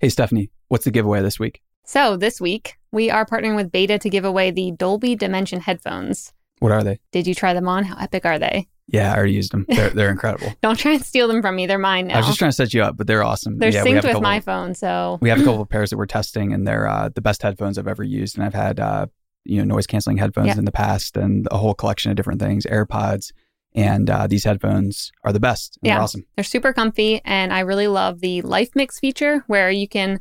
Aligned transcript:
Hey, 0.00 0.08
Stephanie, 0.08 0.50
what's 0.68 0.86
the 0.86 0.90
giveaway 0.90 1.20
this 1.20 1.38
week? 1.38 1.60
So, 1.84 2.16
this 2.16 2.40
week, 2.40 2.78
we 2.90 3.10
are 3.10 3.26
partnering 3.26 3.54
with 3.54 3.70
Beta 3.70 3.98
to 3.98 4.08
give 4.08 4.24
away 4.24 4.50
the 4.50 4.70
Dolby 4.72 5.14
Dimension 5.14 5.60
headphones. 5.60 6.32
What 6.60 6.72
are 6.72 6.82
they? 6.82 7.00
Did 7.12 7.26
you 7.26 7.34
try 7.34 7.52
them 7.52 7.68
on? 7.68 7.84
How 7.84 7.96
epic 8.02 8.24
are 8.24 8.38
they? 8.38 8.66
Yeah, 8.86 9.12
I 9.12 9.16
already 9.18 9.34
used 9.34 9.52
them. 9.52 9.66
They're, 9.68 9.90
they're 9.94 10.10
incredible. 10.10 10.54
Don't 10.62 10.78
try 10.78 10.92
and 10.92 11.04
steal 11.04 11.28
them 11.28 11.42
from 11.42 11.54
me. 11.54 11.66
They're 11.66 11.76
mine 11.78 12.06
now. 12.06 12.14
I 12.14 12.16
was 12.18 12.28
just 12.28 12.38
trying 12.38 12.50
to 12.50 12.56
set 12.56 12.72
you 12.72 12.82
up, 12.82 12.96
but 12.96 13.06
they're 13.08 13.22
awesome. 13.22 13.58
They're 13.58 13.70
yeah, 13.72 13.84
synced 13.84 13.96
with 13.96 14.04
couple- 14.04 14.22
my 14.22 14.40
phone, 14.40 14.74
so 14.74 15.18
We 15.20 15.28
have 15.28 15.38
a 15.40 15.44
couple 15.44 15.60
of 15.62 15.68
pairs 15.68 15.90
that 15.90 15.98
we're 15.98 16.06
testing, 16.06 16.54
and 16.54 16.66
they're 16.66 16.88
uh, 16.88 17.10
the 17.14 17.20
best 17.20 17.42
headphones 17.42 17.76
I've 17.76 17.86
ever 17.86 18.02
used. 18.02 18.38
And 18.38 18.44
I've 18.46 18.54
had 18.54 18.80
uh, 18.80 19.06
you 19.44 19.58
know 19.58 19.74
noise 19.74 19.86
canceling 19.86 20.16
headphones 20.16 20.46
Yeah. 20.48 20.58
in 20.58 20.64
the 20.64 20.72
past, 20.72 21.18
and 21.18 21.46
a 21.50 21.58
whole 21.58 21.74
collection 21.74 22.10
of 22.10 22.16
different 22.16 22.40
things, 22.40 22.64
AirPods, 22.64 23.32
and 23.74 24.10
uh, 24.10 24.26
these 24.26 24.44
headphones 24.44 25.12
are 25.24 25.32
the 25.32 25.40
best. 25.40 25.78
Yeah. 25.82 25.94
They're 25.94 26.02
awesome. 26.02 26.24
They're 26.36 26.44
super 26.44 26.72
comfy, 26.72 27.20
and 27.24 27.52
I 27.52 27.60
really 27.60 27.88
love 27.88 28.20
the 28.20 28.42
LifeMix 28.42 28.98
feature 28.98 29.44
where 29.46 29.70
you 29.70 29.88
can 29.88 30.20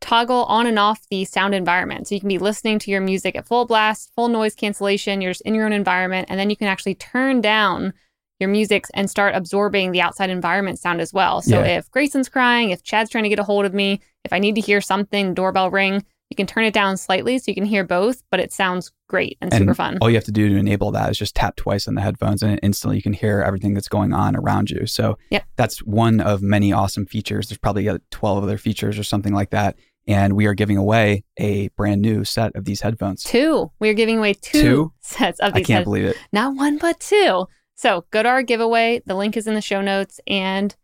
toggle 0.00 0.44
on 0.44 0.66
and 0.66 0.78
off 0.78 1.06
the 1.10 1.24
sound 1.24 1.54
environment. 1.54 2.08
So 2.08 2.14
you 2.16 2.20
can 2.20 2.28
be 2.28 2.38
listening 2.38 2.78
to 2.80 2.90
your 2.90 3.00
music 3.00 3.36
at 3.36 3.46
full 3.46 3.66
blast, 3.66 4.10
full 4.16 4.28
noise 4.28 4.54
cancellation, 4.54 5.20
you're 5.20 5.30
just 5.30 5.42
in 5.42 5.54
your 5.54 5.64
own 5.64 5.72
environment, 5.72 6.26
and 6.28 6.38
then 6.40 6.50
you 6.50 6.56
can 6.56 6.66
actually 6.66 6.96
turn 6.96 7.40
down 7.40 7.92
your 8.40 8.48
music 8.48 8.86
and 8.94 9.08
start 9.08 9.36
absorbing 9.36 9.92
the 9.92 10.00
outside 10.00 10.28
environment 10.28 10.80
sound 10.80 11.00
as 11.00 11.12
well. 11.12 11.40
So 11.40 11.60
Yeah. 11.60 11.78
if 11.78 11.90
Grayson's 11.92 12.28
crying, 12.28 12.70
if 12.70 12.82
Chad's 12.82 13.10
trying 13.10 13.22
to 13.22 13.30
get 13.30 13.38
a 13.38 13.44
hold 13.44 13.64
of 13.64 13.72
me, 13.72 14.00
if 14.24 14.32
I 14.32 14.40
need 14.40 14.56
to 14.56 14.60
hear 14.60 14.80
something, 14.80 15.34
doorbell 15.34 15.70
ring, 15.70 16.04
you 16.32 16.36
can 16.36 16.46
turn 16.46 16.64
it 16.64 16.72
down 16.72 16.96
slightly 16.96 17.38
so 17.38 17.44
you 17.48 17.54
can 17.54 17.64
hear 17.66 17.84
both, 17.84 18.22
but 18.30 18.40
it 18.40 18.52
sounds 18.52 18.90
great 19.08 19.36
and, 19.42 19.52
super 19.52 19.74
fun. 19.74 19.98
All 20.00 20.08
you 20.08 20.16
have 20.16 20.24
to 20.24 20.32
do 20.32 20.48
to 20.48 20.56
enable 20.56 20.90
that 20.92 21.10
is 21.10 21.18
just 21.18 21.34
tap 21.34 21.56
twice 21.56 21.86
on 21.86 21.94
the 21.94 22.00
headphones, 22.00 22.42
and 22.42 22.58
instantly 22.62 22.96
you 22.96 23.02
can 23.02 23.12
hear 23.12 23.42
everything 23.42 23.74
that's 23.74 23.88
going 23.88 24.12
on 24.14 24.34
around 24.34 24.70
you. 24.70 24.86
So 24.86 25.18
Yep. 25.30 25.44
that's 25.56 25.78
one 25.80 26.20
of 26.20 26.40
many 26.42 26.72
awesome 26.72 27.04
features. 27.06 27.48
There's 27.48 27.58
probably 27.58 27.88
uh, 27.88 27.98
12 28.10 28.42
other 28.44 28.56
features 28.58 28.98
or 28.98 29.04
something 29.04 29.34
like 29.34 29.50
that. 29.50 29.76
And 30.08 30.32
we 30.34 30.46
are 30.46 30.54
giving 30.54 30.78
away 30.78 31.22
a 31.38 31.68
brand 31.76 32.00
new 32.02 32.24
set 32.24 32.56
of 32.56 32.64
these 32.64 32.80
headphones. 32.80 33.22
Two. 33.22 33.70
We 33.78 33.88
are 33.88 33.94
giving 33.94 34.18
away 34.18 34.34
two, 34.34 34.60
Two? 34.62 34.92
sets 35.00 35.38
of 35.40 35.52
these. 35.54 35.64
I 35.64 35.66
can't 35.66 35.84
believe 35.84 36.04
it. 36.06 36.16
not 36.32 36.56
one 36.56 36.78
but 36.78 36.98
two. 36.98 37.46
So 37.76 38.04
go 38.10 38.22
to 38.22 38.28
our 38.28 38.42
giveaway. 38.42 39.02
The 39.06 39.14
link 39.14 39.36
is 39.36 39.46
in 39.46 39.54
the 39.54 39.60
show 39.60 39.80
notes 39.80 40.18
and 40.26 40.74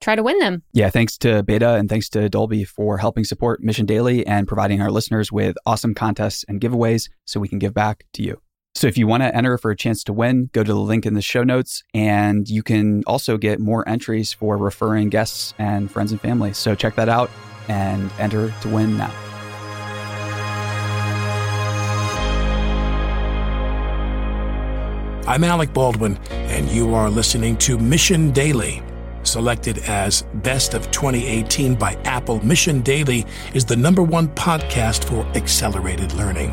try 0.00 0.14
to 0.14 0.22
win 0.22 0.38
them. 0.38 0.62
Yeah, 0.72 0.90
thanks 0.90 1.18
to 1.18 1.42
Beta 1.42 1.74
and 1.74 1.88
thanks 1.88 2.08
to 2.10 2.28
Dolby 2.28 2.64
for 2.64 2.98
helping 2.98 3.24
support 3.24 3.62
Mission 3.62 3.86
Daily 3.86 4.26
and 4.26 4.46
providing 4.46 4.80
our 4.80 4.90
listeners 4.90 5.32
with 5.32 5.56
awesome 5.66 5.94
contests 5.94 6.44
and 6.48 6.60
giveaways 6.60 7.08
so 7.24 7.40
we 7.40 7.48
can 7.48 7.58
give 7.58 7.74
back 7.74 8.04
to 8.14 8.22
you. 8.22 8.40
So 8.74 8.86
if 8.86 8.96
you 8.96 9.06
want 9.06 9.24
to 9.24 9.34
enter 9.34 9.58
for 9.58 9.70
a 9.70 9.76
chance 9.76 10.04
to 10.04 10.12
win, 10.12 10.50
go 10.52 10.62
to 10.62 10.72
the 10.72 10.78
link 10.78 11.04
in 11.04 11.14
the 11.14 11.22
show 11.22 11.42
notes 11.42 11.82
and 11.94 12.48
you 12.48 12.62
can 12.62 13.02
also 13.06 13.36
get 13.36 13.58
more 13.58 13.88
entries 13.88 14.32
for 14.32 14.56
referring 14.56 15.08
guests 15.08 15.52
and 15.58 15.90
friends 15.90 16.12
and 16.12 16.20
family. 16.20 16.52
So 16.52 16.74
check 16.74 16.94
that 16.94 17.08
out 17.08 17.30
and 17.68 18.12
enter 18.18 18.52
to 18.60 18.68
win 18.68 18.96
now. 18.96 19.12
I'm 25.26 25.44
Alec 25.44 25.74
Baldwin, 25.74 26.16
and 26.30 26.70
you 26.70 26.94
are 26.94 27.10
listening 27.10 27.58
to 27.58 27.76
Mission 27.76 28.30
Daily. 28.30 28.82
Selected 29.28 29.78
as 29.86 30.22
Best 30.36 30.72
of 30.72 30.90
2018 30.90 31.74
by 31.74 31.94
Apple, 32.04 32.42
Mission 32.44 32.80
Daily 32.80 33.26
is 33.52 33.62
the 33.62 33.76
number 33.76 34.02
one 34.02 34.28
podcast 34.28 35.04
for 35.04 35.20
accelerated 35.36 36.14
learning. 36.14 36.48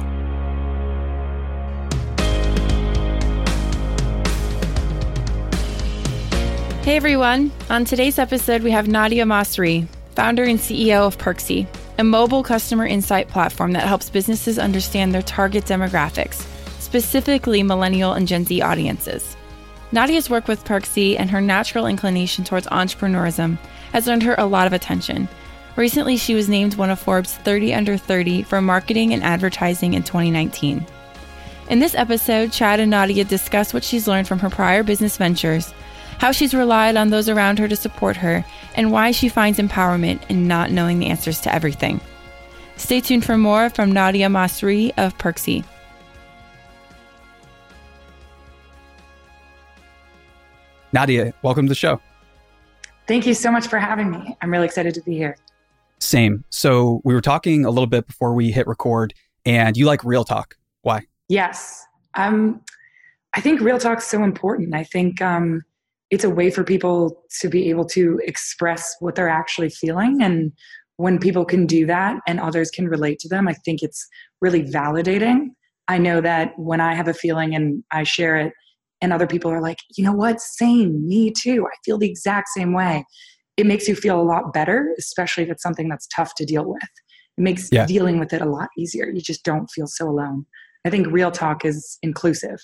Hey 6.84 6.98
everyone! 6.98 7.54
On 7.70 7.86
today's 7.86 8.20
episode, 8.20 8.62
we 8.62 8.72
have 8.72 8.90
Nadia 8.90 9.24
Masri, 9.24 9.88
founder 10.14 10.44
and 10.44 10.60
CEO 10.60 11.08
of 11.08 11.18
Perksy, 11.18 11.68
a 11.98 12.04
mobile 12.04 12.44
customer 12.44 12.86
insight 12.86 13.30
platform 13.30 13.72
that 13.72 13.88
helps 13.88 14.10
businesses 14.10 14.60
understand 14.60 15.14
their 15.14 15.22
target 15.22 15.64
demographics, 15.64 16.46
specifically 16.82 17.64
millennial 17.64 18.12
and 18.12 18.28
Gen 18.28 18.44
Z 18.44 18.62
audiences. 18.62 19.35
Nadia's 19.96 20.30
work 20.30 20.50
with 20.50 20.66
Perksy 20.66 21.18
and 21.18 21.30
her 21.30 21.40
natural 21.40 21.88
inclination 21.88 22.44
towards 22.44 22.68
entrepreneurism 22.68 23.58
has 23.94 24.10
earned 24.10 24.24
her 24.24 24.36
a 24.38 24.46
lot 24.46 24.68
of 24.68 24.74
attention. 24.74 25.30
Recently, 25.78 26.18
she 26.18 26.36
was 26.36 26.50
named 26.50 26.76
one 26.76 26.90
of 26.90 27.00
Forbes 27.00 27.36
30 27.36 27.74
Under 27.74 27.96
30 27.96 28.44
for 28.44 28.62
marketing 28.62 29.14
and 29.14 29.24
advertising 29.24 29.94
in 29.94 30.04
2019. 30.04 30.86
In 31.70 31.80
this 31.80 31.96
episode, 31.96 32.52
Chad 32.52 32.82
and 32.82 32.92
Nadia 32.92 33.24
discuss 33.24 33.74
what 33.74 33.86
she's 33.86 34.06
learned 34.06 34.28
from 34.28 34.40
her 34.40 34.50
prior 34.50 34.84
business 34.84 35.16
ventures, 35.16 35.74
how 36.18 36.34
she's 36.34 36.54
relied 36.54 36.98
on 36.98 37.10
those 37.10 37.30
around 37.30 37.58
her 37.60 37.70
to 37.70 37.76
support 37.78 38.18
her, 38.18 38.44
and 38.76 38.92
why 38.92 39.12
she 39.12 39.30
finds 39.30 39.60
empowerment 39.60 40.30
in 40.30 40.46
not 40.46 40.72
knowing 40.72 41.00
the 41.00 41.08
answers 41.08 41.40
to 41.40 41.56
everything. 41.56 42.02
Stay 42.76 43.00
tuned 43.00 43.24
for 43.24 43.38
more 43.38 43.70
from 43.70 43.94
Nadia 43.94 44.28
Masri 44.28 44.92
of 44.98 45.18
Perksy. 45.18 45.64
Nadia, 50.96 51.34
welcome 51.42 51.66
to 51.66 51.70
the 51.70 51.76
show. 51.76 52.00
Thank 53.06 53.28
you 53.28 53.34
so 53.34 53.52
much 53.52 53.68
for 53.68 53.78
having 53.78 54.12
me. 54.12 54.38
I'm 54.42 54.50
really 54.50 54.64
excited 54.64 54.94
to 54.94 55.02
be 55.02 55.18
here. 55.18 55.36
Same. 56.00 56.46
So 56.50 57.02
we 57.04 57.14
were 57.14 57.20
talking 57.20 57.66
a 57.66 57.70
little 57.70 57.86
bit 57.86 58.08
before 58.08 58.34
we 58.34 58.50
hit 58.50 58.66
record 58.66 59.14
and 59.46 59.76
you 59.76 59.86
like 59.86 60.06
real 60.06 60.24
talk. 60.24 60.56
Why? 60.84 61.02
Yes. 61.28 61.84
Um, 62.14 62.62
I 63.34 63.42
think 63.42 63.60
real 63.60 63.78
talk's 63.78 64.08
so 64.08 64.24
important. 64.24 64.74
I 64.74 64.86
think 64.86 65.22
um, 65.22 65.64
it's 66.12 66.24
a 66.24 66.30
way 66.30 66.50
for 66.50 66.64
people 66.64 67.22
to 67.42 67.50
be 67.50 67.70
able 67.70 67.84
to 67.88 68.22
express 68.24 68.96
what 69.02 69.16
they're 69.16 69.28
actually 69.28 69.72
feeling. 69.72 70.24
And 70.24 70.54
when 70.96 71.20
people 71.20 71.44
can 71.44 71.66
do 71.66 71.86
that 71.88 72.22
and 72.26 72.40
others 72.40 72.72
can 72.72 72.88
relate 72.88 73.20
to 73.20 73.28
them, 73.28 73.50
I 73.50 73.54
think 73.54 73.84
it's 73.84 74.08
really 74.40 74.64
validating. 74.64 75.48
I 75.90 75.98
know 75.98 76.22
that 76.22 76.58
when 76.58 76.80
I 76.80 76.96
have 76.96 77.10
a 77.10 77.14
feeling 77.14 77.54
and 77.54 77.84
I 77.92 78.04
share 78.04 78.38
it, 78.38 78.54
and 79.06 79.14
other 79.14 79.28
people 79.28 79.50
are 79.52 79.62
like, 79.62 79.78
you 79.96 80.04
know 80.04 80.12
what, 80.12 80.42
same, 80.42 81.08
me 81.08 81.32
too. 81.32 81.66
I 81.66 81.76
feel 81.86 81.98
the 81.98 82.10
exact 82.10 82.50
same 82.50 82.74
way. 82.74 83.06
It 83.56 83.66
makes 83.66 83.88
you 83.88 83.96
feel 83.96 84.20
a 84.20 84.24
lot 84.24 84.52
better, 84.52 84.94
especially 84.98 85.44
if 85.44 85.50
it's 85.50 85.64
something 85.64 85.88
that's 85.88 86.08
tough 86.08 86.34
to 86.36 86.46
deal 86.46 86.66
with. 86.66 86.82
It 87.38 87.42
makes 87.42 87.70
Yeah. 87.72 87.86
dealing 87.86 88.20
with 88.20 88.34
it 88.34 88.42
a 88.42 88.50
lot 88.50 88.70
easier. 88.78 89.10
You 89.10 89.22
just 89.22 89.46
don't 89.46 89.68
feel 89.68 89.88
so 89.88 90.10
alone. 90.10 90.46
I 90.86 90.90
think 90.90 91.08
real 91.08 91.32
talk 91.32 91.64
is 91.64 91.98
inclusive. 92.02 92.60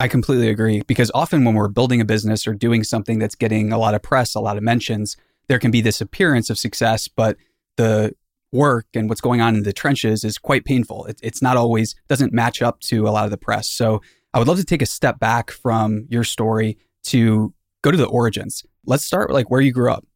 I 0.00 0.08
completely 0.08 0.48
agree 0.48 0.82
because 0.86 1.10
often 1.14 1.44
when 1.44 1.54
we're 1.54 1.68
building 1.68 2.00
a 2.00 2.04
business 2.04 2.46
or 2.46 2.54
doing 2.54 2.82
something 2.82 3.18
that's 3.20 3.36
getting 3.36 3.72
a 3.72 3.78
lot 3.78 3.94
of 3.94 4.02
press, 4.02 4.34
a 4.34 4.40
lot 4.40 4.56
of 4.56 4.62
mentions, 4.62 5.16
there 5.48 5.58
can 5.58 5.70
be 5.70 5.80
this 5.80 6.00
appearance 6.00 6.50
of 6.50 6.58
success, 6.58 7.06
but 7.08 7.36
the 7.76 8.14
work 8.52 8.86
and 8.94 9.08
what's 9.08 9.20
going 9.20 9.40
on 9.40 9.54
in 9.54 9.62
the 9.62 9.72
trenches 9.72 10.24
is 10.24 10.38
quite 10.38 10.64
painful. 10.64 11.04
It, 11.06 11.20
it's 11.22 11.40
not 11.40 11.56
always 11.56 11.94
doesn't 12.08 12.32
match 12.32 12.60
up 12.60 12.80
to 12.80 13.06
a 13.06 13.10
lot 13.10 13.24
of 13.24 13.30
the 13.30 13.38
press. 13.38 13.68
So 13.68 14.02
I 14.34 14.38
would 14.38 14.48
love 14.48 14.58
to 14.58 14.64
take 14.64 14.82
a 14.82 14.86
step 14.86 15.18
back 15.18 15.50
from 15.50 16.06
your 16.08 16.24
story 16.24 16.78
to 17.04 17.52
go 17.82 17.90
to 17.90 17.96
the 17.96 18.06
origins. 18.06 18.64
Let's 18.86 19.04
start 19.04 19.30
like 19.30 19.50
where 19.50 19.60
you 19.60 19.72
grew 19.72 19.92
up. 19.92 20.06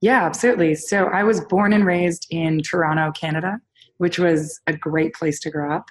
Yeah, 0.00 0.24
absolutely. 0.24 0.76
So 0.76 1.06
I 1.06 1.24
was 1.24 1.40
born 1.40 1.72
and 1.72 1.84
raised 1.84 2.26
in 2.30 2.62
Toronto, 2.62 3.10
Canada, 3.12 3.60
which 3.96 4.18
was 4.18 4.60
a 4.68 4.72
great 4.76 5.14
place 5.14 5.40
to 5.40 5.50
grow 5.50 5.74
up. 5.74 5.86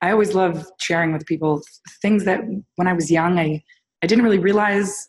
I 0.00 0.12
always 0.12 0.34
love 0.34 0.66
sharing 0.80 1.12
with 1.12 1.26
people 1.26 1.62
things 2.00 2.24
that 2.24 2.40
when 2.76 2.88
I 2.88 2.94
was 2.94 3.10
young, 3.10 3.38
I, 3.38 3.62
I 4.02 4.06
didn't 4.06 4.24
really 4.24 4.38
realize 4.38 5.08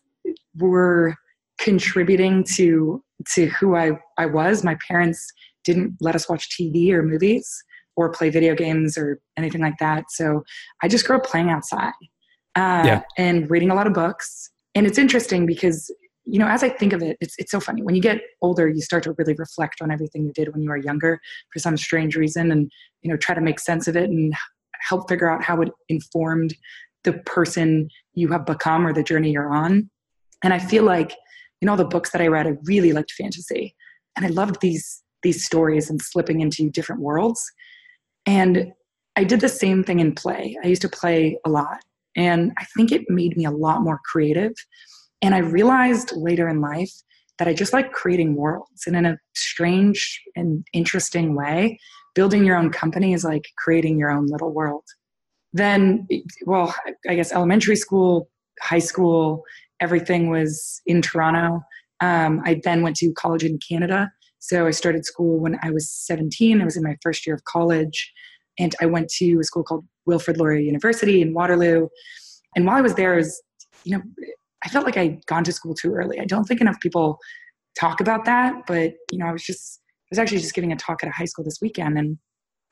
were 0.57 1.15
contributing 1.57 2.43
to 2.55 3.01
to 3.33 3.45
who 3.45 3.75
I, 3.75 3.91
I 4.17 4.25
was. 4.25 4.63
My 4.63 4.75
parents 4.85 5.31
didn't 5.63 5.95
let 6.01 6.15
us 6.15 6.27
watch 6.27 6.49
TV 6.49 6.91
or 6.91 7.03
movies 7.03 7.63
or 7.95 8.09
play 8.11 8.29
video 8.29 8.55
games 8.55 8.97
or 8.97 9.19
anything 9.37 9.61
like 9.61 9.77
that. 9.79 10.05
So 10.09 10.43
I 10.81 10.87
just 10.87 11.05
grew 11.05 11.17
up 11.17 11.25
playing 11.25 11.49
outside 11.49 11.93
uh, 12.55 12.83
Yeah. 12.85 13.01
and 13.17 13.49
reading 13.49 13.69
a 13.69 13.75
lot 13.75 13.87
of 13.87 13.93
books. 13.93 14.49
And 14.75 14.87
it's 14.87 14.97
interesting 14.97 15.45
because 15.45 15.91
you 16.25 16.37
know, 16.37 16.47
as 16.47 16.61
I 16.63 16.69
think 16.69 16.93
of 16.93 17.01
it, 17.01 17.17
it's 17.19 17.33
it's 17.39 17.51
so 17.51 17.59
funny. 17.59 17.81
When 17.81 17.95
you 17.95 18.01
get 18.01 18.21
older, 18.41 18.69
you 18.69 18.81
start 18.81 19.03
to 19.03 19.13
really 19.17 19.33
reflect 19.33 19.81
on 19.81 19.89
everything 19.89 20.23
you 20.23 20.31
did 20.33 20.53
when 20.53 20.61
you 20.61 20.69
were 20.69 20.77
younger 20.77 21.19
for 21.51 21.57
some 21.59 21.75
strange 21.77 22.15
reason, 22.15 22.51
and 22.51 22.71
you 23.01 23.09
know, 23.09 23.17
try 23.17 23.33
to 23.33 23.41
make 23.41 23.59
sense 23.59 23.87
of 23.87 23.97
it 23.97 24.07
and 24.09 24.33
help 24.87 25.09
figure 25.09 25.29
out 25.29 25.43
how 25.43 25.59
it 25.61 25.69
informed 25.89 26.55
the 27.03 27.13
person 27.25 27.89
you 28.13 28.27
have 28.29 28.45
become 28.45 28.85
or 28.85 28.93
the 28.93 29.01
journey 29.03 29.31
you're 29.31 29.51
on. 29.51 29.89
And 30.43 30.53
I 30.53 30.59
feel 30.59 30.83
like 30.83 31.15
in 31.59 31.67
all 31.69 31.75
the 31.77 31.85
books 31.85 32.11
that 32.11 32.21
I 32.21 32.27
read, 32.27 32.45
I 32.45 32.53
really 32.65 32.93
liked 32.93 33.11
fantasy, 33.13 33.75
and 34.15 34.23
I 34.23 34.29
loved 34.29 34.61
these 34.61 35.01
these 35.23 35.43
stories 35.43 35.89
and 35.89 35.99
slipping 36.01 36.39
into 36.41 36.69
different 36.69 37.01
worlds. 37.01 37.43
And 38.25 38.73
I 39.15 39.23
did 39.23 39.41
the 39.41 39.49
same 39.49 39.83
thing 39.83 39.99
in 39.99 40.13
play. 40.13 40.57
I 40.63 40.67
used 40.67 40.81
to 40.83 40.89
play 40.89 41.37
a 41.45 41.49
lot, 41.49 41.81
and 42.15 42.51
I 42.57 42.65
think 42.75 42.91
it 42.91 43.09
made 43.09 43.35
me 43.35 43.45
a 43.45 43.51
lot 43.51 43.81
more 43.81 43.99
creative. 44.11 44.53
And 45.21 45.35
I 45.35 45.39
realized 45.39 46.13
later 46.15 46.47
in 46.47 46.61
life 46.61 46.91
that 47.37 47.47
I 47.47 47.53
just 47.53 47.73
like 47.73 47.91
creating 47.91 48.35
worlds. 48.35 48.83
And 48.85 48.95
in 48.95 49.05
a 49.05 49.17
strange 49.35 50.21
and 50.35 50.65
interesting 50.73 51.35
way, 51.35 51.79
building 52.13 52.45
your 52.45 52.57
own 52.57 52.71
company 52.71 53.13
is 53.13 53.23
like 53.23 53.45
creating 53.57 53.97
your 53.97 54.11
own 54.11 54.27
little 54.27 54.53
world. 54.53 54.83
Then, 55.53 56.07
well, 56.45 56.73
I 57.09 57.15
guess 57.15 57.33
elementary 57.33 57.75
school, 57.75 58.29
high 58.61 58.79
school, 58.79 59.43
everything 59.79 60.29
was 60.29 60.81
in 60.85 61.01
Toronto. 61.01 61.61
Um, 61.99 62.41
I 62.45 62.61
then 62.63 62.81
went 62.83 62.95
to 62.97 63.11
college 63.13 63.43
in 63.43 63.59
Canada. 63.67 64.11
So 64.41 64.65
I 64.67 64.71
started 64.71 65.05
school 65.05 65.39
when 65.39 65.57
I 65.63 65.69
was 65.71 65.89
17. 65.89 66.61
I 66.61 66.65
was 66.65 66.75
in 66.75 66.83
my 66.83 66.97
first 67.01 67.25
year 67.25 67.35
of 67.35 67.43
college. 67.45 68.11
And 68.59 68.75
I 68.81 68.85
went 68.85 69.09
to 69.17 69.39
a 69.39 69.43
school 69.43 69.63
called 69.63 69.85
Wilfrid 70.05 70.37
Laurier 70.37 70.59
University 70.59 71.21
in 71.21 71.33
Waterloo. 71.33 71.87
And 72.55 72.65
while 72.65 72.75
I 72.75 72.81
was 72.81 72.95
there, 72.95 73.13
I 73.13 73.17
was, 73.17 73.41
you 73.85 73.95
know, 73.95 74.03
I 74.65 74.69
felt 74.69 74.85
like 74.85 74.97
I'd 74.97 75.25
gone 75.25 75.43
to 75.45 75.53
school 75.53 75.73
too 75.73 75.93
early. 75.93 76.19
I 76.19 76.25
don't 76.25 76.43
think 76.43 76.59
enough 76.59 76.79
people 76.81 77.17
talk 77.79 78.01
about 78.01 78.25
that, 78.25 78.53
but 78.67 78.93
you 79.11 79.17
know, 79.17 79.25
I 79.25 79.31
was 79.31 79.43
just 79.43 79.79
I 79.87 80.11
was 80.11 80.19
actually 80.19 80.39
just 80.39 80.53
giving 80.53 80.73
a 80.73 80.75
talk 80.75 81.01
at 81.03 81.09
a 81.09 81.13
high 81.13 81.25
school 81.25 81.45
this 81.45 81.59
weekend 81.61 81.97
and 81.97 82.17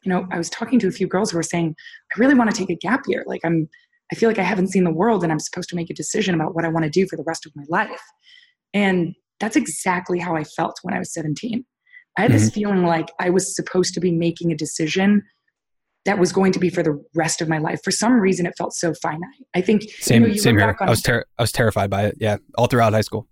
you 0.04 0.10
know, 0.10 0.28
I 0.32 0.38
was 0.38 0.50
talking 0.50 0.80
to 0.80 0.88
a 0.88 0.92
few 0.92 1.08
girls 1.08 1.32
who 1.32 1.38
were 1.38 1.44
saying, 1.44 1.76
I 2.16 2.20
really 2.20 2.34
want 2.34 2.50
to 2.50 2.56
take 2.56 2.70
a 2.70 2.76
gap 2.76 3.02
year. 3.08 3.24
Like 3.26 3.42
I'm 3.44 3.70
I 4.12 4.16
feel 4.16 4.30
like 4.30 4.40
I 4.40 4.44
haven't 4.44 4.68
seen 4.68 4.84
the 4.84 4.92
world 4.92 5.24
and 5.24 5.32
I'm 5.32 5.40
supposed 5.40 5.70
to 5.70 5.76
make 5.76 5.90
a 5.90 5.94
decision 5.94 6.36
about 6.36 6.56
what 6.56 6.66
I 6.66 6.70
want 6.70 6.84
to 6.84 6.90
do 6.90 7.08
for 7.08 7.16
the 7.16 7.24
rest 7.26 7.46
of 7.46 7.56
my 7.56 7.64
life. 7.70 8.02
And 8.74 9.16
that's 9.40 9.56
exactly 9.56 10.20
how 10.20 10.36
I 10.36 10.44
felt 10.44 10.80
when 10.84 10.94
I 10.94 11.00
was 11.00 11.14
17. 11.14 11.66
I 12.18 12.22
had 12.22 12.32
mm-hmm. 12.32 12.38
this 12.38 12.50
feeling 12.50 12.84
like 12.84 13.12
I 13.20 13.30
was 13.30 13.56
supposed 13.56 13.94
to 13.94 14.00
be 14.00 14.12
making 14.12 14.52
a 14.52 14.56
decision 14.56 15.24
that 16.06 16.18
was 16.18 16.32
going 16.32 16.52
to 16.54 16.60
be 16.60 16.70
for 16.70 16.82
the 16.82 17.04
rest 17.16 17.42
of 17.42 17.48
my 17.50 17.58
life. 17.58 17.82
For 17.84 17.92
some 17.92 18.20
reason, 18.20 18.46
it 18.46 18.54
felt 18.58 18.74
so 18.74 18.94
finite. 19.02 19.22
I 19.54 19.62
think 19.62 19.84
same, 20.00 20.24
you 20.24 20.28
know, 20.28 20.34
you 20.34 20.40
same 20.40 20.58
here. 20.58 20.76
I 20.80 20.90
was 20.90 21.02
ter- 21.02 21.26
I 21.38 21.44
was 21.44 21.52
terrified 21.52 21.90
by 21.90 22.06
it. 22.06 22.16
Yeah, 22.20 22.38
all 22.58 22.68
throughout 22.68 22.94
high 22.94 23.02
school. 23.02 23.28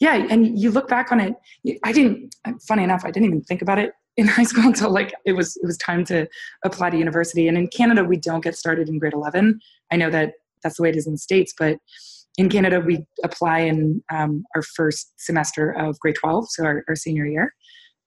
Yeah, 0.00 0.26
and 0.30 0.58
you 0.58 0.70
look 0.70 0.88
back 0.88 1.12
on 1.12 1.20
it. 1.20 1.34
I 1.84 1.92
didn't. 1.92 2.34
Funny 2.66 2.82
enough, 2.82 3.02
I 3.04 3.10
didn't 3.10 3.26
even 3.26 3.42
think 3.42 3.62
about 3.62 3.78
it 3.78 3.92
in 4.16 4.26
high 4.38 4.42
school 4.42 4.64
until 4.64 4.90
like 4.90 5.14
it 5.24 5.32
was 5.32 5.56
it 5.56 5.66
was 5.66 5.76
time 5.78 6.04
to 6.06 6.26
apply 6.64 6.90
to 6.90 6.96
university. 6.96 7.46
And 7.46 7.56
in 7.56 7.68
Canada, 7.68 8.04
we 8.04 8.16
don't 8.16 8.42
get 8.42 8.56
started 8.56 8.88
in 8.88 8.98
grade 8.98 9.12
eleven. 9.12 9.60
I 9.90 9.96
know 9.96 10.10
that 10.10 10.32
that's 10.62 10.76
the 10.76 10.82
way 10.82 10.88
it 10.88 10.96
is 10.96 11.06
in 11.06 11.12
the 11.12 11.18
states, 11.18 11.52
but 11.58 11.78
in 12.38 12.48
Canada, 12.48 12.80
we 12.80 13.04
apply 13.24 13.60
in 13.60 14.02
um, 14.10 14.44
our 14.54 14.62
first 14.62 15.12
semester 15.16 15.70
of 15.70 15.98
grade 16.00 16.16
twelve, 16.16 16.48
so 16.48 16.64
our, 16.64 16.84
our 16.88 16.96
senior 16.96 17.26
year 17.26 17.52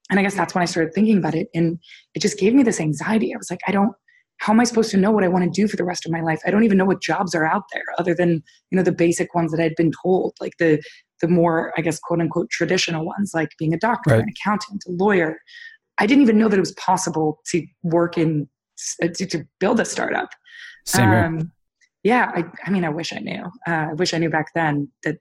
and 0.10 0.20
I 0.20 0.24
guess 0.24 0.36
that's 0.36 0.54
when 0.54 0.62
I 0.62 0.66
started 0.66 0.94
thinking 0.94 1.18
about 1.18 1.36
it. 1.36 1.48
And 1.54 1.80
it 2.14 2.22
just 2.22 2.38
gave 2.38 2.54
me 2.54 2.64
this 2.64 2.80
anxiety. 2.80 3.34
I 3.34 3.38
was 3.38 3.50
like, 3.50 3.62
I 3.68 3.72
don't, 3.72 3.94
how 4.38 4.54
am 4.54 4.60
I 4.60 4.66
supposed 4.66 4.92
to 4.92 4.98
know 4.98 5.12
what 5.12 5.24
I 5.24 5.28
want 5.28 5.46
to 5.46 5.50
do 5.50 5.68
for 5.68 5.78
the 5.78 5.84
rest 5.84 6.06
of 6.06 6.12
my 6.12 6.22
life? 6.22 6.40
I 6.46 6.52
don't 6.52 6.64
even 6.64 6.78
know 6.78 6.86
what 6.86 7.02
jobs 7.02 7.34
are 7.34 7.46
out 7.46 7.64
there 7.74 7.84
other 7.98 8.14
than, 8.14 8.44
you 8.70 8.76
know, 8.76 8.84
the 8.84 8.92
basic 8.92 9.34
ones 9.34 9.52
that 9.52 9.62
I'd 9.62 9.76
been 9.76 9.92
told, 10.04 10.36
like 10.40 10.54
the, 10.60 10.82
the 11.22 11.28
more, 11.28 11.74
I 11.78 11.82
guess, 11.82 12.00
quote 12.00 12.20
unquote, 12.20 12.50
traditional 12.50 13.06
ones, 13.06 13.32
like 13.34 13.50
being 13.58 13.74
a 13.74 13.80
doctor, 13.80 14.12
right. 14.12 14.22
an 14.22 14.30
accountant, 14.30 14.84
a 14.88 14.92
lawyer. 14.92 15.38
I 15.98 16.06
didn't 16.06 16.24
even 16.24 16.38
know 16.38 16.50
that 16.50 16.58
it 16.58 16.60
was 16.60 16.74
possible 16.74 17.40
to 17.48 17.66
work 17.84 18.18
in, 18.18 18.50
to, 19.02 19.26
to 19.26 19.46
build 19.60 19.80
a 19.80 19.86
startup. 19.86 20.30
Same 20.86 21.10
um, 21.10 21.52
yeah, 22.06 22.32
I, 22.36 22.46
I 22.64 22.70
mean, 22.70 22.86
I 22.86 22.90
wish 22.90 23.12
I 23.12 23.18
knew. 23.18 23.44
Uh, 23.68 23.88
I 23.90 23.94
wish 23.94 24.14
I 24.14 24.20
knew 24.20 24.30
back 24.30 24.54
then 24.54 24.88
that 25.04 25.18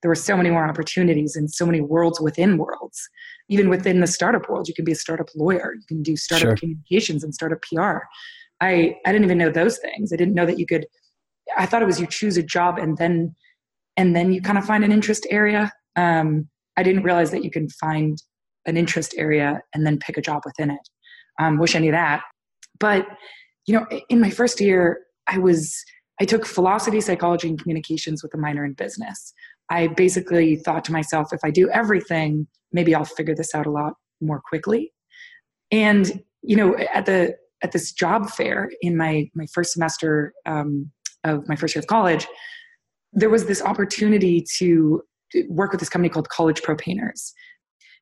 there 0.00 0.08
were 0.08 0.14
so 0.14 0.36
many 0.36 0.50
more 0.50 0.66
opportunities 0.66 1.36
and 1.36 1.48
so 1.48 1.64
many 1.64 1.82
worlds 1.82 2.20
within 2.20 2.56
worlds. 2.56 3.08
Even 3.50 3.68
within 3.68 4.00
the 4.00 4.06
startup 4.06 4.48
world, 4.48 4.66
you 4.66 4.74
can 4.74 4.84
be 4.84 4.92
a 4.92 4.96
startup 4.96 5.28
lawyer, 5.36 5.74
you 5.74 5.86
can 5.86 6.02
do 6.02 6.16
startup 6.16 6.48
sure. 6.48 6.56
communications 6.56 7.22
and 7.22 7.34
startup 7.34 7.60
PR. 7.62 7.98
I, 8.62 8.96
I 9.04 9.12
didn't 9.12 9.24
even 9.24 9.38
know 9.38 9.50
those 9.50 9.78
things. 9.78 10.10
I 10.10 10.16
didn't 10.16 10.34
know 10.34 10.46
that 10.46 10.58
you 10.58 10.66
could 10.66 10.86
I 11.56 11.66
thought 11.66 11.82
it 11.82 11.86
was 11.86 12.00
you 12.00 12.06
choose 12.06 12.36
a 12.36 12.42
job 12.42 12.78
and 12.78 12.96
then 12.96 13.34
and 13.96 14.16
then 14.16 14.32
you 14.32 14.40
kind 14.40 14.56
of 14.56 14.64
find 14.64 14.84
an 14.84 14.92
interest 14.92 15.26
area. 15.28 15.70
Um, 15.96 16.48
I 16.78 16.82
didn't 16.82 17.02
realize 17.02 17.30
that 17.32 17.44
you 17.44 17.50
can 17.50 17.68
find 17.68 18.16
an 18.64 18.78
interest 18.78 19.14
area 19.18 19.60
and 19.74 19.84
then 19.84 19.98
pick 19.98 20.16
a 20.16 20.22
job 20.22 20.42
within 20.46 20.70
it. 20.70 20.88
Um, 21.38 21.58
wish 21.58 21.76
I 21.76 21.80
knew 21.80 21.90
that. 21.90 22.22
But 22.80 23.06
you 23.66 23.74
know, 23.74 23.86
in 24.08 24.18
my 24.18 24.30
first 24.30 24.60
year, 24.60 25.00
I 25.28 25.36
was 25.38 25.76
I 26.22 26.24
took 26.24 26.46
philosophy, 26.46 27.00
psychology, 27.00 27.48
and 27.48 27.60
communications 27.60 28.22
with 28.22 28.32
a 28.32 28.38
minor 28.38 28.64
in 28.64 28.74
business. 28.74 29.34
I 29.70 29.88
basically 29.88 30.54
thought 30.54 30.84
to 30.84 30.92
myself, 30.92 31.32
if 31.32 31.40
I 31.42 31.50
do 31.50 31.68
everything, 31.70 32.46
maybe 32.70 32.94
I'll 32.94 33.04
figure 33.04 33.34
this 33.34 33.56
out 33.56 33.66
a 33.66 33.72
lot 33.72 33.94
more 34.20 34.40
quickly. 34.40 34.92
And 35.72 36.22
you 36.42 36.54
know, 36.54 36.76
at 36.94 37.06
the 37.06 37.34
at 37.64 37.72
this 37.72 37.90
job 37.90 38.30
fair 38.30 38.70
in 38.82 38.96
my 38.96 39.30
my 39.34 39.46
first 39.52 39.72
semester 39.72 40.32
um, 40.46 40.92
of 41.24 41.48
my 41.48 41.56
first 41.56 41.74
year 41.74 41.80
of 41.80 41.88
college, 41.88 42.28
there 43.12 43.28
was 43.28 43.46
this 43.46 43.60
opportunity 43.60 44.46
to 44.58 45.02
work 45.48 45.72
with 45.72 45.80
this 45.80 45.88
company 45.88 46.08
called 46.08 46.28
College 46.28 46.62
Pro 46.62 46.76
Painters. 46.76 47.34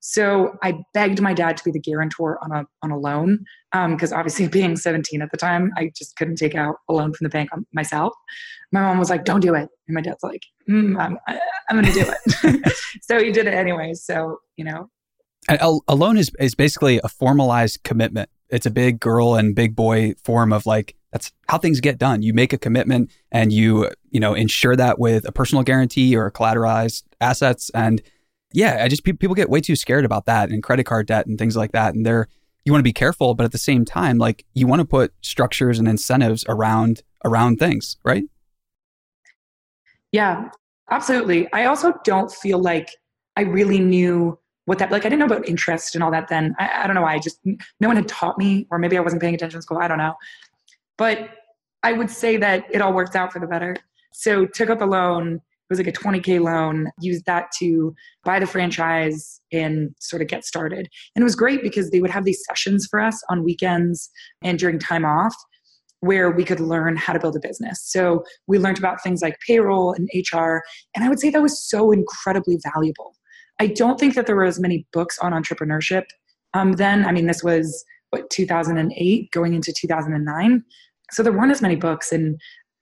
So 0.01 0.57
I 0.63 0.83
begged 0.95 1.21
my 1.21 1.35
dad 1.35 1.59
to 1.59 1.65
be 1.65 1.71
the 1.71 1.79
guarantor 1.79 2.39
on 2.43 2.53
a 2.53 2.65
on 2.83 2.91
a 2.91 2.99
loan 2.99 3.45
because 3.73 4.13
um, 4.13 4.19
obviously 4.19 4.49
being 4.49 4.77
17 4.77 5.23
at 5.23 5.31
the 5.31 5.37
time, 5.37 5.71
I 5.77 5.93
just 5.97 6.17
couldn't 6.17 6.37
take 6.37 6.55
out 6.55 6.77
a 6.89 6.95
loan 6.95 7.13
from 7.13 7.25
the 7.25 7.29
bank 7.29 7.51
myself. 7.73 8.15
My 8.73 8.81
mom 8.81 8.99
was 8.99 9.11
like, 9.11 9.25
"Don't 9.25 9.41
do 9.41 9.55
it," 9.55 9.69
and 9.87 9.95
my 9.95 10.01
dad's 10.01 10.23
like, 10.23 10.43
mm, 10.69 10.99
"I'm 10.99 11.19
I'm 11.69 11.81
going 11.81 11.93
to 11.93 12.05
do 12.05 12.11
it." 12.11 12.73
so 13.03 13.23
he 13.23 13.31
did 13.31 13.47
it 13.47 13.55
anyway. 13.55 13.93
So 13.93 14.39
you 14.57 14.65
know, 14.65 14.89
a, 15.49 15.79
a 15.89 15.95
loan 15.95 16.17
is 16.17 16.31
is 16.39 16.55
basically 16.55 17.01
a 17.05 17.09
formalized 17.09 17.83
commitment. 17.83 18.31
It's 18.49 18.67
a 18.67 18.71
big 18.71 19.01
girl 19.01 19.35
and 19.35 19.55
big 19.55 19.77
boy 19.77 20.15
form 20.25 20.53
of 20.53 20.65
like 20.65 20.97
that's 21.13 21.33
how 21.49 21.59
things 21.59 21.81
get 21.81 21.99
done. 21.99 22.23
You 22.23 22.33
make 22.33 22.53
a 22.53 22.59
commitment 22.59 23.11
and 23.31 23.53
you 23.53 23.91
you 24.11 24.21
know 24.21 24.35
ensure 24.35 24.77
that 24.77 24.99
with 24.99 25.27
a 25.29 25.33
personal 25.33 25.63
guarantee 25.63 26.17
or 26.17 26.31
collateralized 26.31 27.03
assets 27.21 27.71
and 27.75 28.01
yeah, 28.53 28.83
I 28.83 28.89
just 28.89 29.05
people 29.05 29.35
get 29.35 29.49
way 29.49 29.61
too 29.61 29.77
scared 29.77 30.05
about 30.05 30.27
that 30.27 30.51
and 30.51 30.63
credit 30.63 30.85
card 30.85 31.07
debt 31.07 31.27
and 31.27 31.39
things 31.39 31.57
like 31.57 31.73
that. 31.73 31.95
And 31.95 32.05
they're 32.05 32.29
you 32.65 32.73
want 32.73 32.81
to 32.81 32.85
be 32.85 32.93
careful, 32.93 33.35
but 33.35 33.45
at 33.45 33.53
the 33.53 33.59
same 33.59 33.85
time, 33.85 34.19
like 34.19 34.45
you 34.55 34.67
want 34.67 34.81
to 34.81 34.87
put 34.87 35.13
structures 35.23 35.79
and 35.79 35.89
incentives 35.89 36.45
around 36.49 37.03
around 37.25 37.59
things, 37.59 37.97
right? 38.05 38.25
Yeah, 40.13 40.51
absolutely. 40.91 41.51
I 41.53 41.67
also 41.67 41.95
don't 42.05 42.33
feel 42.33 42.59
like 42.59 42.91
I 43.37 43.43
really 43.43 43.79
knew 43.79 44.39
what 44.65 44.79
that 44.79 44.91
like. 44.91 45.07
I 45.07 45.09
didn't 45.09 45.21
know 45.21 45.35
about 45.37 45.49
interest 45.49 45.95
and 45.95 46.03
all 46.03 46.11
that. 46.11 46.29
Then 46.29 46.55
I, 46.59 46.83
I 46.83 46.87
don't 46.87 46.95
know. 46.95 47.03
Why. 47.03 47.15
I 47.15 47.19
just 47.19 47.39
no 47.45 47.89
one 47.89 47.97
had 47.97 48.09
taught 48.09 48.37
me, 48.39 48.67
or 48.71 48.79
maybe 48.79 48.97
I 48.97 49.01
wasn't 49.01 49.23
paying 49.23 49.35
attention 49.35 49.59
in 49.59 49.63
school. 49.63 49.79
I 49.79 49.89
don't 49.89 49.99
know. 49.99 50.15
But 50.99 51.31
I 51.83 51.93
would 51.93 52.11
say 52.11 52.37
that 52.37 52.65
it 52.71 52.83
all 52.83 52.93
worked 52.93 53.17
out 53.17 53.33
for 53.33 53.39
the 53.39 53.47
better. 53.47 53.77
So 54.13 54.45
took 54.45 54.71
up 54.71 54.83
a 54.83 54.85
loan 54.85 55.41
was 55.71 55.79
like 55.79 55.89
a 55.89 55.93
20K 55.93 56.41
loan, 56.41 56.91
used 57.01 57.25
that 57.27 57.47
to 57.61 57.95
buy 58.25 58.39
the 58.39 58.47
franchise 58.47 59.41
and 59.53 59.95
sort 60.01 60.21
of 60.21 60.29
get 60.29 60.45
started. 60.45 60.89
And 61.15 61.23
it 61.23 61.25
was 61.25 61.37
great 61.37 61.63
because 61.63 61.91
they 61.91 62.01
would 62.01 62.11
have 62.11 62.25
these 62.25 62.43
sessions 62.49 62.87
for 62.91 63.01
us 63.01 63.23
on 63.31 63.45
weekends 63.45 64.11
and 64.43 64.59
during 64.59 64.79
time 64.79 65.05
off 65.05 65.35
where 66.01 66.31
we 66.31 66.45
could 66.45 66.61
learn 66.61 66.97
how 66.97 67.13
to 67.13 67.21
build 67.21 67.37
a 67.37 67.41
business. 67.41 67.81
So 67.85 68.25
we 68.47 68.59
learned 68.59 68.79
about 68.79 69.03
things 69.03 69.23
like 69.23 69.37
payroll 69.47 69.93
and 69.93 70.09
HR. 70.15 70.63
And 70.95 71.05
I 71.05 71.09
would 71.09 71.21
say 71.21 71.31
that 71.31 71.43
was 71.43 71.63
so 71.63 71.93
incredibly 71.93 72.59
valuable. 72.75 73.15
I 73.59 73.67
don't 73.67 74.01
think 74.01 74.15
that 74.15 74.27
there 74.27 74.37
were 74.37 74.45
as 74.45 74.59
many 74.59 74.87
books 74.93 75.19
on 75.19 75.33
entrepreneurship 75.33 76.05
um, 76.55 76.73
then. 76.73 77.05
I 77.05 77.13
mean, 77.13 77.27
this 77.27 77.45
was 77.45 77.85
what 78.09 78.31
2008 78.31 79.31
going 79.31 79.55
into 79.55 79.73
2009 79.77 80.65
so 81.13 81.23
there 81.23 81.33
weren't 81.33 81.51
as 81.51 81.63
many 81.63 81.77
books 81.77 82.13
and 82.13 82.41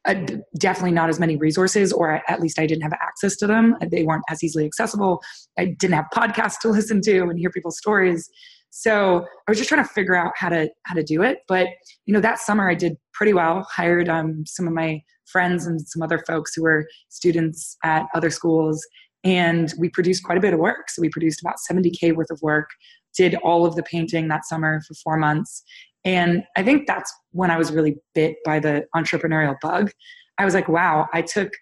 uh, 0.08 0.14
definitely 0.58 0.92
not 0.92 1.10
as 1.10 1.20
many 1.20 1.36
resources, 1.36 1.92
or 1.92 2.22
at 2.28 2.40
least 2.40 2.58
I 2.58 2.66
didn't 2.66 2.82
have 2.82 2.94
access 2.94 3.36
to 3.36 3.46
them. 3.46 3.76
They 3.90 4.04
weren't 4.04 4.24
as 4.30 4.42
easily 4.42 4.64
accessible. 4.64 5.20
I 5.58 5.76
didn't 5.78 5.94
have 5.94 6.06
podcasts 6.14 6.58
to 6.62 6.68
listen 6.70 7.02
to 7.02 7.20
and 7.24 7.38
hear 7.38 7.50
people's 7.50 7.78
stories. 7.78 8.28
So 8.70 9.26
I 9.46 9.50
was 9.50 9.58
just 9.58 9.68
trying 9.68 9.84
to 9.84 9.88
figure 9.88 10.16
out 10.16 10.32
how 10.36 10.48
to 10.48 10.70
how 10.84 10.94
to 10.94 11.02
do 11.02 11.22
it. 11.22 11.40
But 11.46 11.68
you 12.06 12.14
know, 12.14 12.20
that 12.20 12.38
summer 12.38 12.70
I 12.70 12.74
did 12.74 12.96
pretty 13.12 13.34
well. 13.34 13.66
Hired 13.70 14.08
um, 14.08 14.44
some 14.46 14.66
of 14.66 14.72
my 14.72 15.02
friends 15.26 15.66
and 15.66 15.80
some 15.86 16.02
other 16.02 16.22
folks 16.26 16.54
who 16.54 16.62
were 16.62 16.86
students 17.10 17.76
at 17.84 18.06
other 18.14 18.30
schools, 18.30 18.82
and 19.24 19.72
we 19.78 19.90
produced 19.90 20.24
quite 20.24 20.38
a 20.38 20.40
bit 20.40 20.54
of 20.54 20.58
work. 20.58 20.88
So 20.88 21.02
we 21.02 21.10
produced 21.10 21.42
about 21.42 21.56
70k 21.70 22.14
worth 22.14 22.30
of 22.30 22.40
work. 22.42 22.70
Did 23.16 23.34
all 23.36 23.66
of 23.66 23.74
the 23.74 23.82
painting 23.82 24.28
that 24.28 24.46
summer 24.46 24.80
for 24.86 24.94
four 24.94 25.16
months, 25.16 25.62
and 26.04 26.44
I 26.56 26.62
think 26.62 26.86
that's 26.86 27.12
when 27.32 27.50
I 27.50 27.56
was 27.56 27.72
really 27.72 27.96
bit 28.14 28.36
by 28.44 28.60
the 28.60 28.86
entrepreneurial 28.94 29.56
bug. 29.60 29.90
I 30.38 30.44
was 30.44 30.54
like, 30.54 30.68
wow, 30.68 31.08
I 31.12 31.22
took 31.22 31.52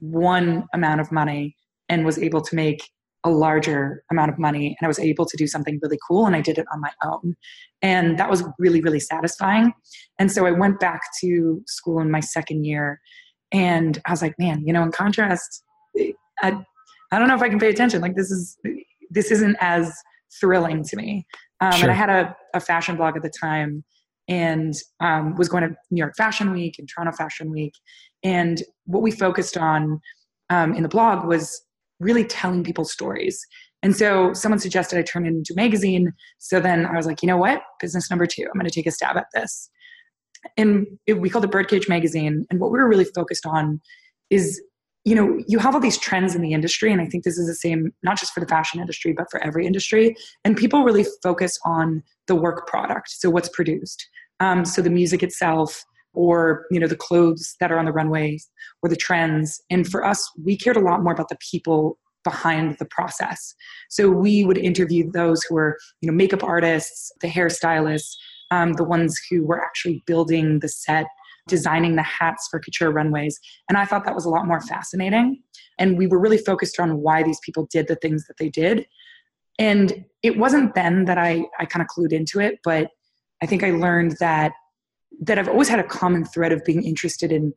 one 0.00 0.64
amount 0.72 1.00
of 1.00 1.12
money 1.12 1.56
and 1.88 2.04
was 2.04 2.18
able 2.18 2.40
to 2.40 2.56
make 2.56 2.82
a 3.24 3.30
larger 3.30 4.02
amount 4.10 4.30
of 4.30 4.38
money 4.38 4.76
and 4.78 4.84
I 4.84 4.88
was 4.88 4.98
able 4.98 5.26
to 5.26 5.36
do 5.36 5.46
something 5.46 5.78
really 5.82 5.98
cool 6.08 6.26
and 6.26 6.34
I 6.34 6.40
did 6.40 6.58
it 6.58 6.66
on 6.72 6.80
my 6.80 6.90
own. 7.04 7.36
And 7.80 8.18
that 8.18 8.30
was 8.30 8.42
really, 8.58 8.80
really 8.80 8.98
satisfying. 8.98 9.72
And 10.18 10.30
so 10.32 10.46
I 10.46 10.50
went 10.50 10.80
back 10.80 11.02
to 11.20 11.62
school 11.66 12.00
in 12.00 12.10
my 12.10 12.20
second 12.20 12.64
year 12.64 13.00
and 13.52 14.00
I 14.06 14.10
was 14.10 14.22
like, 14.22 14.34
man, 14.38 14.66
you 14.66 14.72
know, 14.72 14.82
in 14.82 14.90
contrast, 14.90 15.62
I, 16.42 16.58
I 17.12 17.18
don't 17.18 17.28
know 17.28 17.36
if 17.36 17.42
I 17.42 17.48
can 17.48 17.60
pay 17.60 17.70
attention. 17.70 18.00
Like 18.00 18.16
this 18.16 18.30
is, 18.30 18.56
this 19.10 19.30
isn't 19.30 19.56
as 19.60 19.92
thrilling 20.40 20.82
to 20.84 20.96
me. 20.96 21.26
Um, 21.62 21.72
sure. 21.72 21.82
And 21.82 21.92
I 21.92 21.94
had 21.94 22.10
a, 22.10 22.36
a 22.54 22.60
fashion 22.60 22.96
blog 22.96 23.16
at 23.16 23.22
the 23.22 23.30
time 23.40 23.84
and 24.28 24.74
um, 25.00 25.36
was 25.36 25.48
going 25.48 25.62
to 25.62 25.74
New 25.90 25.98
York 25.98 26.14
Fashion 26.16 26.52
Week 26.52 26.74
and 26.78 26.88
Toronto 26.88 27.16
Fashion 27.16 27.50
Week. 27.50 27.72
And 28.24 28.62
what 28.84 29.02
we 29.02 29.12
focused 29.12 29.56
on 29.56 30.00
um, 30.50 30.74
in 30.74 30.82
the 30.82 30.88
blog 30.88 31.26
was 31.26 31.62
really 32.00 32.24
telling 32.24 32.64
people 32.64 32.84
stories. 32.84 33.40
And 33.84 33.96
so 33.96 34.32
someone 34.32 34.58
suggested 34.58 34.98
I 34.98 35.02
turn 35.02 35.24
it 35.24 35.30
into 35.30 35.52
a 35.54 35.56
magazine. 35.56 36.12
So 36.38 36.58
then 36.58 36.84
I 36.84 36.96
was 36.96 37.06
like, 37.06 37.22
you 37.22 37.28
know 37.28 37.36
what? 37.36 37.62
Business 37.80 38.10
number 38.10 38.26
two, 38.26 38.42
I'm 38.42 38.58
going 38.58 38.68
to 38.68 38.74
take 38.74 38.86
a 38.86 38.90
stab 38.90 39.16
at 39.16 39.26
this. 39.32 39.70
And 40.56 40.86
it, 41.06 41.20
we 41.20 41.30
called 41.30 41.44
it 41.44 41.52
Birdcage 41.52 41.88
Magazine. 41.88 42.44
And 42.50 42.58
what 42.58 42.72
we 42.72 42.78
were 42.78 42.88
really 42.88 43.04
focused 43.04 43.46
on 43.46 43.80
is 44.30 44.60
you 45.04 45.14
know, 45.14 45.40
you 45.48 45.58
have 45.58 45.74
all 45.74 45.80
these 45.80 45.98
trends 45.98 46.34
in 46.34 46.42
the 46.42 46.52
industry, 46.52 46.92
and 46.92 47.00
I 47.00 47.06
think 47.06 47.24
this 47.24 47.36
is 47.36 47.48
the 47.48 47.54
same, 47.54 47.92
not 48.02 48.18
just 48.18 48.32
for 48.32 48.40
the 48.40 48.46
fashion 48.46 48.80
industry, 48.80 49.12
but 49.12 49.26
for 49.30 49.42
every 49.42 49.66
industry. 49.66 50.14
And 50.44 50.56
people 50.56 50.84
really 50.84 51.04
focus 51.22 51.58
on 51.64 52.02
the 52.28 52.36
work 52.36 52.66
product, 52.68 53.10
so 53.10 53.28
what's 53.28 53.48
produced. 53.48 54.06
Um, 54.38 54.64
so 54.64 54.80
the 54.80 54.90
music 54.90 55.22
itself, 55.22 55.84
or 56.14 56.66
you 56.70 56.78
know, 56.78 56.86
the 56.86 56.96
clothes 56.96 57.56
that 57.58 57.72
are 57.72 57.78
on 57.78 57.84
the 57.84 57.92
runways, 57.92 58.48
or 58.82 58.88
the 58.88 58.96
trends. 58.96 59.60
And 59.70 59.88
for 59.88 60.04
us, 60.04 60.30
we 60.42 60.56
cared 60.56 60.76
a 60.76 60.80
lot 60.80 61.02
more 61.02 61.12
about 61.12 61.28
the 61.28 61.38
people 61.50 61.98
behind 62.22 62.76
the 62.78 62.84
process. 62.84 63.54
So 63.90 64.08
we 64.08 64.44
would 64.44 64.58
interview 64.58 65.10
those 65.10 65.42
who 65.42 65.56
were, 65.56 65.78
you 66.00 66.08
know, 66.08 66.16
makeup 66.16 66.44
artists, 66.44 67.10
the 67.20 67.28
hairstylists, 67.28 68.14
um, 68.52 68.74
the 68.74 68.84
ones 68.84 69.20
who 69.28 69.44
were 69.44 69.60
actually 69.60 70.02
building 70.06 70.60
the 70.60 70.68
set 70.68 71.06
designing 71.48 71.96
the 71.96 72.02
hats 72.02 72.48
for 72.50 72.60
couture 72.60 72.90
runways. 72.90 73.38
And 73.68 73.76
I 73.76 73.84
thought 73.84 74.04
that 74.04 74.14
was 74.14 74.24
a 74.24 74.30
lot 74.30 74.46
more 74.46 74.60
fascinating. 74.60 75.42
And 75.78 75.98
we 75.98 76.06
were 76.06 76.20
really 76.20 76.38
focused 76.38 76.78
on 76.78 76.98
why 76.98 77.22
these 77.22 77.40
people 77.44 77.66
did 77.70 77.88
the 77.88 77.96
things 77.96 78.26
that 78.26 78.36
they 78.38 78.48
did. 78.48 78.86
And 79.58 80.04
it 80.22 80.38
wasn't 80.38 80.74
then 80.74 81.04
that 81.06 81.18
I, 81.18 81.46
I 81.58 81.66
kind 81.66 81.82
of 81.82 81.88
clued 81.88 82.12
into 82.12 82.40
it, 82.40 82.58
but 82.64 82.88
I 83.42 83.46
think 83.46 83.62
I 83.62 83.70
learned 83.70 84.16
that 84.20 84.52
that 85.20 85.38
I've 85.38 85.48
always 85.48 85.68
had 85.68 85.78
a 85.78 85.84
common 85.84 86.24
thread 86.24 86.52
of 86.52 86.64
being 86.64 86.82
interested 86.82 87.30
in 87.30 87.52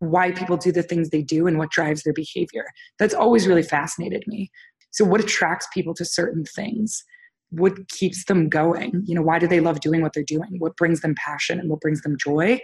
why 0.00 0.32
people 0.32 0.56
do 0.56 0.72
the 0.72 0.82
things 0.82 1.10
they 1.10 1.22
do 1.22 1.46
and 1.46 1.56
what 1.58 1.70
drives 1.70 2.02
their 2.02 2.12
behavior. 2.12 2.64
That's 2.98 3.14
always 3.14 3.46
really 3.46 3.62
fascinated 3.62 4.24
me. 4.26 4.50
So 4.90 5.04
what 5.04 5.20
attracts 5.20 5.68
people 5.72 5.94
to 5.94 6.04
certain 6.04 6.44
things? 6.44 7.04
What 7.50 7.88
keeps 7.88 8.24
them 8.24 8.48
going? 8.48 9.02
You 9.06 9.14
know, 9.14 9.22
why 9.22 9.38
do 9.38 9.46
they 9.46 9.60
love 9.60 9.80
doing 9.80 10.02
what 10.02 10.12
they're 10.12 10.22
doing? 10.22 10.56
What 10.58 10.76
brings 10.76 11.00
them 11.00 11.14
passion 11.14 11.58
and 11.58 11.70
what 11.70 11.80
brings 11.80 12.02
them 12.02 12.16
joy? 12.18 12.58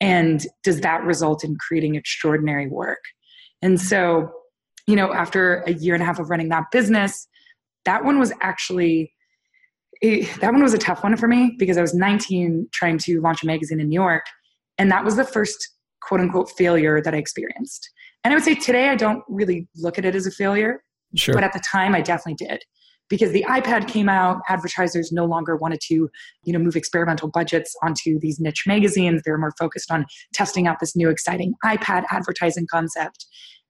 And 0.00 0.46
does 0.62 0.80
that 0.82 1.02
result 1.02 1.44
in 1.44 1.56
creating 1.56 1.96
extraordinary 1.96 2.68
work? 2.68 3.00
And 3.62 3.80
so, 3.80 4.30
you 4.86 4.94
know, 4.94 5.12
after 5.12 5.62
a 5.66 5.72
year 5.72 5.94
and 5.94 6.02
a 6.02 6.06
half 6.06 6.18
of 6.18 6.30
running 6.30 6.48
that 6.50 6.70
business, 6.70 7.26
that 7.84 8.04
one 8.04 8.18
was 8.18 8.32
actually 8.40 9.12
it, 10.00 10.40
that 10.40 10.52
one 10.52 10.62
was 10.62 10.74
a 10.74 10.78
tough 10.78 11.02
one 11.02 11.16
for 11.16 11.26
me 11.26 11.56
because 11.58 11.76
I 11.76 11.80
was 11.80 11.92
19 11.94 12.68
trying 12.72 12.98
to 12.98 13.20
launch 13.20 13.42
a 13.42 13.46
magazine 13.46 13.80
in 13.80 13.88
New 13.88 14.00
York. 14.00 14.24
And 14.78 14.90
that 14.92 15.04
was 15.04 15.16
the 15.16 15.24
first 15.24 15.74
quote 16.02 16.20
unquote 16.20 16.50
failure 16.50 17.02
that 17.02 17.14
I 17.14 17.18
experienced. 17.18 17.90
And 18.22 18.32
I 18.32 18.36
would 18.36 18.44
say 18.44 18.54
today 18.54 18.90
I 18.90 18.94
don't 18.94 19.24
really 19.28 19.66
look 19.76 19.98
at 19.98 20.04
it 20.04 20.14
as 20.14 20.26
a 20.26 20.30
failure. 20.30 20.82
Sure. 21.16 21.34
But 21.34 21.42
at 21.42 21.52
the 21.52 21.62
time 21.68 21.94
I 21.94 22.00
definitely 22.00 22.46
did 22.46 22.62
because 23.08 23.32
the 23.32 23.44
iPad 23.48 23.88
came 23.88 24.08
out, 24.08 24.40
advertisers 24.48 25.10
no 25.12 25.24
longer 25.24 25.56
wanted 25.56 25.80
to, 25.82 26.08
you 26.44 26.52
know, 26.52 26.58
move 26.58 26.76
experimental 26.76 27.28
budgets 27.28 27.74
onto 27.82 28.18
these 28.20 28.38
niche 28.40 28.64
magazines. 28.66 29.22
They 29.24 29.30
were 29.30 29.38
more 29.38 29.54
focused 29.58 29.90
on 29.90 30.06
testing 30.32 30.66
out 30.66 30.78
this 30.80 30.94
new 30.96 31.08
exciting 31.08 31.54
iPad 31.64 32.04
advertising 32.10 32.66
concept. 32.70 33.26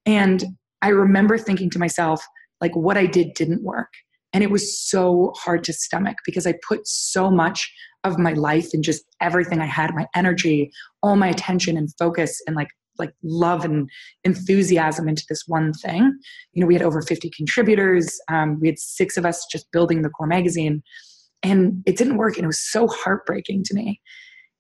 And 0.07 0.45
I 0.83 0.88
remember 0.88 1.38
thinking 1.38 1.71
to 1.71 1.78
myself, 1.78 2.25
like, 2.61 2.75
what 2.75 2.97
I 2.97 3.07
did 3.07 3.35
didn't 3.35 3.62
work. 3.62 3.92
And 4.33 4.45
it 4.45 4.50
was 4.50 4.78
so 4.78 5.33
hard 5.37 5.64
to 5.64 5.73
stomach 5.73 6.18
because 6.26 6.47
I 6.47 6.54
put 6.66 6.87
so 6.87 7.30
much 7.30 7.73
of 8.04 8.18
my 8.18 8.33
life 8.33 8.68
and 8.73 8.85
just 8.85 9.04
everything 9.21 9.61
I 9.61 9.66
had, 9.66 9.95
my 9.95 10.07
energy, 10.14 10.71
all 11.02 11.16
my 11.16 11.28
attention 11.28 11.76
and 11.76 11.88
focus 11.99 12.40
and 12.47 12.54
like 12.54 12.68
like 12.99 13.12
love 13.23 13.64
and 13.64 13.88
enthusiasm 14.25 15.09
into 15.09 15.25
this 15.28 15.45
one 15.47 15.73
thing. 15.73 16.12
You 16.52 16.61
know, 16.61 16.67
we 16.67 16.75
had 16.75 16.83
over 16.83 17.02
50 17.02 17.31
contributors. 17.31 18.19
Um, 18.31 18.59
we 18.61 18.69
had 18.69 18.78
six 18.78 19.17
of 19.17 19.25
us 19.25 19.47
just 19.50 19.71
building 19.73 20.02
the 20.02 20.11
core 20.11 20.26
magazine, 20.26 20.83
and 21.43 21.83
it 21.87 21.97
didn't 21.97 22.17
work. 22.17 22.37
And 22.37 22.45
it 22.45 22.49
was 22.49 22.61
so 22.61 22.88
heartbreaking 22.88 23.64
to 23.64 23.75
me. 23.75 24.00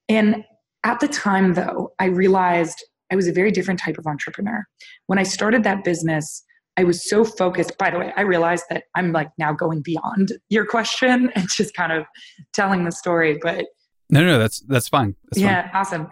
And 0.08 0.44
at 0.84 1.00
the 1.00 1.08
time, 1.08 1.54
though, 1.54 1.92
I 1.98 2.06
realized 2.06 2.84
I 3.10 3.16
was 3.16 3.26
a 3.26 3.32
very 3.32 3.50
different 3.50 3.80
type 3.80 3.98
of 3.98 4.06
entrepreneur. 4.06 4.64
When 5.06 5.18
I 5.18 5.22
started 5.22 5.64
that 5.64 5.84
business, 5.84 6.44
I 6.76 6.84
was 6.84 7.08
so 7.08 7.24
focused. 7.24 7.76
By 7.76 7.90
the 7.90 7.98
way, 7.98 8.12
I 8.16 8.20
realized 8.20 8.64
that 8.70 8.84
I'm 8.94 9.12
like 9.12 9.30
now 9.36 9.52
going 9.52 9.82
beyond 9.82 10.32
your 10.48 10.64
question 10.64 11.30
and 11.34 11.48
just 11.48 11.74
kind 11.74 11.92
of 11.92 12.04
telling 12.52 12.84
the 12.84 12.92
story. 12.92 13.38
But 13.42 13.66
no, 14.10 14.24
no, 14.24 14.38
that's 14.38 14.60
that's 14.60 14.88
fine. 14.88 15.14
That's 15.24 15.42
yeah, 15.42 15.62
fine. 15.62 15.70
awesome. 15.74 16.08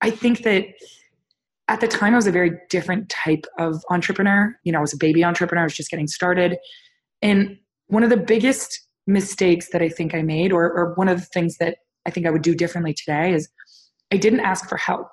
I 0.00 0.10
think 0.10 0.42
that 0.42 0.66
at 1.68 1.80
the 1.80 1.88
time 1.88 2.12
I 2.12 2.16
was 2.16 2.26
a 2.26 2.32
very 2.32 2.52
different 2.68 3.08
type 3.08 3.46
of 3.58 3.82
entrepreneur. 3.90 4.54
You 4.64 4.72
know, 4.72 4.78
I 4.78 4.80
was 4.82 4.92
a 4.92 4.98
baby 4.98 5.24
entrepreneur, 5.24 5.62
I 5.62 5.66
was 5.66 5.76
just 5.76 5.90
getting 5.90 6.06
started. 6.06 6.58
And 7.22 7.56
one 7.86 8.02
of 8.02 8.10
the 8.10 8.16
biggest 8.16 8.80
mistakes 9.06 9.70
that 9.70 9.82
I 9.82 9.88
think 9.88 10.14
I 10.14 10.22
made, 10.22 10.52
or, 10.52 10.70
or 10.70 10.94
one 10.94 11.08
of 11.08 11.20
the 11.20 11.26
things 11.26 11.56
that 11.58 11.78
I 12.06 12.10
think 12.10 12.26
I 12.26 12.30
would 12.30 12.42
do 12.42 12.54
differently 12.54 12.94
today, 12.94 13.32
is 13.32 13.48
I 14.12 14.16
didn't 14.16 14.40
ask 14.40 14.68
for 14.68 14.76
help. 14.76 15.08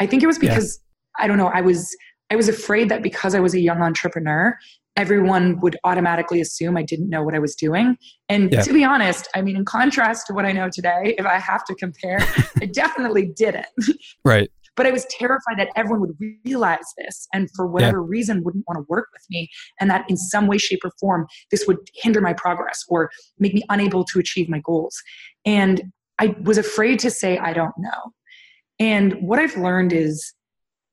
I 0.00 0.06
think 0.06 0.22
it 0.22 0.26
was 0.26 0.38
because 0.38 0.80
yeah. 1.18 1.24
I 1.24 1.26
don't 1.26 1.38
know, 1.38 1.48
I 1.48 1.60
was 1.60 1.96
I 2.30 2.36
was 2.36 2.48
afraid 2.48 2.90
that 2.90 3.02
because 3.02 3.34
I 3.34 3.40
was 3.40 3.54
a 3.54 3.60
young 3.60 3.80
entrepreneur, 3.80 4.56
everyone 4.96 5.58
would 5.60 5.76
automatically 5.84 6.40
assume 6.40 6.76
I 6.76 6.82
didn't 6.82 7.08
know 7.08 7.22
what 7.22 7.34
I 7.34 7.38
was 7.38 7.54
doing. 7.54 7.96
And 8.28 8.52
yeah. 8.52 8.62
to 8.62 8.72
be 8.72 8.84
honest, 8.84 9.28
I 9.34 9.40
mean, 9.40 9.56
in 9.56 9.64
contrast 9.64 10.26
to 10.26 10.34
what 10.34 10.44
I 10.44 10.52
know 10.52 10.68
today, 10.68 11.14
if 11.16 11.24
I 11.24 11.38
have 11.38 11.64
to 11.66 11.74
compare, 11.74 12.18
I 12.60 12.66
definitely 12.66 13.32
didn't. 13.34 13.66
Right. 14.24 14.50
But 14.78 14.86
I 14.86 14.92
was 14.92 15.04
terrified 15.10 15.58
that 15.58 15.68
everyone 15.76 16.00
would 16.00 16.16
realize 16.44 16.86
this 16.96 17.26
and 17.34 17.50
for 17.54 17.66
whatever 17.66 17.98
yeah. 17.98 18.06
reason 18.06 18.44
wouldn't 18.44 18.64
want 18.66 18.78
to 18.78 18.86
work 18.88 19.08
with 19.12 19.24
me. 19.28 19.50
And 19.80 19.90
that 19.90 20.08
in 20.08 20.16
some 20.16 20.46
way, 20.46 20.56
shape, 20.56 20.80
or 20.84 20.92
form, 20.98 21.26
this 21.50 21.66
would 21.66 21.78
hinder 21.94 22.20
my 22.20 22.32
progress 22.32 22.84
or 22.88 23.10
make 23.38 23.52
me 23.52 23.62
unable 23.68 24.04
to 24.04 24.18
achieve 24.18 24.48
my 24.48 24.60
goals. 24.60 24.96
And 25.44 25.92
I 26.20 26.36
was 26.42 26.58
afraid 26.58 27.00
to 27.00 27.10
say, 27.10 27.38
I 27.38 27.52
don't 27.52 27.74
know. 27.76 28.12
And 28.78 29.14
what 29.20 29.40
I've 29.40 29.56
learned 29.56 29.92
is 29.92 30.32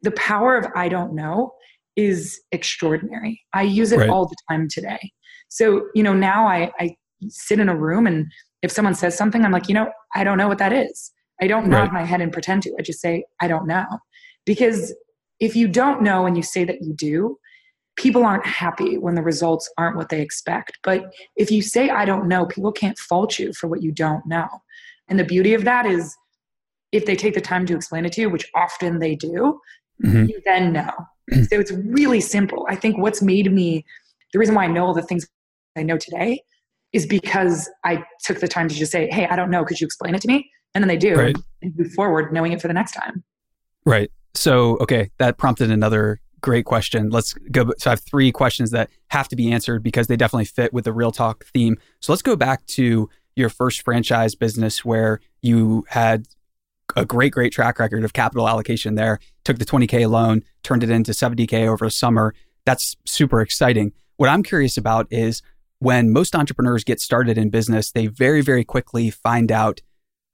the 0.01 0.11
power 0.11 0.57
of 0.57 0.65
I 0.75 0.89
don't 0.89 1.13
know 1.13 1.53
is 1.95 2.41
extraordinary. 2.51 3.41
I 3.53 3.61
use 3.61 3.91
it 3.91 3.99
right. 3.99 4.09
all 4.09 4.25
the 4.25 4.35
time 4.49 4.67
today. 4.67 5.11
So, 5.47 5.87
you 5.93 6.03
know, 6.03 6.13
now 6.13 6.47
I, 6.47 6.71
I 6.79 6.95
sit 7.29 7.59
in 7.59 7.69
a 7.69 7.75
room 7.77 8.07
and 8.07 8.25
if 8.61 8.71
someone 8.71 8.95
says 8.95 9.15
something, 9.15 9.45
I'm 9.45 9.51
like, 9.51 9.69
you 9.69 9.75
know, 9.75 9.91
I 10.15 10.23
don't 10.23 10.39
know 10.39 10.47
what 10.47 10.57
that 10.57 10.73
is. 10.73 11.11
I 11.41 11.47
don't 11.47 11.67
nod 11.67 11.83
right. 11.83 11.93
my 11.93 12.03
head 12.03 12.21
and 12.21 12.31
pretend 12.31 12.63
to. 12.63 12.75
I 12.79 12.81
just 12.81 13.01
say, 13.01 13.25
I 13.41 13.47
don't 13.47 13.67
know. 13.67 13.85
Because 14.45 14.93
if 15.39 15.55
you 15.55 15.67
don't 15.67 16.01
know 16.01 16.25
and 16.25 16.37
you 16.37 16.43
say 16.43 16.63
that 16.63 16.81
you 16.81 16.93
do, 16.93 17.37
people 17.97 18.25
aren't 18.25 18.45
happy 18.45 18.97
when 18.97 19.15
the 19.15 19.21
results 19.21 19.69
aren't 19.77 19.97
what 19.97 20.09
they 20.09 20.21
expect. 20.21 20.79
But 20.83 21.13
if 21.35 21.51
you 21.51 21.61
say, 21.61 21.89
I 21.89 22.05
don't 22.05 22.27
know, 22.27 22.45
people 22.45 22.71
can't 22.71 22.97
fault 22.97 23.39
you 23.39 23.53
for 23.53 23.67
what 23.67 23.81
you 23.81 23.91
don't 23.91 24.25
know. 24.25 24.47
And 25.07 25.19
the 25.19 25.23
beauty 25.23 25.53
of 25.53 25.63
that 25.65 25.85
is 25.85 26.15
if 26.91 27.05
they 27.05 27.15
take 27.15 27.33
the 27.33 27.41
time 27.41 27.65
to 27.67 27.75
explain 27.75 28.05
it 28.05 28.13
to 28.13 28.21
you, 28.21 28.29
which 28.29 28.49
often 28.55 28.99
they 28.99 29.15
do, 29.15 29.59
mm-hmm. 30.03 30.25
you 30.25 30.41
then 30.45 30.73
know. 30.73 30.91
so 31.31 31.59
it's 31.59 31.71
really 31.71 32.21
simple. 32.21 32.65
I 32.69 32.75
think 32.75 32.97
what's 32.97 33.21
made 33.21 33.51
me, 33.51 33.85
the 34.33 34.39
reason 34.39 34.55
why 34.55 34.65
I 34.65 34.67
know 34.67 34.85
all 34.85 34.93
the 34.93 35.01
things 35.01 35.27
I 35.75 35.83
know 35.83 35.97
today 35.97 36.41
is 36.93 37.05
because 37.05 37.69
I 37.83 38.03
took 38.23 38.39
the 38.39 38.47
time 38.47 38.69
to 38.69 38.75
just 38.75 38.91
say, 38.91 39.09
Hey, 39.11 39.27
I 39.27 39.35
don't 39.35 39.49
know. 39.49 39.65
Could 39.65 39.81
you 39.81 39.85
explain 39.85 40.15
it 40.15 40.21
to 40.21 40.27
me? 40.27 40.49
And 40.75 40.83
then 40.83 40.87
they 40.87 40.97
do 40.97 41.15
right. 41.15 41.35
and 41.63 41.75
move 41.75 41.91
forward 41.93 42.31
knowing 42.31 42.51
it 42.51 42.61
for 42.61 42.67
the 42.67 42.73
next 42.73 42.91
time. 42.91 43.23
Right. 43.85 44.11
So 44.35 44.77
okay 44.81 45.09
that 45.17 45.37
prompted 45.37 45.71
another 45.71 46.19
great 46.41 46.65
question. 46.65 47.09
Let's 47.09 47.33
go 47.33 47.71
so 47.79 47.89
i 47.89 47.93
have 47.93 48.01
three 48.01 48.31
questions 48.31 48.69
that 48.71 48.89
have 49.07 49.27
to 49.29 49.35
be 49.35 49.51
answered 49.51 49.81
because 49.81 50.05
they 50.07 50.15
definitely 50.15 50.45
fit 50.45 50.73
with 50.73 50.83
the 50.83 50.93
real 50.93 51.11
talk 51.11 51.45
theme. 51.45 51.77
So 52.01 52.11
let's 52.11 52.21
go 52.21 52.35
back 52.35 52.65
to 52.67 53.09
your 53.35 53.49
first 53.49 53.81
franchise 53.81 54.35
business 54.35 54.85
where 54.85 55.21
you 55.41 55.85
had 55.89 56.27
a 56.95 57.03
great 57.03 57.31
great 57.31 57.51
track 57.51 57.79
record 57.79 58.03
of 58.03 58.13
capital 58.13 58.47
allocation 58.47 58.93
there 58.93 59.19
took 59.43 59.57
the 59.57 59.65
20k 59.65 60.07
loan 60.07 60.43
turned 60.61 60.83
it 60.83 60.91
into 60.91 61.11
70k 61.11 61.67
over 61.67 61.85
a 61.85 61.91
summer. 61.91 62.35
That's 62.65 62.95
super 63.05 63.41
exciting. 63.41 63.93
What 64.17 64.29
i'm 64.29 64.43
curious 64.43 64.77
about 64.77 65.07
is 65.09 65.41
when 65.79 66.11
most 66.11 66.35
entrepreneurs 66.35 66.83
get 66.83 67.01
started 67.01 67.37
in 67.37 67.49
business 67.49 67.91
they 67.91 68.07
very 68.07 68.41
very 68.41 68.63
quickly 68.63 69.09
find 69.09 69.51
out 69.51 69.81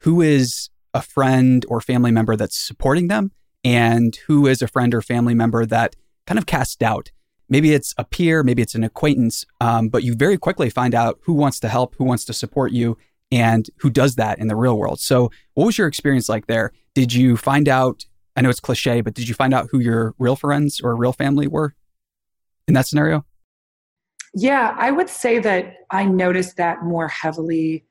who 0.02 0.22
is 0.22 0.70
a 0.94 1.02
friend 1.02 1.66
or 1.70 1.82
family 1.82 2.12
member 2.12 2.36
that's 2.36 2.58
supporting 2.58 3.08
them 3.08 3.32
and 3.64 4.16
who 4.28 4.48
is 4.48 4.62
a 4.62 4.68
friend 4.68 4.94
or 4.94 5.02
family 5.02 5.34
member 5.34 5.66
that 5.66 5.96
kind 6.28 6.38
of 6.38 6.46
casts 6.46 6.76
doubt. 6.76 7.12
Maybe 7.50 7.74
it's 7.74 7.94
a 7.98 8.06
peer, 8.06 8.44
maybe 8.44 8.62
it's 8.62 8.76
an 8.76 8.84
acquaintance, 8.84 9.46
um, 9.60 9.90
but 9.90 10.04
you 10.04 10.16
very 10.16 10.38
quickly 10.38 10.70
find 10.70 10.96
out 10.96 11.20
who 11.24 11.34
wants 11.34 11.60
to 11.62 11.70
help, 11.70 11.96
who 11.98 12.06
wants 12.06 12.26
to 12.26 12.34
support 12.34 12.72
you, 12.72 12.98
and 13.32 13.70
who 13.78 13.90
does 13.90 14.16
that 14.16 14.40
in 14.40 14.48
the 14.48 14.56
real 14.56 14.78
world. 14.78 15.00
So, 15.00 15.32
what 15.54 15.66
was 15.66 15.78
your 15.78 15.88
experience 15.88 16.30
like 16.30 16.48
there? 16.48 16.72
Did 16.96 17.14
you 17.14 17.38
find 17.38 17.68
out? 17.68 18.06
I 18.36 18.42
know 18.42 18.50
it's 18.50 18.60
cliche, 18.62 19.02
but 19.02 19.14
did 19.14 19.28
you 19.28 19.36
find 19.36 19.54
out 19.54 19.68
who 19.72 19.80
your 19.80 20.16
real 20.18 20.36
friends 20.36 20.80
or 20.82 20.96
real 20.96 21.14
family 21.14 21.48
were 21.48 21.76
in 22.68 22.74
that 22.74 22.88
scenario? 22.88 23.26
Yeah, 24.34 24.74
I 24.78 24.92
would 24.92 25.10
say 25.10 25.40
that 25.40 25.76
I 25.90 26.06
noticed 26.06 26.56
that 26.56 26.84
more 26.84 27.10
heavily 27.10 27.86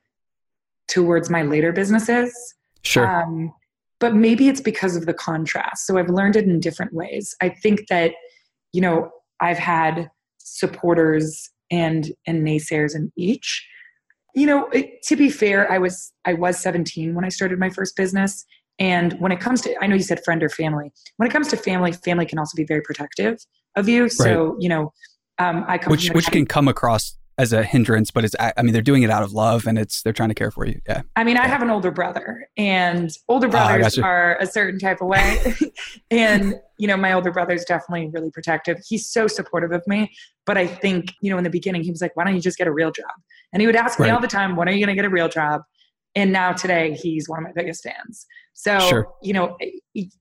towards 0.91 1.31
my 1.31 1.43
later 1.43 1.73
businesses. 1.73 2.35
Sure. 2.83 3.07
Um, 3.07 3.53
but 3.99 4.15
maybe 4.15 4.49
it's 4.49 4.61
because 4.61 4.97
of 4.97 5.07
the 5.07 5.15
contrast. 5.15 5.87
So 5.87 5.99
I've 5.99 6.09
learned 6.09 6.37
it 6.37 6.45
in 6.45 6.59
different 6.59 6.93
ways. 6.93 7.35
I 7.41 7.51
think 7.51 7.87
that, 7.89 8.13
you 8.73 8.81
know, 8.81 9.11
I've 9.41 9.59
had 9.59 10.11
supporters 10.39 11.51
and 11.71 12.11
and 12.27 12.47
naysayers 12.47 12.95
in 12.95 13.13
each. 13.17 13.67
You 14.35 14.47
know, 14.47 14.69
it, 14.69 15.03
to 15.05 15.17
be 15.17 15.31
fair, 15.31 15.71
I 15.71 15.79
was 15.79 16.13
I 16.25 16.35
was 16.35 16.59
17 16.59 17.15
when 17.15 17.25
I 17.25 17.29
started 17.29 17.59
my 17.59 17.71
first 17.71 17.97
business, 17.97 18.45
and 18.79 19.13
when 19.15 19.33
it 19.33 19.41
comes 19.41 19.61
to 19.63 19.75
I 19.83 19.87
know 19.87 19.97
you 19.97 20.03
said 20.03 20.25
friend 20.25 20.43
or 20.43 20.49
family. 20.49 20.93
When 21.17 21.29
it 21.29 21.33
comes 21.33 21.49
to 21.49 21.57
family, 21.57 21.93
family 21.93 22.27
can 22.27 22.39
also 22.39 22.57
be 22.57 22.65
very 22.65 22.83
protective. 22.83 23.39
of 23.77 23.89
you. 23.89 24.09
So, 24.09 24.57
you 24.59 24.69
know, 24.69 24.93
um, 25.39 25.65
I 25.69 25.79
come 25.79 25.91
which 25.91 26.09
which 26.09 26.31
can 26.31 26.47
come 26.47 26.69
across 26.69 27.17
as 27.41 27.55
a 27.55 27.63
hindrance, 27.63 28.11
but 28.11 28.23
it's 28.23 28.37
I 28.39 28.63
mean 28.63 28.75
they're 28.75 28.83
doing 28.83 29.03
it 29.03 29.09
out 29.09 29.23
of 29.23 29.33
love 29.33 29.67
and 29.67 29.79
it's 29.79 30.03
they're 30.03 30.13
trying 30.13 30.29
to 30.29 30.35
care 30.35 30.51
for 30.51 30.67
you. 30.67 30.79
Yeah. 30.87 31.03
I 31.17 31.25
mean, 31.25 31.39
I 31.39 31.49
have 31.49 31.63
an 31.63 31.71
older 31.71 31.91
brother, 31.91 32.47
and 32.59 33.11
older 33.29 33.47
ah, 33.47 33.51
brothers 33.51 33.99
are 33.99 34.37
a 34.39 34.47
certain 34.47 34.79
type 34.79 35.01
of 35.01 35.09
way, 35.09 35.55
and 36.11 36.57
you 36.79 36.87
know 36.87 36.99
my 36.99 37.15
older 37.15 37.33
brother 37.33 37.55
is 37.55 37.65
definitely 37.65 38.11
really 38.13 38.31
protective. 38.31 38.79
He's 38.87 39.09
so 39.09 39.27
supportive 39.27 39.73
of 39.73 39.83
me, 39.87 40.11
but 40.45 40.59
I 40.59 40.67
think 40.67 41.15
you 41.23 41.31
know 41.31 41.39
in 41.39 41.45
the 41.45 41.51
beginning 41.51 41.83
he 41.83 41.91
was 41.91 42.03
like, 42.03 42.15
"Why 42.15 42.25
don't 42.25 42.35
you 42.35 42.43
just 42.43 42.59
get 42.59 42.67
a 42.67 42.73
real 42.73 42.93
job?" 42.93 43.07
And 43.55 43.63
he 43.63 43.67
would 43.67 43.77
ask 43.77 43.99
right. 43.99 44.07
me 44.07 44.13
all 44.13 44.21
the 44.21 44.29
time, 44.29 44.55
"When 44.55 44.69
are 44.69 44.73
you 44.73 44.85
going 44.85 44.95
to 44.95 45.01
get 45.01 45.07
a 45.07 45.11
real 45.11 45.29
job?" 45.29 45.63
And 46.15 46.33
now 46.33 46.53
today 46.53 46.95
he's 47.01 47.27
one 47.27 47.39
of 47.39 47.45
my 47.45 47.53
biggest 47.55 47.83
fans. 47.83 48.27
So 48.53 48.79
sure. 48.81 49.09
you 49.23 49.33
know, 49.33 49.57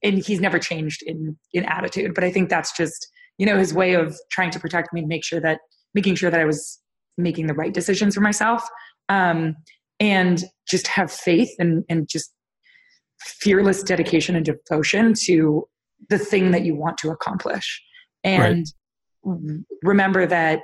and 0.04 0.20
he's 0.20 0.40
never 0.40 0.58
changed 0.58 1.04
in 1.06 1.38
in 1.52 1.66
attitude, 1.66 2.16
but 2.16 2.24
I 2.24 2.32
think 2.32 2.50
that's 2.50 2.72
just 2.78 3.10
you 3.38 3.46
know 3.46 3.58
his 3.58 3.74
way 3.74 3.94
of 3.96 4.18
trying 4.32 4.52
to 4.52 4.60
protect 4.60 4.94
me, 4.94 5.02
and 5.02 5.10
make 5.10 5.26
sure 5.26 5.42
that 5.42 5.60
making 5.94 6.16
sure 6.16 6.32
that 6.32 6.40
I 6.40 6.46
was 6.46 6.80
making 7.20 7.48
the 7.48 7.54
right 7.54 7.74
decisions 7.74 8.16
for 8.16 8.22
myself 8.22 8.64
um, 9.10 9.56
and 10.00 10.46
just 10.68 10.88
have 10.88 11.12
faith 11.12 11.50
and, 11.60 11.84
and 11.90 12.08
just 12.08 12.34
fearless 13.20 13.84
dedication 13.84 14.36
and 14.36 14.46
devotion 14.46 15.14
to 15.26 15.68
the 16.10 16.18
thing 16.18 16.52
that 16.52 16.64
you 16.64 16.76
want 16.76 16.98
to 17.00 17.10
accomplish. 17.10 17.82
And 18.24 18.66
right. 19.24 19.60
remember 19.84 20.26
that 20.26 20.62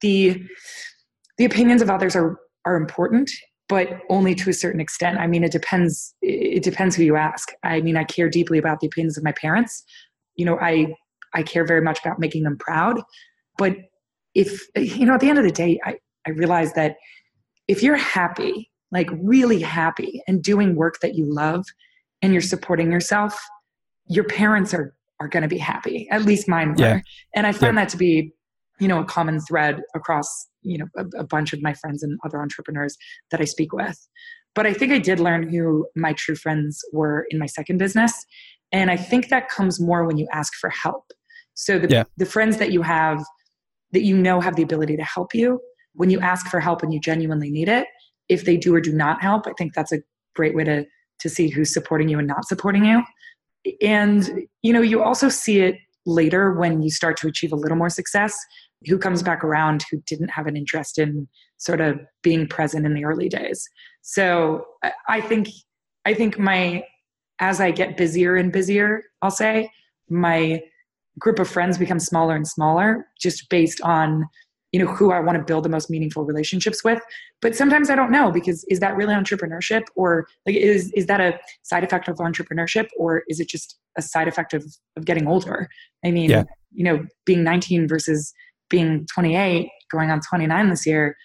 the 0.00 0.42
the 1.38 1.44
opinions 1.44 1.82
of 1.82 1.90
others 1.90 2.16
are 2.16 2.38
are 2.64 2.76
important 2.76 3.30
but 3.68 3.98
only 4.10 4.32
to 4.32 4.48
a 4.48 4.52
certain 4.52 4.80
extent. 4.80 5.18
I 5.18 5.26
mean 5.26 5.42
it 5.42 5.52
depends 5.52 6.14
it 6.22 6.62
depends 6.62 6.94
who 6.96 7.02
you 7.02 7.16
ask. 7.16 7.50
I 7.62 7.80
mean 7.80 7.96
i 7.96 8.04
care 8.04 8.28
deeply 8.28 8.58
about 8.58 8.80
the 8.80 8.86
opinions 8.86 9.16
of 9.16 9.24
my 9.24 9.32
parents. 9.32 9.84
You 10.36 10.46
know 10.46 10.58
i 10.60 10.94
i 11.34 11.42
care 11.42 11.64
very 11.64 11.80
much 11.80 12.00
about 12.00 12.18
making 12.18 12.42
them 12.42 12.56
proud 12.58 13.00
but 13.58 13.76
if 14.36 14.68
you 14.76 15.06
know 15.06 15.14
at 15.14 15.20
the 15.20 15.28
end 15.28 15.38
of 15.38 15.44
the 15.44 15.50
day 15.50 15.80
i 15.84 15.96
i 16.26 16.30
realize 16.30 16.72
that 16.74 16.96
if 17.66 17.82
you're 17.82 17.96
happy 17.96 18.70
like 18.92 19.08
really 19.20 19.60
happy 19.60 20.22
and 20.28 20.42
doing 20.42 20.76
work 20.76 21.00
that 21.00 21.14
you 21.14 21.26
love 21.26 21.64
and 22.22 22.32
you're 22.32 22.42
supporting 22.42 22.92
yourself 22.92 23.36
your 24.06 24.24
parents 24.24 24.72
are 24.72 24.94
are 25.18 25.28
going 25.28 25.42
to 25.42 25.48
be 25.48 25.58
happy 25.58 26.06
at 26.10 26.22
least 26.22 26.48
mine 26.48 26.74
were 26.74 26.84
yeah. 26.84 27.00
and 27.34 27.46
i 27.46 27.52
find 27.52 27.74
yeah. 27.74 27.82
that 27.82 27.88
to 27.88 27.96
be 27.96 28.32
you 28.78 28.86
know 28.86 29.00
a 29.00 29.04
common 29.04 29.40
thread 29.40 29.80
across 29.94 30.48
you 30.62 30.78
know 30.78 30.86
a, 30.96 31.04
a 31.20 31.24
bunch 31.24 31.52
of 31.52 31.62
my 31.62 31.72
friends 31.72 32.02
and 32.02 32.18
other 32.24 32.40
entrepreneurs 32.40 32.96
that 33.30 33.40
i 33.40 33.44
speak 33.44 33.72
with 33.72 33.98
but 34.54 34.66
i 34.66 34.72
think 34.72 34.92
i 34.92 34.98
did 34.98 35.18
learn 35.18 35.48
who 35.48 35.86
my 35.96 36.12
true 36.12 36.36
friends 36.36 36.84
were 36.92 37.26
in 37.30 37.38
my 37.38 37.46
second 37.46 37.78
business 37.78 38.12
and 38.70 38.90
i 38.90 38.96
think 38.96 39.30
that 39.30 39.48
comes 39.48 39.80
more 39.80 40.04
when 40.06 40.18
you 40.18 40.28
ask 40.32 40.52
for 40.60 40.68
help 40.68 41.10
so 41.54 41.78
the, 41.78 41.88
yeah. 41.88 42.04
the 42.18 42.26
friends 42.26 42.58
that 42.58 42.70
you 42.70 42.82
have 42.82 43.24
that 43.96 44.02
you 44.02 44.14
know 44.14 44.42
have 44.42 44.56
the 44.56 44.62
ability 44.62 44.94
to 44.98 45.02
help 45.02 45.34
you. 45.34 45.58
When 45.94 46.10
you 46.10 46.18
mm-hmm. 46.18 46.26
ask 46.26 46.48
for 46.48 46.60
help 46.60 46.82
and 46.82 46.92
you 46.92 47.00
genuinely 47.00 47.50
need 47.50 47.70
it 47.70 47.86
if 48.28 48.44
they 48.44 48.58
do 48.58 48.74
or 48.74 48.80
do 48.80 48.92
not 48.92 49.22
help 49.22 49.46
i 49.46 49.52
think 49.56 49.72
that's 49.72 49.92
a 49.92 50.00
great 50.34 50.54
way 50.54 50.64
to 50.64 50.84
to 51.18 51.28
see 51.30 51.48
who's 51.48 51.72
supporting 51.72 52.08
you 52.10 52.18
and 52.18 52.28
not 52.28 52.46
supporting 52.46 52.84
you. 52.84 53.02
And 53.80 54.46
you 54.62 54.72
know 54.72 54.82
you 54.82 55.02
also 55.02 55.30
see 55.30 55.60
it 55.60 55.76
later 56.04 56.52
when 56.52 56.82
you 56.82 56.90
start 56.90 57.16
to 57.18 57.26
achieve 57.26 57.52
a 57.52 57.56
little 57.56 57.78
more 57.78 57.88
success 57.88 58.38
who 58.86 58.98
comes 58.98 59.22
back 59.22 59.42
around 59.42 59.84
who 59.90 60.00
didn't 60.06 60.28
have 60.28 60.46
an 60.46 60.56
interest 60.56 60.98
in 60.98 61.26
sort 61.56 61.80
of 61.80 61.98
being 62.22 62.46
present 62.46 62.84
in 62.84 62.92
the 62.92 63.04
early 63.04 63.28
days. 63.28 63.66
So 64.02 64.66
i 65.08 65.20
think 65.20 65.48
i 66.04 66.12
think 66.14 66.38
my 66.38 66.84
as 67.40 67.60
i 67.60 67.70
get 67.70 67.96
busier 67.96 68.36
and 68.36 68.52
busier 68.52 69.02
i'll 69.22 69.30
say 69.30 69.68
my 70.08 70.62
group 71.18 71.38
of 71.38 71.48
friends 71.48 71.78
becomes 71.78 72.04
smaller 72.04 72.34
and 72.34 72.46
smaller 72.46 73.06
just 73.20 73.48
based 73.48 73.80
on 73.82 74.26
you 74.72 74.84
know 74.84 74.90
who 74.90 75.12
i 75.12 75.20
want 75.20 75.38
to 75.38 75.44
build 75.44 75.64
the 75.64 75.68
most 75.68 75.88
meaningful 75.88 76.24
relationships 76.24 76.82
with. 76.84 77.00
But 77.40 77.54
sometimes 77.54 77.90
i 77.90 77.94
don't 77.94 78.10
know 78.10 78.30
because 78.30 78.64
is 78.64 78.80
that 78.80 78.96
really 78.96 79.14
entrepreneurship 79.14 79.84
or 79.94 80.26
like 80.44 80.56
is 80.56 80.92
is 80.92 81.06
that 81.06 81.20
a 81.20 81.38
side 81.62 81.84
effect 81.84 82.08
of 82.08 82.16
entrepreneurship 82.16 82.88
or 82.98 83.22
is 83.28 83.40
it 83.40 83.48
just 83.48 83.78
a 83.96 84.02
side 84.02 84.28
effect 84.28 84.54
of 84.54 84.64
of 84.96 85.04
getting 85.04 85.26
older? 85.26 85.68
I 86.04 86.10
mean 86.10 86.30
yeah. 86.30 86.44
you 86.72 86.84
know 86.84 87.06
being 87.24 87.42
19 87.42 87.88
versus 87.88 88.32
being 88.68 89.06
28 89.14 89.68
going 89.90 90.10
on 90.10 90.20
29 90.20 90.70
this 90.70 90.86
year 90.86 91.16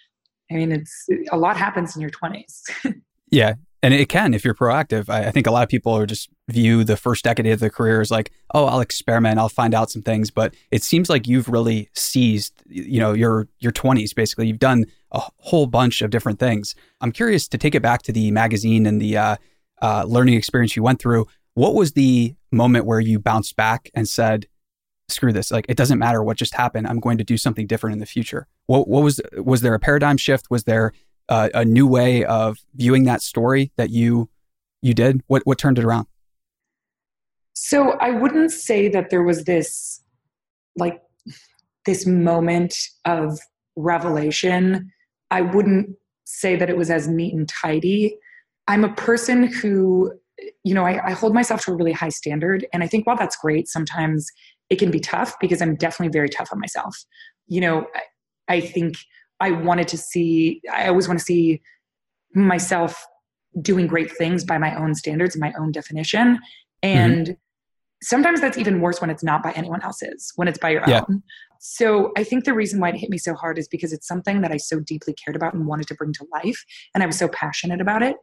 i 0.50 0.54
mean 0.54 0.70
it's 0.72 1.06
a 1.30 1.36
lot 1.36 1.56
happens 1.56 1.96
in 1.96 2.00
your 2.00 2.10
20s 2.10 2.62
yeah 3.30 3.54
and 3.82 3.92
it 3.92 4.08
can 4.08 4.32
if 4.32 4.44
you're 4.44 4.54
proactive. 4.54 5.08
I, 5.08 5.26
I, 5.26 5.30
think 5.32 5.46
a 5.46 5.50
lot 5.50 5.64
of 5.64 5.68
people 5.68 5.92
are 5.92 6.06
just 6.06 6.30
view 6.48 6.84
the 6.84 6.96
first 6.96 7.24
decade 7.24 7.46
of 7.46 7.58
their 7.58 7.70
career 7.70 8.00
as 8.00 8.10
like, 8.10 8.30
oh, 8.54 8.66
I'll 8.66 8.80
experiment, 8.80 9.38
I'll 9.38 9.48
find 9.48 9.74
out 9.74 9.90
some 9.90 10.02
things. 10.02 10.30
But 10.30 10.54
it 10.70 10.82
seems 10.84 11.10
like 11.10 11.26
you've 11.26 11.48
really 11.48 11.88
seized, 11.94 12.54
you 12.66 13.00
know, 13.00 13.12
your 13.12 13.48
your 13.58 13.72
20s. 13.72 14.14
Basically, 14.14 14.46
you've 14.46 14.58
done 14.58 14.86
a 15.10 15.20
whole 15.38 15.66
bunch 15.66 16.00
of 16.00 16.10
different 16.10 16.38
things. 16.38 16.74
I'm 17.00 17.12
curious 17.12 17.48
to 17.48 17.58
take 17.58 17.74
it 17.74 17.82
back 17.82 18.02
to 18.02 18.12
the 18.12 18.30
magazine 18.30 18.86
and 18.86 19.00
the 19.00 19.16
uh, 19.16 19.36
uh, 19.82 20.04
learning 20.06 20.34
experience 20.34 20.76
you 20.76 20.82
went 20.82 21.00
through. 21.00 21.26
What 21.54 21.74
was 21.74 21.92
the 21.92 22.34
moment 22.50 22.86
where 22.86 23.00
you 23.00 23.18
bounced 23.18 23.56
back 23.56 23.90
and 23.94 24.08
said, 24.08 24.46
"Screw 25.08 25.32
this! 25.32 25.50
Like 25.50 25.66
it 25.68 25.76
doesn't 25.76 25.98
matter 25.98 26.22
what 26.22 26.36
just 26.36 26.54
happened. 26.54 26.86
I'm 26.86 27.00
going 27.00 27.18
to 27.18 27.24
do 27.24 27.36
something 27.36 27.66
different 27.66 27.94
in 27.94 27.98
the 27.98 28.06
future." 28.06 28.46
What 28.66 28.86
what 28.86 29.02
was 29.02 29.20
was 29.36 29.60
there 29.62 29.74
a 29.74 29.80
paradigm 29.80 30.18
shift? 30.18 30.50
Was 30.50 30.64
there 30.64 30.92
uh, 31.28 31.48
a 31.54 31.64
new 31.64 31.86
way 31.86 32.24
of 32.24 32.58
viewing 32.74 33.04
that 33.04 33.22
story 33.22 33.72
that 33.76 33.90
you 33.90 34.28
you 34.80 34.94
did? 34.94 35.22
What 35.26 35.42
what 35.44 35.58
turned 35.58 35.78
it 35.78 35.84
around? 35.84 36.06
So 37.54 37.92
I 37.92 38.10
wouldn't 38.10 38.50
say 38.50 38.88
that 38.88 39.10
there 39.10 39.22
was 39.22 39.44
this 39.44 40.02
like 40.76 41.00
this 41.86 42.06
moment 42.06 42.74
of 43.04 43.38
revelation. 43.76 44.90
I 45.30 45.42
wouldn't 45.42 45.96
say 46.24 46.56
that 46.56 46.70
it 46.70 46.76
was 46.76 46.90
as 46.90 47.08
neat 47.08 47.34
and 47.34 47.48
tidy. 47.48 48.16
I'm 48.68 48.84
a 48.84 48.92
person 48.94 49.44
who, 49.44 50.12
you 50.64 50.74
know, 50.74 50.84
I, 50.84 51.08
I 51.08 51.10
hold 51.12 51.34
myself 51.34 51.64
to 51.64 51.72
a 51.72 51.74
really 51.74 51.92
high 51.92 52.10
standard. 52.10 52.66
And 52.72 52.82
I 52.82 52.86
think 52.86 53.06
while 53.06 53.16
that's 53.16 53.36
great, 53.36 53.68
sometimes 53.68 54.26
it 54.70 54.78
can 54.78 54.90
be 54.90 55.00
tough 55.00 55.34
because 55.40 55.60
I'm 55.60 55.76
definitely 55.76 56.12
very 56.12 56.28
tough 56.28 56.48
on 56.52 56.60
myself. 56.60 56.96
You 57.48 57.60
know, 57.60 57.86
I, 58.48 58.56
I 58.56 58.60
think 58.60 58.96
I 59.42 59.50
wanted 59.50 59.88
to 59.88 59.98
see, 59.98 60.62
I 60.72 60.86
always 60.86 61.08
want 61.08 61.18
to 61.18 61.24
see 61.24 61.60
myself 62.32 63.04
doing 63.60 63.88
great 63.88 64.10
things 64.10 64.44
by 64.44 64.56
my 64.56 64.74
own 64.76 64.94
standards, 64.94 65.34
and 65.34 65.40
my 65.40 65.52
own 65.58 65.72
definition. 65.72 66.38
And 66.82 67.26
mm-hmm. 67.26 67.32
sometimes 68.02 68.40
that's 68.40 68.56
even 68.56 68.80
worse 68.80 69.00
when 69.00 69.10
it's 69.10 69.24
not 69.24 69.42
by 69.42 69.50
anyone 69.52 69.82
else's, 69.82 70.32
when 70.36 70.46
it's 70.46 70.58
by 70.58 70.70
your 70.70 70.84
yeah. 70.86 71.00
own. 71.08 71.24
So 71.58 72.12
I 72.16 72.22
think 72.22 72.44
the 72.44 72.54
reason 72.54 72.80
why 72.80 72.90
it 72.90 72.96
hit 72.96 73.10
me 73.10 73.18
so 73.18 73.34
hard 73.34 73.58
is 73.58 73.66
because 73.66 73.92
it's 73.92 74.06
something 74.06 74.42
that 74.42 74.52
I 74.52 74.58
so 74.58 74.78
deeply 74.78 75.12
cared 75.14 75.36
about 75.36 75.54
and 75.54 75.66
wanted 75.66 75.88
to 75.88 75.94
bring 75.96 76.12
to 76.14 76.26
life. 76.32 76.64
And 76.94 77.02
I 77.02 77.06
was 77.06 77.18
so 77.18 77.28
passionate 77.28 77.80
about 77.80 78.02
it. 78.02 78.16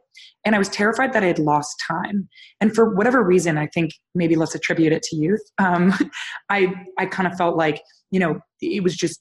And 0.44 0.54
I 0.54 0.58
was 0.58 0.68
terrified 0.70 1.12
that 1.12 1.22
I 1.22 1.26
had 1.26 1.38
lost 1.38 1.82
time. 1.86 2.28
And 2.62 2.74
for 2.74 2.94
whatever 2.94 3.22
reason, 3.22 3.58
I 3.58 3.66
think 3.66 3.92
maybe 4.14 4.36
let's 4.36 4.54
attribute 4.54 4.92
it 4.92 5.02
to 5.04 5.16
youth. 5.16 5.42
Um, 5.58 5.92
I, 6.50 6.74
I 6.98 7.06
kind 7.06 7.30
of 7.30 7.36
felt 7.36 7.56
like, 7.56 7.82
you 8.10 8.20
know, 8.20 8.40
it 8.60 8.82
was 8.82 8.96
just 8.96 9.20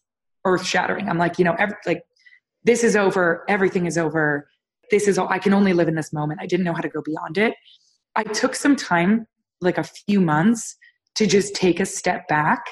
earth 0.50 0.66
shattering. 0.66 1.10
I'm 1.10 1.18
like, 1.18 1.40
you 1.40 1.46
know, 1.46 1.56
every, 1.58 1.76
like 1.86 2.02
this 2.64 2.84
is 2.84 2.96
over, 2.96 3.44
everything 3.48 3.86
is 3.86 3.98
over. 3.98 4.50
This 4.92 5.08
is 5.08 5.18
all 5.18 5.30
I 5.30 5.40
can 5.40 5.54
only 5.54 5.74
live 5.74 5.88
in 5.88 5.96
this 5.96 6.12
moment. 6.12 6.40
I 6.42 6.46
didn't 6.46 6.66
know 6.66 6.74
how 6.74 6.82
to 6.82 6.90
go 6.90 7.02
beyond 7.02 7.38
it. 7.38 7.54
I 8.16 8.24
took 8.24 8.56
some 8.56 8.76
time, 8.76 9.28
like 9.62 9.78
a 9.78 9.84
few 9.84 10.20
months, 10.20 10.76
to 11.16 11.28
just 11.28 11.54
take 11.54 11.80
a 11.80 11.86
step 11.86 12.28
back 12.28 12.64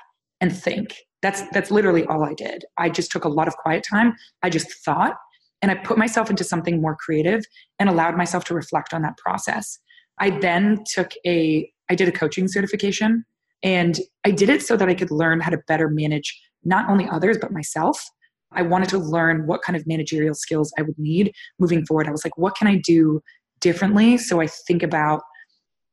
and 0.41 0.55
think. 0.55 0.95
That's 1.21 1.43
that's 1.51 1.71
literally 1.71 2.05
all 2.05 2.23
I 2.23 2.33
did. 2.33 2.65
I 2.77 2.89
just 2.89 3.11
took 3.11 3.25
a 3.25 3.29
lot 3.29 3.47
of 3.47 3.55
quiet 3.57 3.85
time. 3.89 4.13
I 4.43 4.49
just 4.49 4.71
thought 4.85 5.15
and 5.61 5.71
I 5.71 5.75
put 5.75 5.97
myself 5.97 6.29
into 6.29 6.43
something 6.43 6.81
more 6.81 6.95
creative 6.95 7.43
and 7.79 7.89
allowed 7.89 8.15
myself 8.15 8.43
to 8.45 8.53
reflect 8.53 8.93
on 8.93 9.01
that 9.01 9.17
process. 9.17 9.79
I 10.19 10.31
then 10.31 10.83
took 10.85 11.11
a 11.25 11.71
I 11.89 11.95
did 11.95 12.07
a 12.07 12.11
coaching 12.11 12.47
certification 12.47 13.25
and 13.63 13.99
I 14.25 14.31
did 14.31 14.49
it 14.49 14.61
so 14.61 14.75
that 14.77 14.89
I 14.89 14.93
could 14.93 15.11
learn 15.11 15.39
how 15.39 15.49
to 15.49 15.57
better 15.67 15.89
manage 15.89 16.39
not 16.67 16.89
only 16.89 17.07
others, 17.09 17.37
but 17.39 17.51
myself. 17.51 18.03
I 18.51 18.61
wanted 18.61 18.89
to 18.89 18.97
learn 18.97 19.47
what 19.47 19.61
kind 19.61 19.75
of 19.75 19.85
managerial 19.87 20.33
skills 20.33 20.71
I 20.77 20.81
would 20.83 20.97
need 20.97 21.33
moving 21.59 21.85
forward. 21.85 22.07
I 22.07 22.11
was 22.11 22.23
like, 22.23 22.37
what 22.37 22.55
can 22.55 22.67
I 22.67 22.75
do 22.75 23.21
differently? 23.59 24.17
So 24.17 24.39
I 24.39 24.47
think 24.47 24.83
about 24.83 25.21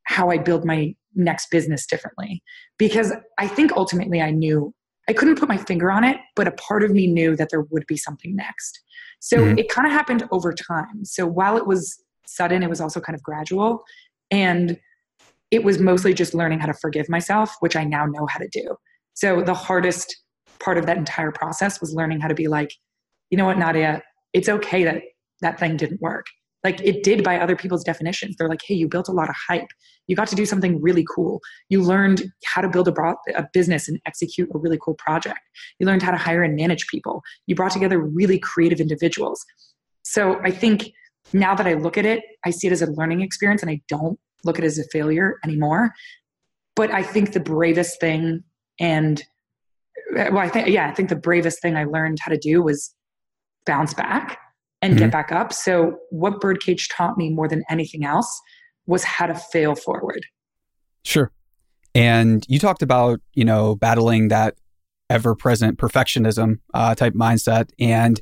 how 0.04 0.30
I 0.30 0.38
build 0.38 0.64
my 0.64 0.94
next 1.14 1.50
business 1.50 1.86
differently. 1.86 2.42
Because 2.78 3.12
I 3.38 3.48
think 3.48 3.72
ultimately 3.72 4.20
I 4.20 4.30
knew 4.30 4.74
I 5.08 5.12
couldn't 5.12 5.38
put 5.38 5.48
my 5.48 5.56
finger 5.56 5.90
on 5.90 6.04
it, 6.04 6.16
but 6.34 6.48
a 6.48 6.52
part 6.52 6.82
of 6.82 6.90
me 6.90 7.06
knew 7.06 7.36
that 7.36 7.48
there 7.50 7.62
would 7.62 7.86
be 7.86 7.96
something 7.96 8.34
next. 8.34 8.80
So 9.20 9.38
mm-hmm. 9.38 9.58
it 9.58 9.68
kind 9.68 9.86
of 9.86 9.92
happened 9.92 10.26
over 10.30 10.52
time. 10.52 11.04
So 11.04 11.26
while 11.26 11.56
it 11.56 11.66
was 11.66 12.02
sudden, 12.26 12.62
it 12.62 12.70
was 12.70 12.80
also 12.80 13.00
kind 13.00 13.14
of 13.14 13.22
gradual. 13.22 13.82
And 14.30 14.78
it 15.50 15.62
was 15.62 15.78
mostly 15.78 16.14
just 16.14 16.34
learning 16.34 16.60
how 16.60 16.66
to 16.66 16.74
forgive 16.74 17.08
myself, 17.08 17.54
which 17.60 17.76
I 17.76 17.84
now 17.84 18.06
know 18.06 18.26
how 18.26 18.38
to 18.38 18.48
do. 18.48 18.76
So 19.14 19.42
the 19.42 19.54
hardest 19.54 20.23
part 20.60 20.78
of 20.78 20.86
that 20.86 20.96
entire 20.96 21.32
process 21.32 21.80
was 21.80 21.94
learning 21.94 22.20
how 22.20 22.28
to 22.28 22.34
be 22.34 22.48
like, 22.48 22.70
you 23.30 23.38
know 23.38 23.46
what, 23.46 23.58
Nadia, 23.58 24.02
it's 24.32 24.48
okay 24.48 24.84
that 24.84 25.02
that 25.40 25.58
thing 25.58 25.76
didn't 25.76 26.00
work. 26.00 26.26
like 26.64 26.80
it 26.80 27.02
did 27.02 27.22
by 27.22 27.38
other 27.38 27.54
people's 27.54 27.84
definitions. 27.84 28.36
They're 28.36 28.48
like, 28.48 28.62
hey, 28.66 28.74
you 28.74 28.88
built 28.88 29.08
a 29.08 29.12
lot 29.12 29.28
of 29.28 29.36
hype. 29.48 29.68
You 30.06 30.16
got 30.16 30.28
to 30.28 30.34
do 30.34 30.46
something 30.46 30.80
really 30.80 31.04
cool. 31.14 31.40
You 31.68 31.82
learned 31.82 32.24
how 32.46 32.62
to 32.62 32.68
build 32.68 32.88
a, 32.88 32.94
a 33.36 33.46
business 33.52 33.86
and 33.86 34.00
execute 34.06 34.48
a 34.54 34.58
really 34.58 34.78
cool 34.82 34.94
project. 34.94 35.40
You 35.78 35.86
learned 35.86 36.02
how 36.02 36.10
to 36.10 36.16
hire 36.16 36.42
and 36.42 36.56
manage 36.56 36.86
people. 36.88 37.22
You 37.46 37.54
brought 37.54 37.72
together 37.72 37.98
really 38.00 38.38
creative 38.38 38.80
individuals. 38.80 39.44
So 40.02 40.40
I 40.42 40.50
think 40.50 40.90
now 41.32 41.54
that 41.54 41.66
I 41.66 41.74
look 41.74 41.98
at 41.98 42.06
it, 42.06 42.22
I 42.44 42.50
see 42.50 42.66
it 42.66 42.72
as 42.72 42.82
a 42.82 42.90
learning 42.92 43.20
experience 43.20 43.62
and 43.62 43.70
I 43.70 43.80
don't 43.88 44.18
look 44.44 44.58
at 44.58 44.64
it 44.64 44.68
as 44.68 44.78
a 44.78 44.84
failure 44.90 45.38
anymore. 45.44 45.92
But 46.76 46.90
I 46.90 47.02
think 47.02 47.32
the 47.32 47.40
bravest 47.40 48.00
thing 48.00 48.42
and 48.80 49.22
well, 50.12 50.38
I 50.38 50.48
think 50.48 50.68
yeah, 50.68 50.88
I 50.88 50.94
think 50.94 51.08
the 51.08 51.16
bravest 51.16 51.60
thing 51.60 51.76
I 51.76 51.84
learned 51.84 52.18
how 52.20 52.30
to 52.30 52.38
do 52.38 52.62
was 52.62 52.94
bounce 53.66 53.94
back 53.94 54.38
and 54.82 54.92
mm-hmm. 54.92 55.04
get 55.04 55.12
back 55.12 55.32
up. 55.32 55.52
So 55.52 55.96
what 56.10 56.40
Birdcage 56.40 56.88
taught 56.88 57.16
me 57.16 57.30
more 57.30 57.48
than 57.48 57.64
anything 57.70 58.04
else 58.04 58.40
was 58.86 59.04
how 59.04 59.26
to 59.26 59.34
fail 59.34 59.74
forward. 59.74 60.26
Sure. 61.04 61.32
And 61.94 62.44
you 62.48 62.58
talked 62.58 62.82
about, 62.82 63.20
you 63.34 63.44
know, 63.44 63.76
battling 63.76 64.28
that 64.28 64.56
ever 65.08 65.34
present 65.34 65.78
perfectionism 65.78 66.58
uh, 66.72 66.94
type 66.94 67.14
mindset 67.14 67.70
and 67.78 68.20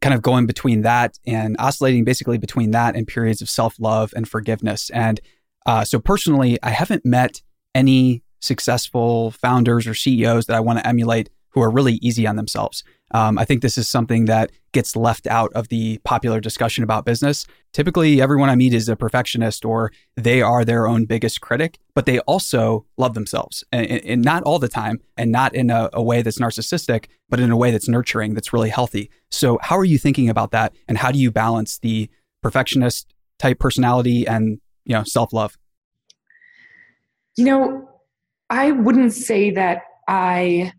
kind 0.00 0.14
of 0.14 0.22
going 0.22 0.46
between 0.46 0.82
that 0.82 1.18
and 1.26 1.56
oscillating 1.58 2.04
basically 2.04 2.38
between 2.38 2.70
that 2.72 2.96
and 2.96 3.06
periods 3.06 3.42
of 3.42 3.48
self 3.48 3.76
love 3.78 4.12
and 4.16 4.28
forgiveness. 4.28 4.90
And 4.90 5.20
uh, 5.66 5.84
so 5.84 5.98
personally, 5.98 6.58
I 6.62 6.70
haven't 6.70 7.04
met 7.04 7.42
any 7.74 8.22
successful 8.40 9.30
founders 9.32 9.86
or 9.86 9.94
CEOs 9.94 10.46
that 10.46 10.56
I 10.56 10.60
want 10.60 10.78
to 10.78 10.86
emulate 10.86 11.30
who 11.50 11.62
are 11.62 11.70
really 11.70 11.94
easy 11.94 12.26
on 12.26 12.36
themselves. 12.36 12.84
Um, 13.12 13.38
I 13.38 13.44
think 13.44 13.62
this 13.62 13.78
is 13.78 13.88
something 13.88 14.26
that 14.26 14.52
gets 14.72 14.94
left 14.94 15.26
out 15.26 15.50
of 15.54 15.68
the 15.68 15.98
popular 16.04 16.40
discussion 16.40 16.84
about 16.84 17.06
business. 17.06 17.46
Typically, 17.72 18.20
everyone 18.20 18.50
I 18.50 18.54
meet 18.54 18.74
is 18.74 18.88
a 18.88 18.96
perfectionist 18.96 19.64
or 19.64 19.90
they 20.16 20.42
are 20.42 20.64
their 20.64 20.86
own 20.86 21.06
biggest 21.06 21.40
critic, 21.40 21.78
but 21.94 22.04
they 22.04 22.18
also 22.20 22.84
love 22.98 23.14
themselves. 23.14 23.64
And, 23.72 23.86
and 23.90 24.22
not 24.22 24.42
all 24.42 24.58
the 24.58 24.68
time, 24.68 25.00
and 25.16 25.32
not 25.32 25.54
in 25.54 25.70
a, 25.70 25.88
a 25.94 26.02
way 26.02 26.20
that's 26.20 26.38
narcissistic, 26.38 27.06
but 27.30 27.40
in 27.40 27.50
a 27.50 27.56
way 27.56 27.70
that's 27.70 27.88
nurturing, 27.88 28.34
that's 28.34 28.52
really 28.52 28.70
healthy. 28.70 29.10
So, 29.30 29.58
how 29.62 29.78
are 29.78 29.84
you 29.84 29.98
thinking 29.98 30.28
about 30.28 30.50
that? 30.50 30.74
And 30.86 30.98
how 30.98 31.10
do 31.10 31.18
you 31.18 31.30
balance 31.30 31.78
the 31.78 32.10
perfectionist 32.42 33.14
type 33.38 33.58
personality 33.58 34.26
and 34.26 34.60
you 34.84 34.94
know 34.94 35.04
self 35.04 35.32
love? 35.32 35.56
You 37.36 37.44
know, 37.44 37.87
I 38.50 38.72
wouldn't 38.72 39.12
say 39.12 39.50
that 39.50 39.82
I 40.08 40.72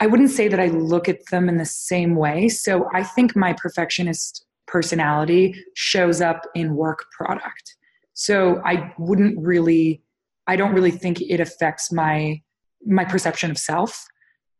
I 0.00 0.06
wouldn't 0.06 0.30
say 0.30 0.48
that 0.48 0.60
I 0.60 0.66
look 0.66 1.08
at 1.08 1.24
them 1.30 1.48
in 1.48 1.56
the 1.56 1.64
same 1.64 2.16
way. 2.16 2.48
So 2.48 2.88
I 2.92 3.02
think 3.02 3.34
my 3.36 3.54
perfectionist 3.54 4.44
personality 4.66 5.54
shows 5.74 6.20
up 6.20 6.42
in 6.54 6.74
work 6.74 7.06
product. 7.16 7.76
So 8.12 8.60
I 8.64 8.92
wouldn't 8.98 9.38
really 9.38 10.02
I 10.46 10.56
don't 10.56 10.74
really 10.74 10.90
think 10.90 11.20
it 11.22 11.40
affects 11.40 11.90
my 11.90 12.42
my 12.86 13.04
perception 13.04 13.50
of 13.50 13.58
self. 13.58 14.06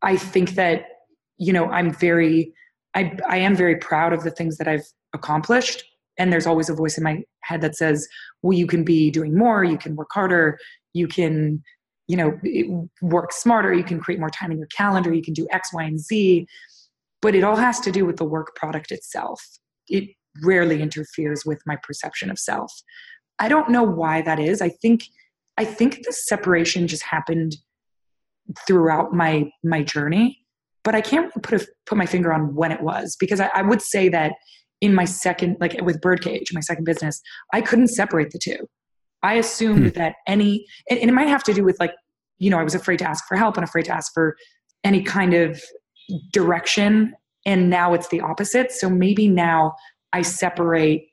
I 0.03 0.17
think 0.17 0.51
that 0.51 0.87
you 1.37 1.53
know, 1.53 1.67
I'm 1.67 1.93
very 1.93 2.55
I 2.95 3.17
I 3.29 3.39
am 3.39 3.55
very 3.55 3.77
proud 3.77 4.13
of 4.13 4.23
the 4.23 4.31
things 4.31 4.57
that 4.59 4.69
I've 4.69 4.87
accomplished 5.13 5.85
and 6.17 6.33
there's 6.33 6.47
always 6.47 6.69
a 6.69 6.75
voice 6.75 6.97
in 6.97 7.03
my 7.03 7.23
head 7.41 7.61
that 7.61 7.77
says, 7.77 8.09
"Well, 8.43 8.57
you 8.57 8.67
can 8.67 8.85
be 8.85 9.11
doing 9.11 9.37
more, 9.37 9.65
you 9.65 9.77
can 9.77 9.97
work 9.97 10.11
harder, 10.13 10.59
you 10.93 11.09
can 11.09 11.63
you 12.07 12.17
know 12.17 12.89
work 13.01 13.33
smarter 13.33 13.73
you 13.73 13.85
can 13.85 13.99
create 13.99 14.21
more 14.21 14.31
time 14.31 14.53
in 14.53 14.59
your 14.59 14.69
calendar 14.69 15.13
you 15.13 15.23
can 15.23 15.35
do 15.35 15.47
x 15.51 15.73
y 15.73 15.85
and 15.85 16.01
z. 16.01 16.47
But 17.23 17.35
it 17.35 17.43
all 17.43 17.57
has 17.57 17.81
to 17.81 17.91
do 17.91 18.05
with 18.05 18.19
the 18.19 18.25
work 18.25 18.55
product 18.55 18.93
itself. 18.93 19.43
It 19.89 20.11
rarely 20.43 20.83
interferes 20.83 21.47
with 21.47 21.63
my 21.65 21.77
perception 21.83 22.31
of 22.31 22.39
self. 22.39 22.71
I 23.39 23.49
don't 23.49 23.71
know 23.71 23.83
why 23.83 24.21
that 24.23 24.39
is. 24.39 24.61
I 24.61 24.69
think 24.69 25.05
i 25.57 25.65
think 25.65 26.05
the 26.05 26.13
separation 26.13 26.87
just 26.87 27.03
happened 27.03 27.57
throughout 28.67 29.13
my 29.13 29.51
my 29.63 29.83
journey 29.83 30.39
but 30.83 30.95
i 30.95 31.01
can't 31.01 31.33
put 31.43 31.63
a, 31.63 31.67
put 31.87 31.99
my 31.99 32.07
finger 32.07 32.33
on 32.33 32.55
when 32.55 32.73
it 32.73 32.81
was 32.81 33.17
because 33.19 33.41
I, 33.41 33.51
I 33.55 33.63
would 33.63 33.83
say 33.83 34.09
that 34.11 34.33
in 34.81 34.95
my 34.95 35.05
second 35.05 35.57
like 35.61 35.81
with 35.83 36.01
birdcage 36.01 36.53
my 36.53 36.61
second 36.61 36.85
business 36.85 37.21
i 37.53 37.61
couldn't 37.61 37.89
separate 37.89 38.31
the 38.31 38.39
two 38.39 38.69
I 39.25 39.35
assumed 39.35 39.91
hmm. 39.91 39.99
that 39.99 40.17
any, 40.27 40.67
and, 40.89 40.99
and 41.01 41.11
it 41.11 41.13
might 41.13 41.29
have 41.29 41.43
to 41.45 41.55
do 41.55 41.65
with 41.65 41.81
like, 41.81 41.95
you 42.39 42.51
know, 42.51 42.59
I 42.59 42.63
was 42.63 42.75
afraid 42.75 42.99
to 42.99 43.09
ask 43.09 43.27
for 43.27 43.37
help 43.37 43.57
and 43.57 43.65
afraid 43.65 43.87
to 43.87 43.93
ask 43.93 44.13
for 44.13 44.37
any 44.85 45.03
kind 45.03 45.35
of 45.35 45.61
direction. 46.33 47.15
And 47.47 47.71
now 47.71 47.95
it's 47.95 48.09
the 48.09 48.21
opposite. 48.21 48.71
So 48.71 48.89
maybe 48.91 49.29
now 49.29 49.73
I 50.13 50.23
separate 50.23 51.09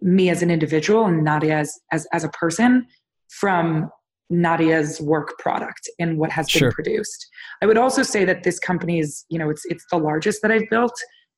me 0.00 0.30
as 0.30 0.42
an 0.42 0.50
individual 0.50 1.04
and 1.04 1.22
Nadia 1.22 1.58
as, 1.58 1.78
as, 1.92 2.06
as 2.12 2.24
a 2.24 2.30
person 2.30 2.86
from 3.28 3.90
Nadia's 4.30 5.00
work 5.00 5.38
product 5.38 5.90
and 5.98 6.18
what 6.18 6.30
has 6.30 6.50
been 6.50 6.70
produced. 6.72 7.26
I 7.60 7.66
would 7.66 7.76
also 7.76 8.02
say 8.02 8.24
that 8.24 8.44
this 8.44 8.58
company 8.58 9.00
is, 9.00 9.24
you 9.28 9.38
know, 9.38 9.50
it's 9.50 9.64
it's 9.66 9.84
the 9.90 9.98
largest 9.98 10.40
that 10.42 10.52
I've 10.52 10.70
built. 10.70 10.94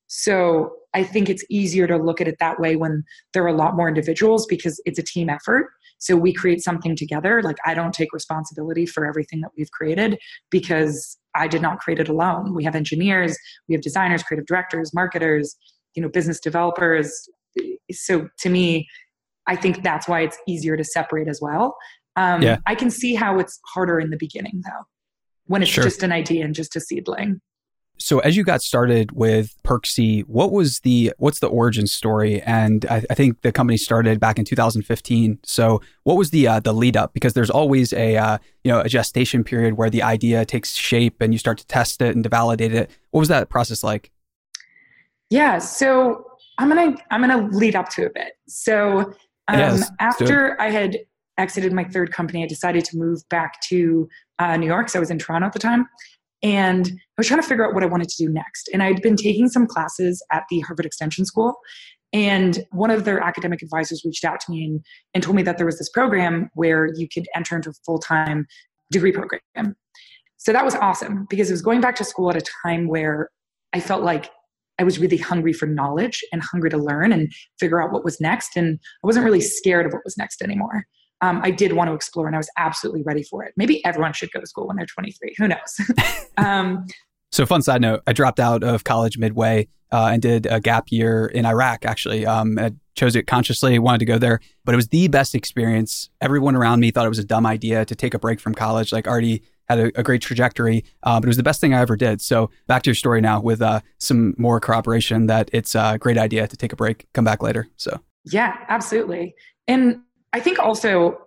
So 0.07 0.71
I 0.93 1.03
think 1.03 1.27
it's 1.27 1.43
easier 1.49 1.87
to 1.87 1.97
look 1.97 2.21
at 2.21 2.27
it 2.27 2.35
that 2.39 2.59
way 2.59 2.75
when 2.75 3.03
there 3.33 3.43
are 3.43 3.47
a 3.47 3.55
lot 3.55 3.75
more 3.75 3.87
individuals 3.87 4.45
because 4.45 4.79
it's 4.85 4.99
a 4.99 5.03
team 5.03 5.27
effort. 5.27 5.71
So 6.03 6.17
we 6.17 6.33
create 6.33 6.61
something 6.61 6.97
together. 6.97 7.41
Like 7.41 7.55
I 7.65 7.73
don't 7.73 7.93
take 7.93 8.11
responsibility 8.11 8.85
for 8.85 9.05
everything 9.05 9.39
that 9.39 9.51
we've 9.57 9.71
created 9.71 10.19
because 10.49 11.17
I 11.33 11.47
did 11.47 11.61
not 11.61 11.79
create 11.79 11.99
it 11.99 12.09
alone. 12.09 12.53
We 12.53 12.65
have 12.65 12.75
engineers, 12.75 13.37
we 13.69 13.73
have 13.73 13.81
designers, 13.81 14.21
creative 14.21 14.45
directors, 14.45 14.93
marketers, 14.93 15.55
you 15.95 16.03
know, 16.03 16.09
business 16.09 16.41
developers. 16.41 17.29
So 17.91 18.27
to 18.39 18.49
me, 18.49 18.89
I 19.47 19.55
think 19.55 19.81
that's 19.81 20.05
why 20.05 20.21
it's 20.21 20.37
easier 20.45 20.75
to 20.75 20.83
separate 20.83 21.29
as 21.29 21.39
well. 21.41 21.77
Um, 22.17 22.41
yeah. 22.41 22.57
I 22.67 22.75
can 22.75 22.89
see 22.89 23.15
how 23.15 23.39
it's 23.39 23.57
harder 23.73 23.97
in 23.97 24.09
the 24.09 24.17
beginning 24.17 24.61
though, 24.65 24.85
when 25.45 25.61
it's 25.61 25.71
sure. 25.71 25.85
just 25.85 26.03
an 26.03 26.11
idea 26.11 26.43
and 26.43 26.53
just 26.53 26.75
a 26.75 26.81
seedling. 26.81 27.39
So 27.99 28.19
as 28.19 28.35
you 28.35 28.43
got 28.43 28.61
started 28.61 29.11
with 29.11 29.55
Perksy, 29.63 30.23
what 30.27 30.51
was 30.51 30.79
the 30.79 31.13
what's 31.17 31.39
the 31.39 31.47
origin 31.47 31.87
story? 31.87 32.41
And 32.41 32.85
I, 32.89 33.03
I, 33.09 33.13
think 33.13 33.41
the 33.41 33.51
company 33.51 33.77
started 33.77 34.19
back 34.19 34.37
in 34.37 34.45
2015. 34.45 35.39
So 35.43 35.81
what 36.03 36.17
was 36.17 36.31
the 36.31 36.47
uh, 36.47 36.59
the 36.59 36.73
lead 36.73 36.97
up? 36.97 37.13
Because 37.13 37.33
there's 37.33 37.49
always 37.49 37.93
a 37.93 38.17
uh, 38.17 38.39
you 38.63 38.71
know 38.71 38.81
a 38.81 38.89
gestation 38.89 39.43
period 39.43 39.75
where 39.77 39.89
the 39.89 40.03
idea 40.03 40.43
takes 40.43 40.73
shape 40.73 41.21
and 41.21 41.33
you 41.33 41.39
start 41.39 41.57
to 41.59 41.67
test 41.67 42.01
it 42.01 42.15
and 42.15 42.23
to 42.23 42.29
validate 42.29 42.73
it. 42.73 42.89
What 43.11 43.19
was 43.19 43.29
that 43.29 43.49
process 43.49 43.83
like? 43.83 44.11
Yeah, 45.29 45.59
so 45.59 46.25
I'm 46.57 46.69
gonna 46.69 46.97
I'm 47.11 47.21
gonna 47.21 47.47
lead 47.49 47.75
up 47.75 47.89
to 47.89 48.05
a 48.05 48.09
bit. 48.09 48.33
So 48.47 49.13
um, 49.47 49.59
yes, 49.59 49.89
after 49.99 50.59
I 50.59 50.69
had 50.69 50.99
exited 51.37 51.73
my 51.73 51.83
third 51.83 52.11
company, 52.11 52.43
I 52.43 52.47
decided 52.47 52.85
to 52.85 52.97
move 52.97 53.27
back 53.29 53.61
to 53.61 54.07
uh, 54.39 54.57
New 54.57 54.67
York. 54.67 54.89
So 54.89 54.99
I 54.99 55.01
was 55.01 55.11
in 55.11 55.19
Toronto 55.19 55.47
at 55.47 55.53
the 55.53 55.59
time. 55.59 55.87
And 56.43 56.87
I 56.87 56.91
was 57.17 57.27
trying 57.27 57.41
to 57.41 57.47
figure 57.47 57.65
out 57.65 57.73
what 57.73 57.83
I 57.83 57.87
wanted 57.87 58.09
to 58.09 58.25
do 58.25 58.29
next. 58.29 58.69
And 58.73 58.83
I'd 58.83 59.01
been 59.01 59.15
taking 59.15 59.47
some 59.47 59.65
classes 59.65 60.23
at 60.31 60.43
the 60.49 60.59
Harvard 60.59 60.85
Extension 60.85 61.25
School. 61.25 61.55
And 62.11 62.63
one 62.71 62.91
of 62.91 63.05
their 63.05 63.19
academic 63.19 63.63
advisors 63.63 64.03
reached 64.05 64.25
out 64.25 64.39
to 64.41 64.51
me 64.51 64.65
and, 64.65 64.85
and 65.13 65.23
told 65.23 65.35
me 65.35 65.41
that 65.43 65.57
there 65.57 65.65
was 65.65 65.79
this 65.79 65.89
program 65.89 66.49
where 66.53 66.89
you 66.95 67.07
could 67.11 67.25
enter 67.33 67.55
into 67.55 67.69
a 67.69 67.73
full 67.85 67.97
time 67.97 68.45
degree 68.91 69.11
program. 69.11 69.75
So 70.37 70.51
that 70.51 70.65
was 70.65 70.75
awesome 70.75 71.25
because 71.29 71.49
it 71.49 71.53
was 71.53 71.61
going 71.61 71.81
back 71.81 71.95
to 71.95 72.03
school 72.03 72.29
at 72.29 72.35
a 72.35 72.45
time 72.63 72.87
where 72.87 73.29
I 73.71 73.79
felt 73.79 74.03
like 74.03 74.29
I 74.77 74.83
was 74.83 74.99
really 74.99 75.17
hungry 75.17 75.53
for 75.53 75.65
knowledge 75.65 76.23
and 76.31 76.43
hungry 76.43 76.69
to 76.71 76.77
learn 76.77 77.11
and 77.11 77.31
figure 77.59 77.81
out 77.81 77.91
what 77.91 78.03
was 78.03 78.19
next. 78.19 78.57
And 78.57 78.79
I 79.03 79.07
wasn't 79.07 79.25
really 79.25 79.41
scared 79.41 79.85
of 79.85 79.93
what 79.93 80.01
was 80.03 80.17
next 80.17 80.41
anymore 80.41 80.85
um, 81.23 81.39
I 81.41 81.51
did 81.51 81.73
want 81.73 81.87
to 81.87 81.93
explore 81.93 82.27
and 82.27 82.35
I 82.35 82.37
was 82.37 82.49
absolutely 82.57 83.01
ready 83.03 83.23
for 83.23 83.45
it. 83.45 83.53
Maybe 83.55 83.83
everyone 83.85 84.11
should 84.11 84.31
go 84.31 84.41
to 84.41 84.45
school 84.45 84.67
when 84.67 84.75
they're 84.75 84.85
23. 84.85 85.35
Who 85.37 85.47
knows? 85.47 85.79
um, 86.37 86.85
so, 87.31 87.45
fun 87.45 87.61
side 87.61 87.81
note 87.81 88.03
I 88.05 88.13
dropped 88.13 88.41
out 88.41 88.61
of 88.61 88.83
college 88.83 89.17
midway 89.17 89.69
uh, 89.91 90.09
and 90.11 90.21
did 90.21 90.45
a 90.47 90.59
gap 90.59 90.91
year 90.91 91.25
in 91.25 91.45
Iraq, 91.45 91.85
actually. 91.85 92.25
Um, 92.25 92.59
I 92.59 92.73
chose 92.95 93.15
it 93.15 93.25
consciously, 93.25 93.79
wanted 93.79 93.99
to 93.99 94.05
go 94.05 94.17
there, 94.17 94.41
but 94.65 94.73
it 94.73 94.75
was 94.75 94.89
the 94.89 95.07
best 95.07 95.33
experience. 95.33 96.09
Everyone 96.19 96.55
around 96.55 96.81
me 96.81 96.91
thought 96.91 97.05
it 97.05 97.09
was 97.09 97.19
a 97.19 97.23
dumb 97.23 97.45
idea 97.45 97.85
to 97.85 97.95
take 97.95 98.13
a 98.13 98.19
break 98.19 98.41
from 98.41 98.53
college, 98.53 98.91
like 98.91 99.07
already 99.07 99.43
had 99.69 99.79
a, 99.79 99.99
a 99.99 100.03
great 100.03 100.21
trajectory, 100.21 100.83
uh, 101.03 101.21
but 101.21 101.25
it 101.25 101.29
was 101.29 101.37
the 101.37 101.43
best 101.43 101.61
thing 101.61 101.73
I 101.73 101.79
ever 101.79 101.95
did. 101.95 102.21
So, 102.21 102.51
back 102.67 102.83
to 102.83 102.89
your 102.89 102.95
story 102.95 103.21
now 103.21 103.39
with 103.39 103.61
uh, 103.61 103.79
some 103.97 104.35
more 104.37 104.59
corroboration 104.59 105.27
that 105.27 105.49
it's 105.53 105.73
a 105.73 105.97
great 105.97 106.17
idea 106.17 106.47
to 106.47 106.57
take 106.57 106.73
a 106.73 106.75
break, 106.75 107.07
come 107.13 107.23
back 107.23 107.41
later. 107.41 107.67
So, 107.77 108.01
yeah, 108.25 108.57
absolutely. 108.67 109.35
And 109.69 110.01
I 110.33 110.39
think 110.39 110.59
also, 110.59 111.17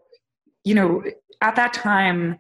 you 0.65 0.75
know, 0.75 1.03
at 1.41 1.57
that 1.57 1.73
time, 1.73 2.39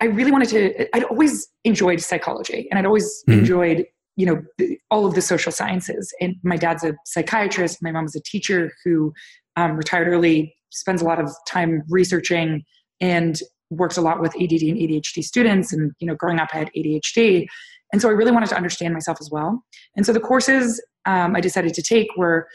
I 0.00 0.06
really 0.06 0.32
wanted 0.32 0.48
to, 0.48 0.96
I'd 0.96 1.04
always 1.04 1.46
enjoyed 1.64 2.00
psychology 2.00 2.66
and 2.68 2.78
I'd 2.78 2.86
always 2.86 3.22
mm-hmm. 3.28 3.38
enjoyed, 3.38 3.84
you 4.16 4.26
know, 4.26 4.42
all 4.90 5.06
of 5.06 5.14
the 5.14 5.22
social 5.22 5.52
sciences. 5.52 6.12
And 6.20 6.34
my 6.42 6.56
dad's 6.56 6.82
a 6.82 6.94
psychiatrist, 7.06 7.78
my 7.82 7.92
mom 7.92 8.04
was 8.04 8.16
a 8.16 8.22
teacher 8.22 8.72
who 8.84 9.12
um, 9.56 9.76
retired 9.76 10.08
early, 10.08 10.54
spends 10.70 11.02
a 11.02 11.04
lot 11.04 11.20
of 11.20 11.30
time 11.46 11.82
researching 11.88 12.64
and 13.00 13.38
works 13.70 13.96
a 13.96 14.00
lot 14.02 14.20
with 14.20 14.34
ADD 14.34 14.62
and 14.62 14.76
ADHD 14.76 15.22
students. 15.22 15.72
And, 15.72 15.92
you 16.00 16.06
know, 16.06 16.16
growing 16.16 16.40
up, 16.40 16.48
I 16.52 16.58
had 16.58 16.70
ADHD. 16.76 17.46
And 17.92 18.02
so 18.02 18.08
I 18.08 18.12
really 18.12 18.32
wanted 18.32 18.48
to 18.48 18.56
understand 18.56 18.94
myself 18.94 19.18
as 19.20 19.30
well. 19.30 19.62
And 19.96 20.04
so 20.04 20.12
the 20.12 20.20
courses 20.20 20.82
um, 21.06 21.36
I 21.36 21.40
decided 21.40 21.74
to 21.74 21.82
take 21.82 22.08
were 22.16 22.48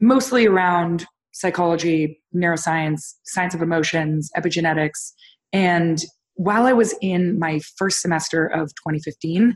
mostly 0.00 0.46
around 0.46 1.06
psychology, 1.32 2.20
neuroscience, 2.34 3.14
science 3.24 3.54
of 3.54 3.62
emotions, 3.62 4.30
epigenetics. 4.36 5.12
And 5.52 6.02
while 6.34 6.66
I 6.66 6.72
was 6.72 6.94
in 7.00 7.38
my 7.38 7.60
first 7.76 8.00
semester 8.00 8.46
of 8.46 8.68
2015, 8.76 9.54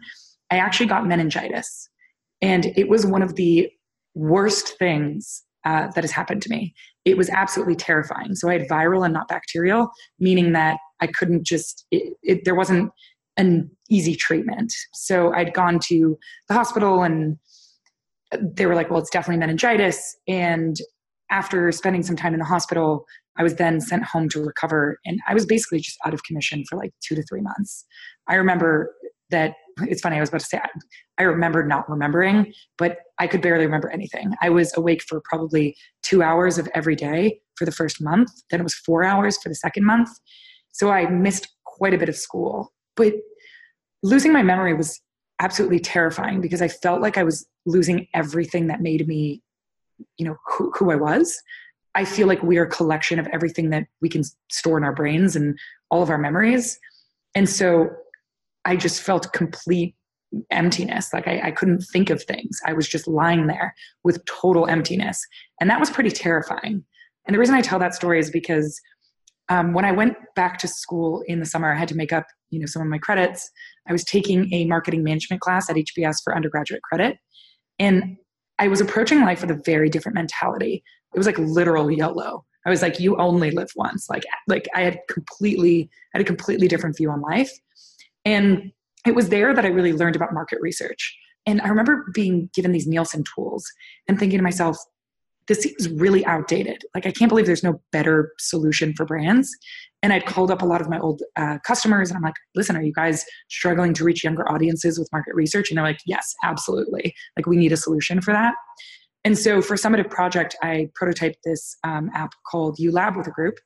I 0.51 0.57
actually 0.57 0.87
got 0.87 1.07
meningitis. 1.07 1.89
And 2.43 2.67
it 2.77 2.89
was 2.89 3.07
one 3.07 3.23
of 3.23 3.37
the 3.37 3.71
worst 4.15 4.79
things 4.79 5.43
uh, 5.65 5.89
that 5.95 6.05
has 6.05 6.12
happened 6.12 6.43
to 6.43 6.49
me. 6.49 6.75
It 7.05 7.17
was 7.17 7.29
absolutely 7.31 7.77
terrifying. 7.77 8.35
So 8.35 8.49
I 8.49 8.55
had 8.55 8.69
viral 8.69 9.05
and 9.05 9.12
not 9.12 9.29
bacterial, 9.29 9.91
meaning 10.19 10.53
that 10.53 10.79
I 11.01 11.09
couldn't 11.09 11.45
just, 11.45 11.85
it, 11.91 12.15
it, 12.23 12.45
there 12.45 12.55
wasn't 12.55 12.91
an 13.37 13.71
easy 13.91 14.15
treatment. 14.15 14.73
So 14.95 15.33
I'd 15.35 15.53
gone 15.53 15.79
to 15.87 16.17
the 16.49 16.55
hospital 16.55 17.03
and 17.03 17.37
they 18.41 18.67
were 18.67 18.75
like, 18.75 18.91
well, 18.91 19.01
it's 19.01 19.11
definitely 19.11 19.39
meningitis. 19.39 20.17
And 20.27 20.77
after 21.31 21.71
spending 21.73 22.03
some 22.03 22.17
time 22.17 22.33
in 22.35 22.39
the 22.39 22.47
hospital, 22.47 23.05
I 23.37 23.43
was 23.43 23.57
then 23.57 23.81
sent 23.81 24.05
home 24.05 24.29
to 24.31 24.43
recover. 24.43 24.99
And 25.05 25.21
I 25.29 25.35
was 25.35 25.45
basically 25.45 25.81
just 25.81 25.99
out 26.07 26.15
of 26.15 26.23
commission 26.25 26.65
for 26.69 26.77
like 26.77 26.93
two 27.03 27.15
to 27.15 27.23
three 27.23 27.41
months. 27.41 27.85
I 28.29 28.35
remember 28.37 28.95
that 29.31 29.55
it's 29.83 30.01
funny, 30.01 30.17
I 30.17 30.21
was 30.21 30.31
about 30.31 30.41
to 30.41 30.47
say, 30.47 30.59
I, 30.59 30.69
I 31.19 31.23
remember 31.25 31.67
not 31.67 31.89
remembering, 31.91 32.53
but 32.79 32.99
I 33.19 33.27
could 33.27 33.43
barely 33.43 33.67
remember 33.67 33.91
anything. 33.91 34.33
I 34.41 34.49
was 34.49 34.75
awake 34.77 35.03
for 35.03 35.21
probably 35.29 35.77
two 36.03 36.23
hours 36.23 36.59
of 36.59 36.69
every 36.75 36.97
day 36.97 37.41
for 37.57 37.65
the 37.65 37.73
first 37.73 38.01
month. 38.01 38.31
Then 38.51 38.61
it 38.61 38.62
was 38.62 38.75
four 38.75 39.05
hours 39.05 39.37
for 39.43 39.49
the 39.49 39.55
second 39.55 39.85
month. 39.85 40.09
So 40.73 40.91
I 40.91 41.07
missed 41.11 41.49
quite 41.65 41.93
a 41.93 41.99
bit 41.99 42.09
of 42.09 42.17
school. 42.17 42.73
But 42.95 43.15
losing 44.03 44.33
my 44.33 44.43
memory 44.43 44.73
was 44.73 45.01
absolutely 45.41 45.81
terrifying 45.81 46.41
because 46.41 46.62
I 46.62 46.69
felt 46.69 47.03
like 47.03 47.19
I 47.19 47.23
was 47.23 47.47
losing 47.67 48.07
everything 48.15 48.69
that 48.69 48.81
made 48.81 49.07
me, 49.07 49.43
you 50.19 50.27
know, 50.27 50.37
who, 50.47 50.73
who 50.77 50.91
I 50.91 50.97
was. 50.97 51.41
I 51.95 52.05
feel 52.05 52.27
like 52.27 52.43
we 52.43 52.59
are 52.59 52.65
a 52.65 52.71
collection 52.71 53.19
of 53.19 53.27
everything 53.33 53.71
that 53.71 53.87
we 54.03 54.09
can 54.09 54.23
store 54.51 54.77
in 54.77 54.85
our 54.85 54.95
brains 54.95 55.35
and 55.35 55.59
all 55.91 56.03
of 56.03 56.11
our 56.11 56.19
memories. 56.19 56.79
And 57.35 57.49
so 57.49 57.89
I 58.65 58.77
just 58.77 59.03
felt 59.03 59.33
complete 59.33 59.95
emptiness. 60.51 61.13
Like 61.13 61.27
I, 61.29 61.41
I, 61.45 61.51
couldn't 61.53 61.81
think 61.93 62.11
of 62.11 62.23
things. 62.23 62.59
I 62.67 62.73
was 62.73 62.89
just 62.89 63.07
lying 63.07 63.47
there 63.47 63.75
with 64.05 64.25
total 64.27 64.67
emptiness. 64.67 65.25
And 65.61 65.71
that 65.71 65.81
was 65.81 65.89
pretty 65.89 66.11
terrifying. 66.11 66.85
And 67.27 67.35
the 67.35 67.39
reason 67.39 67.55
I 67.55 67.63
tell 67.63 67.79
that 67.79 67.95
story 67.95 68.19
is 68.19 68.31
because 68.31 68.79
um, 69.49 69.73
when 69.73 69.85
I 69.85 69.93
went 69.93 70.17
back 70.35 70.59
to 70.59 70.69
school 70.69 71.23
in 71.27 71.39
the 71.39 71.47
summer, 71.47 71.73
I 71.73 71.79
had 71.79 71.89
to 71.89 71.95
make 71.95 72.13
up, 72.13 72.27
you 72.51 72.59
know, 72.59 72.67
some 72.67 72.83
of 72.83 72.89
my 72.89 72.99
credits. 72.99 73.49
I 73.89 73.93
was 73.93 74.05
taking 74.05 74.53
a 74.53 74.67
marketing 74.67 75.05
management 75.05 75.41
class 75.41 75.71
at 75.71 75.77
HBS 75.77 76.17
for 76.25 76.35
undergraduate 76.35 76.83
credit. 76.83 77.17
And 77.79 78.17
I 78.59 78.69
was 78.69 78.81
approaching 78.81 79.21
life 79.21 79.40
with 79.42 79.51
a 79.51 79.62
very 79.64 79.88
different 79.88 80.14
mentality. 80.14 80.83
It 81.14 81.19
was 81.19 81.27
like 81.27 81.38
literal 81.38 81.90
YOLO. 81.90 82.45
I 82.64 82.71
was 82.71 82.83
like, 82.83 82.99
you 82.99 83.16
only 83.16 83.51
live 83.51 83.71
once. 83.77 84.09
Like, 84.11 84.25
like 84.49 84.66
I 84.75 84.83
had 84.83 84.99
completely, 85.09 85.88
had 86.12 86.21
a 86.21 86.25
completely 86.25 86.66
different 86.66 86.97
view 86.97 87.11
on 87.11 87.21
life. 87.21 87.51
And 88.25 88.73
it 89.07 89.14
was 89.14 89.29
there 89.29 89.55
that 89.55 89.64
I 89.64 89.69
really 89.69 89.92
learned 89.92 90.16
about 90.16 90.35
market 90.35 90.59
research. 90.61 91.16
And 91.47 91.61
I 91.61 91.69
remember 91.69 92.07
being 92.12 92.51
given 92.55 92.73
these 92.73 92.88
Nielsen 92.88 93.23
tools 93.35 93.64
and 94.09 94.19
thinking 94.19 94.38
to 94.38 94.42
myself, 94.42 94.77
this 95.49 95.61
seems 95.61 95.89
really 95.89 96.25
outdated. 96.27 96.83
Like, 96.95 97.07
I 97.07 97.13
can't 97.13 97.29
believe 97.29 97.47
there's 97.47 97.63
no 97.63 97.81
better 97.93 98.33
solution 98.39 98.93
for 98.95 99.07
brands. 99.07 99.51
And 100.03 100.13
I'd 100.13 100.27
called 100.27 100.51
up 100.51 100.63
a 100.63 100.67
lot 100.67 100.81
of 100.81 100.89
my 100.89 100.99
old 100.99 101.23
uh, 101.37 101.59
customers 101.67 102.11
and 102.11 102.17
I'm 102.17 102.23
like, 102.23 102.35
listen, 102.55 102.77
are 102.77 102.83
you 102.83 102.93
guys 102.93 103.25
struggling 103.49 103.95
to 103.95 104.05
reach 104.05 104.25
younger 104.25 104.49
audiences 104.51 104.99
with 104.99 105.09
market 105.13 105.35
research? 105.35 105.71
And 105.71 105.79
they're 105.79 105.85
like, 105.85 106.01
yes, 106.07 106.35
absolutely. 106.45 107.15
Like, 107.37 107.47
we 107.47 107.57
need 107.57 107.73
a 107.73 107.77
solution 107.77 108.21
for 108.21 108.33
that. 108.33 108.55
And 109.25 109.37
so 109.37 109.61
for 109.61 109.75
Summative 109.75 110.09
Project, 110.09 110.57
I 110.63 110.89
prototyped 111.01 111.39
this 111.45 111.77
um, 111.83 112.11
app 112.15 112.33
called 112.49 112.79
ULab 112.79 113.17
with 113.17 113.27
a 113.27 113.33
group. 113.33 113.59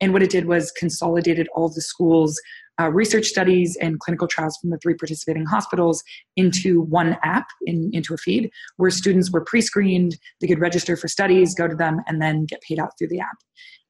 And 0.00 0.12
what 0.12 0.22
it 0.22 0.30
did 0.30 0.46
was 0.46 0.72
consolidated 0.72 1.48
all 1.54 1.68
the 1.68 1.80
schools' 1.80 2.40
uh, 2.80 2.90
research 2.90 3.26
studies 3.26 3.76
and 3.80 3.98
clinical 4.00 4.28
trials 4.28 4.56
from 4.58 4.70
the 4.70 4.78
three 4.78 4.94
participating 4.94 5.44
hospitals 5.44 6.02
into 6.36 6.82
one 6.82 7.16
app, 7.22 7.46
in, 7.66 7.90
into 7.92 8.14
a 8.14 8.16
feed, 8.16 8.50
where 8.76 8.90
students 8.90 9.30
were 9.30 9.44
pre-screened, 9.44 10.16
they 10.40 10.46
could 10.46 10.60
register 10.60 10.96
for 10.96 11.08
studies, 11.08 11.54
go 11.54 11.66
to 11.66 11.74
them, 11.74 12.00
and 12.06 12.22
then 12.22 12.44
get 12.44 12.60
paid 12.62 12.78
out 12.78 12.90
through 12.98 13.08
the 13.08 13.20
app. 13.20 13.36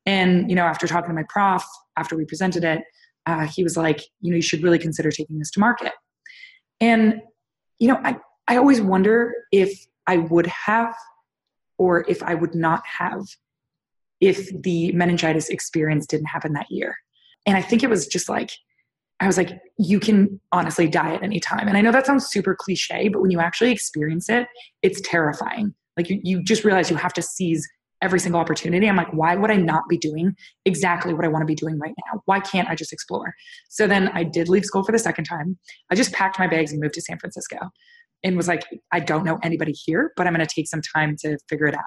And 0.07 0.49
you 0.49 0.57
know, 0.57 0.65
after 0.65 0.87
talking 0.87 1.11
to 1.11 1.15
my 1.15 1.25
prof, 1.29 1.65
after 1.97 2.17
we 2.17 2.25
presented 2.25 2.65
it, 2.65 2.83
uh, 3.27 3.47
he 3.47 3.63
was 3.63 3.77
like, 3.77 4.01
you 4.21 4.31
know, 4.31 4.37
you 4.37 4.43
should 4.43 4.63
really 4.63 4.79
consider 4.79 5.11
taking 5.11 5.39
this 5.39 5.51
to 5.53 5.61
market. 5.61 5.93
And 6.81 7.21
you 7.79 7.89
know, 7.89 8.01
I, 8.03 8.17
I 8.49 8.57
always 8.57 8.81
wonder 8.81 9.35
if 9.53 9.87
I 10.07 10.17
would 10.17 10.47
have 10.47 10.95
or 11.77 12.05
if 12.09 12.23
I 12.23 12.35
would 12.35 12.55
not 12.55 12.83
have 12.87 13.23
if 14.21 14.51
the 14.63 14.91
meningitis 14.93 15.49
experience 15.49 16.07
didn't 16.07 16.27
happen 16.27 16.55
that 16.55 16.71
year. 16.71 16.97
And 17.47 17.57
I 17.57 17.63
think 17.63 17.83
it 17.83 17.91
was 17.91 18.07
just 18.07 18.29
like, 18.29 18.51
I 19.21 19.27
was 19.27 19.37
like, 19.37 19.59
you 19.79 19.99
can 19.99 20.41
honestly 20.53 20.89
die 20.89 21.15
at 21.15 21.23
any 21.23 21.41
time. 21.41 21.67
And 21.67 21.77
I 21.77 21.81
know 21.81 21.91
that 21.91 22.07
sounds 22.07 22.27
super 22.27 22.57
cliche, 22.59 23.09
but 23.09 23.21
when 23.21 23.31
you 23.31 23.41
actually 23.41 23.73
experience 23.73 24.29
it, 24.29 24.47
it's 24.83 25.01
terrifying. 25.01 25.75
Like 25.97 26.09
you, 26.09 26.21
you 26.23 26.43
just 26.43 26.65
realize 26.65 26.91
you 26.91 26.97
have 26.97 27.13
to 27.15 27.23
seize 27.23 27.67
every 28.01 28.21
single 28.21 28.41
opportunity. 28.41 28.89
I'm 28.89 28.97
like, 28.97 29.13
why 29.13 29.35
would 29.35 29.51
I 29.51 29.57
not 29.57 29.83
be 29.89 29.99
doing 29.99 30.37
exactly 30.65 31.13
what 31.13 31.25
I 31.25 31.29
want 31.29 31.43
to 31.43 31.47
be 31.47 31.57
doing 31.57 31.79
right 31.81 31.95
now? 32.07 32.23
Why 32.27 32.39
can't 32.39 32.69
I 32.69 32.77
just 32.77 32.93
explore? 32.93 33.35
So 33.69 33.89
then 33.89 34.09
I 34.09 34.23
did 34.23 34.49
leave 34.49 34.65
school 34.65 34.85
for 34.85 34.93
the 34.93 35.01
second 35.01 35.25
time. 35.25 35.59
I 35.91 35.97
just 35.97 36.13
packed 36.13 36.39
my 36.39 36.47
bags 36.47 36.71
and 36.71 36.81
moved 36.81 36.95
to 36.95 37.03
San 37.03 37.19
Francisco 37.19 37.57
and 38.23 38.37
was 38.37 38.47
like, 38.47 38.65
I 38.93 39.01
don't 39.01 39.25
know 39.25 39.39
anybody 39.43 39.73
here, 39.73 40.13
but 40.17 40.27
I'm 40.27 40.35
going 40.35 40.47
to 40.47 40.55
take 40.55 40.69
some 40.69 40.81
time 40.95 41.17
to 41.21 41.39
figure 41.49 41.67
it 41.67 41.75
out. 41.75 41.83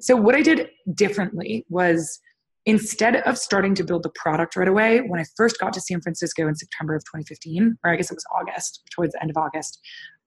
So, 0.00 0.16
what 0.16 0.34
I 0.34 0.42
did 0.42 0.68
differently 0.94 1.66
was 1.68 2.20
instead 2.66 3.16
of 3.16 3.38
starting 3.38 3.74
to 3.74 3.84
build 3.84 4.02
the 4.02 4.10
product 4.10 4.56
right 4.56 4.68
away, 4.68 4.98
when 5.00 5.20
I 5.20 5.24
first 5.36 5.58
got 5.58 5.72
to 5.74 5.80
San 5.80 6.00
Francisco 6.00 6.46
in 6.46 6.54
September 6.54 6.94
of 6.94 7.02
2015, 7.04 7.78
or 7.84 7.92
I 7.92 7.96
guess 7.96 8.10
it 8.10 8.14
was 8.14 8.26
August, 8.38 8.82
towards 8.90 9.12
the 9.12 9.22
end 9.22 9.30
of 9.30 9.36
August, 9.36 9.80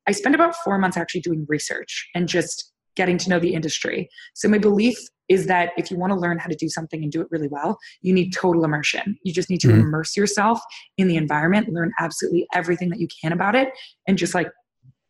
I 0.08 0.12
spent 0.12 0.36
about 0.36 0.56
four 0.64 0.78
months 0.78 0.98
actually 0.98 1.22
doing 1.22 1.46
research 1.48 2.10
and 2.16 2.28
just 2.28 2.72
getting 2.96 3.18
to 3.18 3.30
know 3.30 3.40
the 3.40 3.54
industry. 3.54 4.10
So, 4.34 4.48
my 4.48 4.58
belief 4.58 4.98
is 5.30 5.48
that 5.48 5.72
if 5.78 5.90
you 5.90 5.98
want 5.98 6.12
to 6.12 6.20
learn 6.20 6.40
how 6.40 6.48
to 6.48 6.56
do 6.56 6.68
something 6.68 7.02
and 7.04 7.12
do 7.12 7.22
it 7.22 7.28
really 7.32 7.48
well, 7.48 7.78
you 8.02 8.14
need 8.14 8.34
total 8.34 8.66
immersion. 8.66 9.18
You 9.24 9.34
just 9.34 9.50
need 9.50 9.62
to 9.62 9.68
mm-hmm. 9.68 9.82
immerse 9.82 10.18
yourself 10.18 10.60
in 10.98 11.08
the 11.08 11.16
environment, 11.16 11.70
learn 11.70 11.92
absolutely 12.00 12.48
everything 12.54 12.90
that 12.90 13.00
you 13.00 13.08
can 13.22 13.32
about 13.32 13.56
it, 13.56 13.70
and 14.08 14.18
just 14.18 14.34
like 14.34 14.50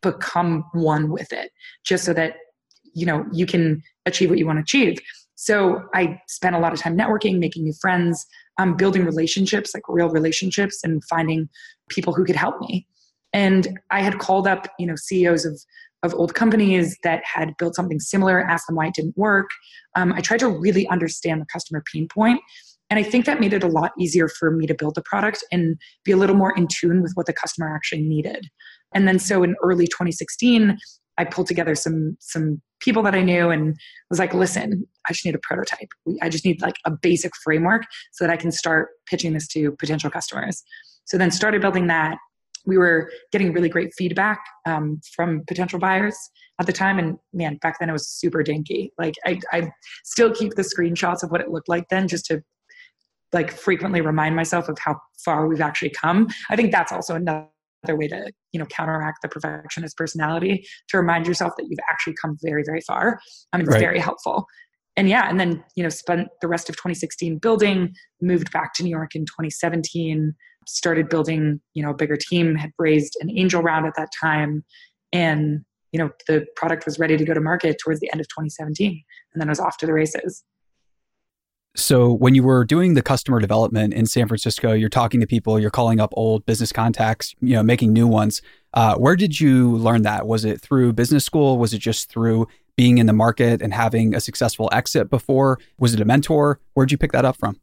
become 0.01 0.65
one 0.73 1.11
with 1.11 1.31
it 1.31 1.51
just 1.85 2.03
so 2.03 2.13
that 2.13 2.35
you 2.93 3.05
know 3.05 3.25
you 3.31 3.45
can 3.45 3.81
achieve 4.05 4.29
what 4.29 4.39
you 4.39 4.45
want 4.45 4.57
to 4.57 4.61
achieve 4.61 4.97
so 5.41 5.81
i 5.95 6.19
spent 6.27 6.55
a 6.55 6.59
lot 6.59 6.71
of 6.71 6.79
time 6.79 6.97
networking 6.97 7.39
making 7.39 7.63
new 7.63 7.73
friends 7.81 8.25
um, 8.59 8.75
building 8.75 9.03
relationships 9.05 9.71
like 9.73 9.83
real 9.87 10.09
relationships 10.09 10.79
and 10.83 11.03
finding 11.05 11.49
people 11.89 12.13
who 12.13 12.23
could 12.23 12.35
help 12.35 12.59
me 12.61 12.85
and 13.33 13.79
i 13.89 14.01
had 14.01 14.19
called 14.19 14.47
up 14.47 14.67
you 14.77 14.85
know 14.85 14.95
ceos 14.95 15.45
of 15.45 15.59
of 16.03 16.15
old 16.15 16.33
companies 16.33 16.97
that 17.03 17.21
had 17.25 17.53
built 17.57 17.75
something 17.75 17.99
similar 17.99 18.41
asked 18.41 18.67
them 18.67 18.75
why 18.75 18.87
it 18.87 18.93
didn't 18.93 19.17
work 19.17 19.49
um, 19.95 20.13
i 20.13 20.21
tried 20.21 20.39
to 20.39 20.47
really 20.47 20.87
understand 20.89 21.41
the 21.41 21.45
customer 21.51 21.83
pain 21.91 22.07
point 22.07 22.39
and 22.91 22.99
I 22.99 23.03
think 23.03 23.25
that 23.25 23.39
made 23.39 23.53
it 23.53 23.63
a 23.63 23.67
lot 23.69 23.93
easier 23.97 24.27
for 24.27 24.51
me 24.51 24.67
to 24.67 24.73
build 24.73 24.95
the 24.95 25.01
product 25.03 25.45
and 25.49 25.77
be 26.03 26.11
a 26.11 26.17
little 26.17 26.35
more 26.35 26.53
in 26.57 26.67
tune 26.67 27.01
with 27.01 27.13
what 27.13 27.25
the 27.25 27.31
customer 27.31 27.73
actually 27.73 28.01
needed. 28.01 28.49
And 28.93 29.07
then 29.07 29.17
so 29.17 29.43
in 29.43 29.55
early 29.63 29.87
2016, 29.87 30.77
I 31.17 31.23
pulled 31.23 31.47
together 31.47 31.73
some 31.73 32.17
some 32.19 32.61
people 32.81 33.01
that 33.03 33.15
I 33.15 33.21
knew 33.21 33.49
and 33.49 33.77
was 34.09 34.19
like, 34.19 34.33
listen, 34.33 34.85
I 35.07 35.13
just 35.13 35.25
need 35.25 35.35
a 35.35 35.39
prototype. 35.39 35.89
I 36.21 36.29
just 36.29 36.45
need 36.45 36.61
like 36.61 36.75
a 36.85 36.91
basic 36.91 37.31
framework 37.43 37.83
so 38.11 38.25
that 38.25 38.31
I 38.31 38.37
can 38.37 38.51
start 38.51 38.89
pitching 39.05 39.33
this 39.33 39.47
to 39.49 39.71
potential 39.73 40.09
customers. 40.09 40.63
So 41.05 41.17
then 41.17 41.31
started 41.31 41.61
building 41.61 41.87
that. 41.87 42.17
We 42.65 42.77
were 42.77 43.11
getting 43.31 43.53
really 43.53 43.69
great 43.69 43.91
feedback 43.97 44.39
um, 44.67 45.01
from 45.15 45.43
potential 45.47 45.79
buyers 45.79 46.15
at 46.59 46.67
the 46.67 46.73
time. 46.73 46.99
And 46.99 47.17
man, 47.33 47.57
back 47.57 47.79
then 47.79 47.89
it 47.89 47.93
was 47.93 48.07
super 48.07 48.43
dinky. 48.43 48.93
Like 48.99 49.15
I, 49.25 49.39
I 49.51 49.71
still 50.03 50.31
keep 50.31 50.53
the 50.53 50.61
screenshots 50.61 51.23
of 51.23 51.31
what 51.31 51.41
it 51.41 51.49
looked 51.49 51.69
like 51.69 51.85
then 51.89 52.07
just 52.07 52.25
to 52.27 52.43
like 53.33 53.51
frequently 53.51 54.01
remind 54.01 54.35
myself 54.35 54.69
of 54.69 54.77
how 54.77 54.97
far 55.25 55.47
we've 55.47 55.61
actually 55.61 55.89
come. 55.89 56.27
I 56.49 56.55
think 56.55 56.71
that's 56.71 56.91
also 56.91 57.15
another 57.15 57.47
way 57.89 58.07
to 58.07 58.31
you 58.51 58.59
know 58.59 58.65
counteract 58.67 59.21
the 59.21 59.27
perfectionist 59.27 59.97
personality 59.97 60.65
to 60.89 60.97
remind 60.97 61.25
yourself 61.27 61.53
that 61.57 61.65
you've 61.67 61.79
actually 61.89 62.13
come 62.21 62.37
very 62.41 62.63
very 62.63 62.81
far 62.81 63.19
i 63.53 63.57
mean 63.57 63.65
it's 63.65 63.73
right. 63.73 63.79
very 63.79 63.99
helpful 63.99 64.45
and 64.97 65.09
yeah 65.09 65.29
and 65.29 65.39
then 65.39 65.63
you 65.75 65.83
know 65.83 65.89
spent 65.89 66.27
the 66.41 66.47
rest 66.47 66.69
of 66.69 66.75
2016 66.75 67.37
building 67.37 67.93
moved 68.21 68.51
back 68.51 68.73
to 68.73 68.83
new 68.83 68.89
york 68.89 69.15
in 69.15 69.25
2017 69.25 70.33
started 70.67 71.09
building 71.09 71.59
you 71.73 71.83
know 71.83 71.91
a 71.91 71.95
bigger 71.95 72.17
team 72.17 72.55
had 72.55 72.71
raised 72.77 73.17
an 73.21 73.29
angel 73.37 73.61
round 73.61 73.85
at 73.85 73.93
that 73.95 74.09
time 74.19 74.63
and 75.13 75.63
you 75.91 75.99
know 75.99 76.09
the 76.27 76.45
product 76.55 76.85
was 76.85 76.99
ready 76.99 77.17
to 77.17 77.25
go 77.25 77.33
to 77.33 77.41
market 77.41 77.77
towards 77.83 77.99
the 77.99 78.11
end 78.11 78.21
of 78.21 78.27
2017 78.27 79.03
and 79.33 79.41
then 79.41 79.47
it 79.47 79.51
was 79.51 79.59
off 79.59 79.77
to 79.77 79.85
the 79.85 79.93
races 79.93 80.43
so 81.75 82.11
when 82.11 82.35
you 82.35 82.43
were 82.43 82.65
doing 82.65 82.95
the 82.95 83.01
customer 83.01 83.39
development 83.39 83.93
in 83.93 84.05
San 84.05 84.27
Francisco, 84.27 84.73
you're 84.73 84.89
talking 84.89 85.21
to 85.21 85.27
people, 85.27 85.57
you're 85.57 85.71
calling 85.71 86.01
up 86.01 86.13
old 86.17 86.45
business 86.45 86.73
contacts, 86.73 87.33
you 87.39 87.55
know, 87.55 87.63
making 87.63 87.93
new 87.93 88.07
ones. 88.07 88.41
Uh, 88.73 88.95
where 88.95 89.15
did 89.15 89.39
you 89.39 89.77
learn 89.77 90.01
that? 90.01 90.27
Was 90.27 90.43
it 90.43 90.59
through 90.59 90.91
business 90.93 91.23
school? 91.23 91.57
Was 91.57 91.73
it 91.73 91.77
just 91.77 92.09
through 92.09 92.47
being 92.75 92.97
in 92.97 93.05
the 93.05 93.13
market 93.13 93.61
and 93.61 93.73
having 93.73 94.15
a 94.15 94.19
successful 94.19 94.69
exit 94.71 95.09
before? 95.09 95.59
Was 95.77 95.93
it 95.93 96.01
a 96.01 96.05
mentor? 96.05 96.59
Where'd 96.73 96.91
you 96.91 96.97
pick 96.97 97.11
that 97.11 97.25
up 97.25 97.37
from? 97.37 97.59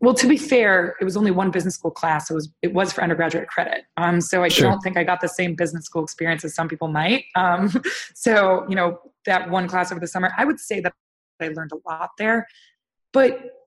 Well, 0.00 0.14
to 0.14 0.28
be 0.28 0.36
fair, 0.36 0.94
it 1.00 1.04
was 1.04 1.16
only 1.16 1.32
one 1.32 1.50
business 1.50 1.74
school 1.74 1.90
class. 1.90 2.30
It 2.30 2.34
was 2.34 2.48
it 2.62 2.72
was 2.72 2.92
for 2.92 3.02
undergraduate 3.02 3.48
credit. 3.48 3.84
Um, 3.96 4.20
so 4.20 4.44
I 4.44 4.48
sure. 4.48 4.70
don't 4.70 4.80
think 4.80 4.96
I 4.96 5.02
got 5.02 5.20
the 5.20 5.28
same 5.28 5.56
business 5.56 5.86
school 5.86 6.04
experience 6.04 6.44
as 6.44 6.54
some 6.54 6.68
people 6.68 6.88
might. 6.88 7.24
Um, 7.34 7.72
so 8.14 8.64
you 8.68 8.76
know 8.76 9.00
that 9.26 9.50
one 9.50 9.66
class 9.66 9.90
over 9.90 10.00
the 10.00 10.06
summer, 10.06 10.30
I 10.38 10.44
would 10.44 10.60
say 10.60 10.80
that 10.80 10.92
I 11.40 11.48
learned 11.48 11.72
a 11.72 11.88
lot 11.88 12.10
there. 12.16 12.46
But 13.12 13.57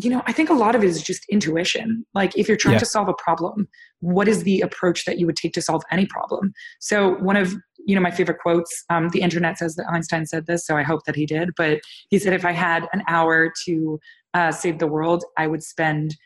you 0.00 0.10
know, 0.10 0.22
I 0.26 0.32
think 0.32 0.50
a 0.50 0.54
lot 0.54 0.74
of 0.74 0.82
it 0.82 0.88
is 0.88 1.02
just 1.02 1.24
intuition. 1.30 2.04
Like 2.14 2.36
if 2.36 2.48
you're 2.48 2.56
trying 2.56 2.74
yeah. 2.74 2.80
to 2.80 2.86
solve 2.86 3.08
a 3.08 3.14
problem, 3.14 3.68
what 4.00 4.28
is 4.28 4.42
the 4.42 4.60
approach 4.60 5.04
that 5.04 5.18
you 5.18 5.26
would 5.26 5.36
take 5.36 5.52
to 5.54 5.62
solve 5.62 5.82
any 5.90 6.06
problem? 6.06 6.52
So 6.80 7.14
one 7.16 7.36
of 7.36 7.54
you 7.86 7.94
know 7.94 8.00
my 8.00 8.10
favorite 8.10 8.38
quotes. 8.38 8.84
Um, 8.90 9.10
the 9.10 9.20
internet 9.20 9.58
says 9.58 9.74
that 9.76 9.86
Einstein 9.90 10.26
said 10.26 10.46
this, 10.46 10.66
so 10.66 10.76
I 10.76 10.82
hope 10.82 11.04
that 11.06 11.16
he 11.16 11.26
did. 11.26 11.50
But 11.56 11.80
he 12.08 12.18
said, 12.18 12.32
if 12.32 12.44
I 12.44 12.52
had 12.52 12.88
an 12.92 13.02
hour 13.08 13.52
to 13.66 14.00
uh, 14.32 14.52
save 14.52 14.78
the 14.78 14.86
world, 14.86 15.24
I 15.36 15.46
would 15.46 15.62
spend 15.62 16.16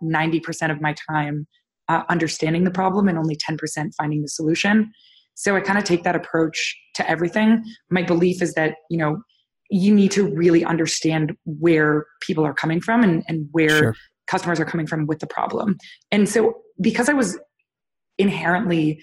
ninety 0.00 0.40
percent 0.40 0.72
of 0.72 0.80
my 0.80 0.94
time 1.10 1.46
uh, 1.88 2.02
understanding 2.08 2.64
the 2.64 2.70
problem 2.70 3.08
and 3.08 3.18
only 3.18 3.36
ten 3.36 3.56
percent 3.56 3.94
finding 3.96 4.22
the 4.22 4.28
solution. 4.28 4.92
So 5.34 5.54
I 5.54 5.60
kind 5.60 5.78
of 5.78 5.84
take 5.84 6.02
that 6.04 6.16
approach 6.16 6.76
to 6.94 7.08
everything. 7.08 7.62
My 7.90 8.02
belief 8.02 8.42
is 8.42 8.54
that 8.54 8.76
you 8.90 8.98
know 8.98 9.22
you 9.70 9.94
need 9.94 10.10
to 10.12 10.26
really 10.34 10.64
understand 10.64 11.36
where 11.44 12.06
people 12.20 12.44
are 12.44 12.54
coming 12.54 12.80
from 12.80 13.02
and, 13.02 13.24
and 13.28 13.48
where 13.52 13.78
sure. 13.78 13.94
customers 14.26 14.60
are 14.60 14.64
coming 14.64 14.86
from 14.86 15.06
with 15.06 15.18
the 15.18 15.26
problem. 15.26 15.76
And 16.10 16.28
so, 16.28 16.54
because 16.80 17.08
I 17.08 17.12
was 17.12 17.38
inherently 18.18 19.02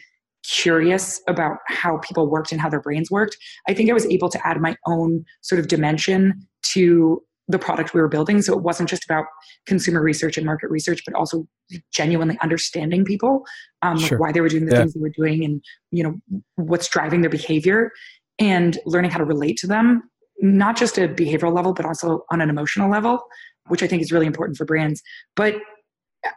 curious 0.49 1.21
about 1.27 1.57
how 1.67 1.97
people 1.97 2.29
worked 2.29 2.51
and 2.51 2.59
how 2.59 2.69
their 2.69 2.81
brains 2.81 3.09
worked, 3.09 3.37
I 3.67 3.73
think 3.73 3.89
I 3.89 3.93
was 3.93 4.05
able 4.07 4.29
to 4.29 4.47
add 4.47 4.59
my 4.61 4.75
own 4.87 5.25
sort 5.41 5.59
of 5.59 5.67
dimension 5.67 6.47
to 6.73 7.21
the 7.47 7.59
product 7.59 7.93
we 7.93 7.99
were 7.99 8.07
building. 8.07 8.41
So 8.41 8.53
it 8.53 8.63
wasn't 8.63 8.89
just 8.89 9.03
about 9.03 9.25
consumer 9.65 10.01
research 10.01 10.37
and 10.37 10.45
market 10.45 10.69
research, 10.69 11.01
but 11.05 11.13
also 11.13 11.45
genuinely 11.93 12.37
understanding 12.41 13.03
people, 13.03 13.43
um, 13.81 13.99
sure. 13.99 14.11
like 14.11 14.19
why 14.19 14.31
they 14.31 14.41
were 14.41 14.49
doing 14.49 14.65
the 14.65 14.71
yeah. 14.71 14.79
things 14.79 14.93
they 14.93 15.01
were 15.01 15.09
doing, 15.09 15.43
and 15.43 15.61
you 15.91 16.03
know 16.03 16.41
what's 16.55 16.87
driving 16.87 17.21
their 17.21 17.29
behavior, 17.29 17.91
and 18.39 18.79
learning 18.85 19.11
how 19.11 19.17
to 19.17 19.25
relate 19.25 19.57
to 19.57 19.67
them 19.67 20.03
not 20.39 20.77
just 20.77 20.97
a 20.97 21.07
behavioral 21.07 21.53
level, 21.53 21.73
but 21.73 21.85
also 21.85 22.25
on 22.31 22.41
an 22.41 22.49
emotional 22.49 22.89
level, 22.89 23.19
which 23.67 23.83
I 23.83 23.87
think 23.87 24.01
is 24.01 24.11
really 24.11 24.25
important 24.25 24.57
for 24.57 24.65
brands. 24.65 25.01
But 25.35 25.55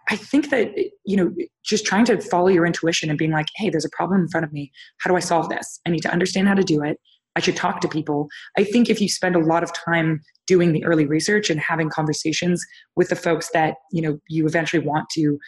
I 0.09 0.17
think 0.17 0.51
that, 0.51 0.73
you 1.05 1.17
know, 1.17 1.33
just 1.65 1.87
trying 1.87 2.05
to 2.07 2.21
follow 2.21 2.49
your 2.49 2.67
intuition 2.67 3.09
and 3.09 3.19
being 3.19 3.31
like, 3.31 3.47
hey, 3.57 3.71
there's 3.71 3.85
a 3.85 3.91
problem 3.91 4.21
in 4.21 4.29
front 4.29 4.45
of 4.45 4.53
me. 4.53 4.73
How 4.99 5.11
do 5.11 5.17
I 5.17 5.21
solve 5.21 5.49
this? 5.49 5.81
I 5.87 5.91
need 5.91 6.03
to 6.03 6.11
understand 6.11 6.49
how 6.49 6.55
to 6.55 6.65
do 6.65 6.83
it. 6.83 6.99
I 7.37 7.41
should 7.41 7.57
talk 7.57 7.81
to 7.81 7.89
people. 7.89 8.29
I 8.57 8.65
think 8.65 8.89
if 8.89 9.01
you 9.01 9.09
spend 9.09 9.37
a 9.37 9.41
lot 9.41 9.63
of 9.63 9.73
time 9.73 10.23
doing 10.47 10.73
the 10.73 10.85
early 10.85 11.07
research 11.07 11.51
and 11.51 11.61
having 11.61 11.91
conversations 11.91 12.65
with 12.97 13.11
the 13.11 13.17
folks 13.17 13.51
that, 13.53 13.77
you 13.93 14.01
know, 14.03 14.19
you 14.29 14.47
eventually 14.47 14.85
want 14.85 15.09
to 15.11 15.39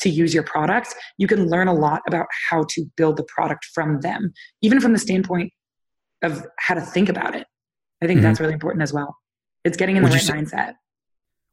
to 0.00 0.08
use 0.08 0.32
your 0.32 0.42
product, 0.42 0.94
you 1.18 1.26
can 1.26 1.48
learn 1.48 1.68
a 1.68 1.74
lot 1.74 2.00
about 2.06 2.26
how 2.48 2.64
to 2.70 2.84
build 2.96 3.16
the 3.16 3.24
product 3.24 3.66
from 3.74 4.00
them, 4.00 4.32
even 4.62 4.80
from 4.80 4.92
the 4.92 4.98
standpoint 4.98 5.52
of 6.22 6.46
how 6.58 6.74
to 6.74 6.80
think 6.80 7.08
about 7.08 7.34
it. 7.34 7.46
I 8.04 8.06
think 8.06 8.18
mm-hmm. 8.18 8.28
that's 8.28 8.40
really 8.40 8.52
important 8.52 8.82
as 8.82 8.92
well. 8.92 9.16
It's 9.64 9.76
getting 9.76 9.96
in 9.96 10.02
the 10.02 10.10
right 10.10 10.20
say, 10.20 10.34
mindset. 10.34 10.74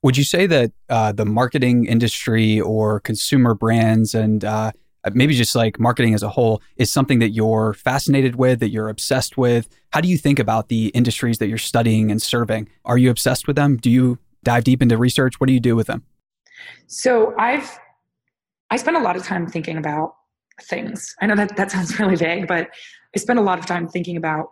Would 0.03 0.17
you 0.17 0.23
say 0.23 0.47
that 0.47 0.71
uh, 0.89 1.11
the 1.11 1.25
marketing 1.25 1.85
industry 1.85 2.59
or 2.59 2.99
consumer 2.99 3.53
brands 3.53 4.13
and 4.13 4.43
uh, 4.43 4.71
maybe 5.13 5.33
just 5.33 5.55
like 5.55 5.79
marketing 5.79 6.13
as 6.13 6.23
a 6.23 6.29
whole 6.29 6.61
is 6.75 6.91
something 6.91 7.19
that 7.19 7.29
you're 7.29 7.73
fascinated 7.73 8.35
with, 8.35 8.59
that 8.59 8.69
you're 8.69 8.89
obsessed 8.89 9.37
with? 9.37 9.69
How 9.91 10.01
do 10.01 10.07
you 10.07 10.17
think 10.17 10.39
about 10.39 10.69
the 10.69 10.87
industries 10.87 11.37
that 11.37 11.47
you're 11.47 11.57
studying 11.57 12.11
and 12.11 12.21
serving? 12.21 12.67
Are 12.85 12.97
you 12.97 13.09
obsessed 13.09 13.47
with 13.47 13.55
them? 13.55 13.77
Do 13.77 13.89
you 13.89 14.17
dive 14.43 14.63
deep 14.63 14.81
into 14.81 14.97
research? 14.97 15.39
What 15.39 15.47
do 15.47 15.53
you 15.53 15.59
do 15.59 15.75
with 15.75 15.87
them? 15.87 16.03
So 16.87 17.33
I've 17.37 17.79
I 18.69 18.77
spend 18.77 18.97
a 18.97 19.01
lot 19.01 19.15
of 19.15 19.23
time 19.23 19.47
thinking 19.47 19.77
about 19.77 20.15
things. 20.63 21.15
I 21.21 21.27
know 21.27 21.35
that 21.35 21.55
that 21.57 21.71
sounds 21.71 21.99
really 21.99 22.15
vague, 22.15 22.47
but 22.47 22.69
I 23.15 23.19
spend 23.19 23.39
a 23.39 23.41
lot 23.41 23.59
of 23.59 23.65
time 23.65 23.87
thinking 23.87 24.17
about 24.17 24.51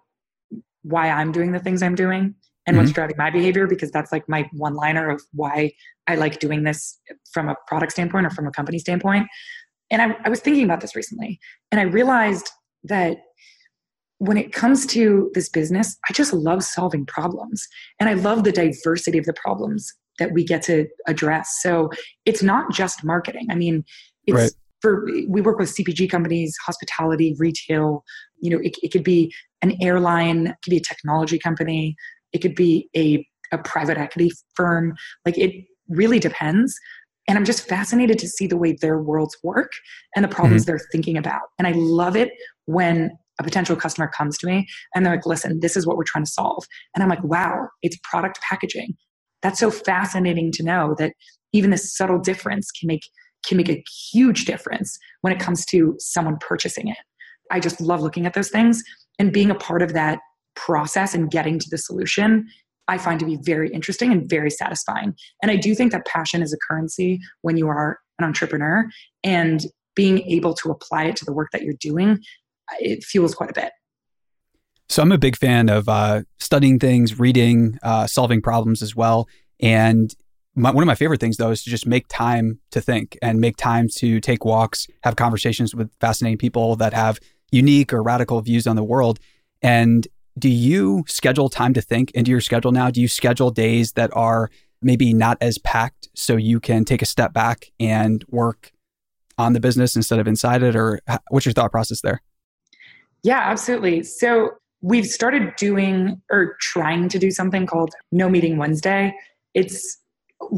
why 0.89 1.09
I'm 1.09 1.31
doing 1.31 1.51
the 1.51 1.59
things 1.59 1.81
I'm 1.81 1.95
doing 1.95 2.35
and 2.65 2.75
mm-hmm. 2.75 2.77
what's 2.77 2.91
driving 2.91 3.15
my 3.17 3.29
behavior 3.29 3.67
because 3.67 3.91
that's 3.91 4.11
like 4.11 4.27
my 4.27 4.49
one 4.53 4.75
liner 4.75 5.09
of 5.09 5.21
why 5.33 5.71
I 6.07 6.15
like 6.15 6.39
doing 6.39 6.63
this 6.63 6.99
from 7.31 7.49
a 7.49 7.55
product 7.67 7.91
standpoint 7.91 8.25
or 8.25 8.29
from 8.31 8.47
a 8.47 8.51
company 8.51 8.79
standpoint. 8.79 9.27
And 9.91 10.01
I, 10.01 10.15
I 10.23 10.29
was 10.29 10.39
thinking 10.39 10.63
about 10.63 10.81
this 10.81 10.95
recently 10.95 11.39
and 11.71 11.79
I 11.79 11.83
realized 11.83 12.49
that 12.83 13.17
when 14.19 14.37
it 14.37 14.51
comes 14.51 14.85
to 14.87 15.31
this 15.33 15.47
business, 15.47 15.97
I 16.09 16.13
just 16.13 16.33
love 16.33 16.63
solving 16.63 17.05
problems 17.05 17.67
and 17.99 18.09
I 18.09 18.13
love 18.13 18.43
the 18.43 18.51
diversity 18.51 19.17
of 19.17 19.25
the 19.25 19.33
problems 19.33 19.93
that 20.19 20.33
we 20.33 20.43
get 20.43 20.61
to 20.63 20.87
address. 21.07 21.59
So 21.61 21.89
it's 22.25 22.43
not 22.43 22.71
just 22.71 23.03
marketing. 23.03 23.47
I 23.49 23.55
mean, 23.55 23.85
it's 24.27 24.35
right. 24.35 24.51
For 24.81 25.05
we 25.27 25.41
work 25.41 25.59
with 25.59 25.73
CPG 25.75 26.09
companies, 26.09 26.55
hospitality, 26.65 27.35
retail, 27.37 28.03
you 28.39 28.49
know, 28.49 28.59
it, 28.63 28.75
it 28.81 28.91
could 28.91 29.03
be 29.03 29.33
an 29.61 29.77
airline, 29.81 30.47
it 30.47 30.55
could 30.63 30.71
be 30.71 30.77
a 30.77 30.81
technology 30.81 31.37
company, 31.37 31.95
it 32.33 32.39
could 32.39 32.55
be 32.55 32.89
a, 32.95 33.25
a 33.51 33.57
private 33.57 33.97
equity 33.97 34.31
firm. 34.55 34.95
Like 35.25 35.37
it 35.37 35.65
really 35.89 36.19
depends. 36.19 36.75
And 37.27 37.37
I'm 37.37 37.45
just 37.45 37.67
fascinated 37.67 38.17
to 38.19 38.27
see 38.27 38.47
the 38.47 38.57
way 38.57 38.75
their 38.79 38.99
worlds 38.99 39.37
work 39.43 39.71
and 40.15 40.23
the 40.23 40.29
problems 40.29 40.63
mm-hmm. 40.63 40.71
they're 40.71 40.87
thinking 40.91 41.17
about. 41.17 41.41
And 41.57 41.67
I 41.67 41.73
love 41.75 42.15
it 42.15 42.31
when 42.65 43.11
a 43.39 43.43
potential 43.43 43.75
customer 43.75 44.07
comes 44.07 44.37
to 44.39 44.47
me 44.47 44.67
and 44.93 45.05
they're 45.05 45.15
like, 45.15 45.25
listen, 45.25 45.59
this 45.59 45.77
is 45.77 45.85
what 45.85 45.95
we're 45.95 46.03
trying 46.03 46.25
to 46.25 46.31
solve. 46.31 46.65
And 46.93 47.03
I'm 47.03 47.09
like, 47.09 47.23
wow, 47.23 47.67
it's 47.81 47.97
product 48.03 48.39
packaging. 48.47 48.95
That's 49.41 49.59
so 49.59 49.71
fascinating 49.71 50.51
to 50.53 50.63
know 50.63 50.95
that 50.97 51.13
even 51.53 51.69
this 51.69 51.95
subtle 51.95 52.19
difference 52.19 52.71
can 52.71 52.87
make 52.87 53.03
can 53.45 53.57
make 53.57 53.69
a 53.69 53.83
huge 54.11 54.45
difference 54.45 54.97
when 55.21 55.33
it 55.33 55.39
comes 55.39 55.65
to 55.67 55.95
someone 55.99 56.37
purchasing 56.39 56.87
it. 56.87 56.97
I 57.51 57.59
just 57.59 57.81
love 57.81 58.01
looking 58.01 58.25
at 58.25 58.33
those 58.33 58.49
things 58.49 58.83
and 59.17 59.31
being 59.31 59.49
a 59.49 59.55
part 59.55 59.81
of 59.81 59.93
that 59.93 60.19
process 60.55 61.13
and 61.13 61.31
getting 61.31 61.59
to 61.59 61.67
the 61.69 61.77
solution. 61.77 62.47
I 62.87 62.97
find 62.97 63.19
to 63.19 63.25
be 63.25 63.37
very 63.41 63.69
interesting 63.71 64.11
and 64.11 64.27
very 64.27 64.49
satisfying. 64.49 65.13
And 65.41 65.51
I 65.51 65.55
do 65.55 65.75
think 65.75 65.91
that 65.91 66.05
passion 66.05 66.41
is 66.41 66.53
a 66.53 66.57
currency 66.67 67.19
when 67.41 67.55
you 67.57 67.67
are 67.67 67.99
an 68.17 68.25
entrepreneur 68.25 68.85
and 69.23 69.65
being 69.95 70.19
able 70.21 70.53
to 70.55 70.71
apply 70.71 71.05
it 71.05 71.15
to 71.17 71.25
the 71.25 71.33
work 71.33 71.49
that 71.51 71.61
you're 71.61 71.75
doing, 71.79 72.19
it 72.79 73.03
fuels 73.03 73.35
quite 73.35 73.49
a 73.49 73.53
bit. 73.53 73.71
So 74.87 75.03
I'm 75.03 75.11
a 75.11 75.17
big 75.17 75.35
fan 75.35 75.69
of 75.69 75.87
uh, 75.87 76.23
studying 76.39 76.79
things, 76.79 77.19
reading, 77.19 77.77
uh, 77.83 78.07
solving 78.07 78.41
problems 78.41 78.81
as 78.81 78.95
well. 78.95 79.27
And 79.59 80.13
my, 80.59 80.71
one 80.71 80.83
of 80.83 80.87
my 80.87 80.95
favorite 80.95 81.19
things 81.19 81.37
though 81.37 81.51
is 81.51 81.63
to 81.63 81.69
just 81.69 81.87
make 81.87 82.07
time 82.09 82.59
to 82.71 82.81
think 82.81 83.17
and 83.21 83.39
make 83.39 83.57
time 83.57 83.87
to 83.97 84.19
take 84.19 84.45
walks, 84.45 84.87
have 85.03 85.15
conversations 85.15 85.73
with 85.73 85.89
fascinating 85.99 86.37
people 86.37 86.75
that 86.75 86.93
have 86.93 87.19
unique 87.51 87.93
or 87.93 88.03
radical 88.03 88.41
views 88.41 88.67
on 88.67 88.75
the 88.75 88.83
world. 88.83 89.19
And 89.61 90.07
do 90.37 90.49
you 90.49 91.03
schedule 91.07 91.49
time 91.49 91.73
to 91.73 91.81
think 91.81 92.11
into 92.11 92.31
your 92.31 92.41
schedule 92.41 92.71
now? 92.71 92.91
Do 92.91 93.01
you 93.01 93.07
schedule 93.07 93.51
days 93.51 93.93
that 93.93 94.09
are 94.15 94.49
maybe 94.81 95.13
not 95.13 95.37
as 95.41 95.57
packed 95.57 96.09
so 96.13 96.35
you 96.35 96.59
can 96.59 96.85
take 96.85 97.01
a 97.01 97.05
step 97.05 97.33
back 97.33 97.71
and 97.79 98.23
work 98.29 98.71
on 99.37 99.53
the 99.53 99.59
business 99.59 99.95
instead 99.95 100.19
of 100.19 100.27
inside 100.27 100.63
it? 100.63 100.75
Or 100.75 100.99
what's 101.29 101.45
your 101.45 101.53
thought 101.53 101.71
process 101.71 102.01
there? 102.01 102.21
Yeah, 103.23 103.39
absolutely. 103.39 104.03
So 104.03 104.51
we've 104.81 105.07
started 105.07 105.55
doing 105.57 106.21
or 106.31 106.55
trying 106.61 107.09
to 107.09 107.19
do 107.19 107.31
something 107.31 107.65
called 107.65 107.93
No 108.11 108.29
Meeting 108.29 108.57
Wednesday. 108.57 109.13
It's 109.53 109.97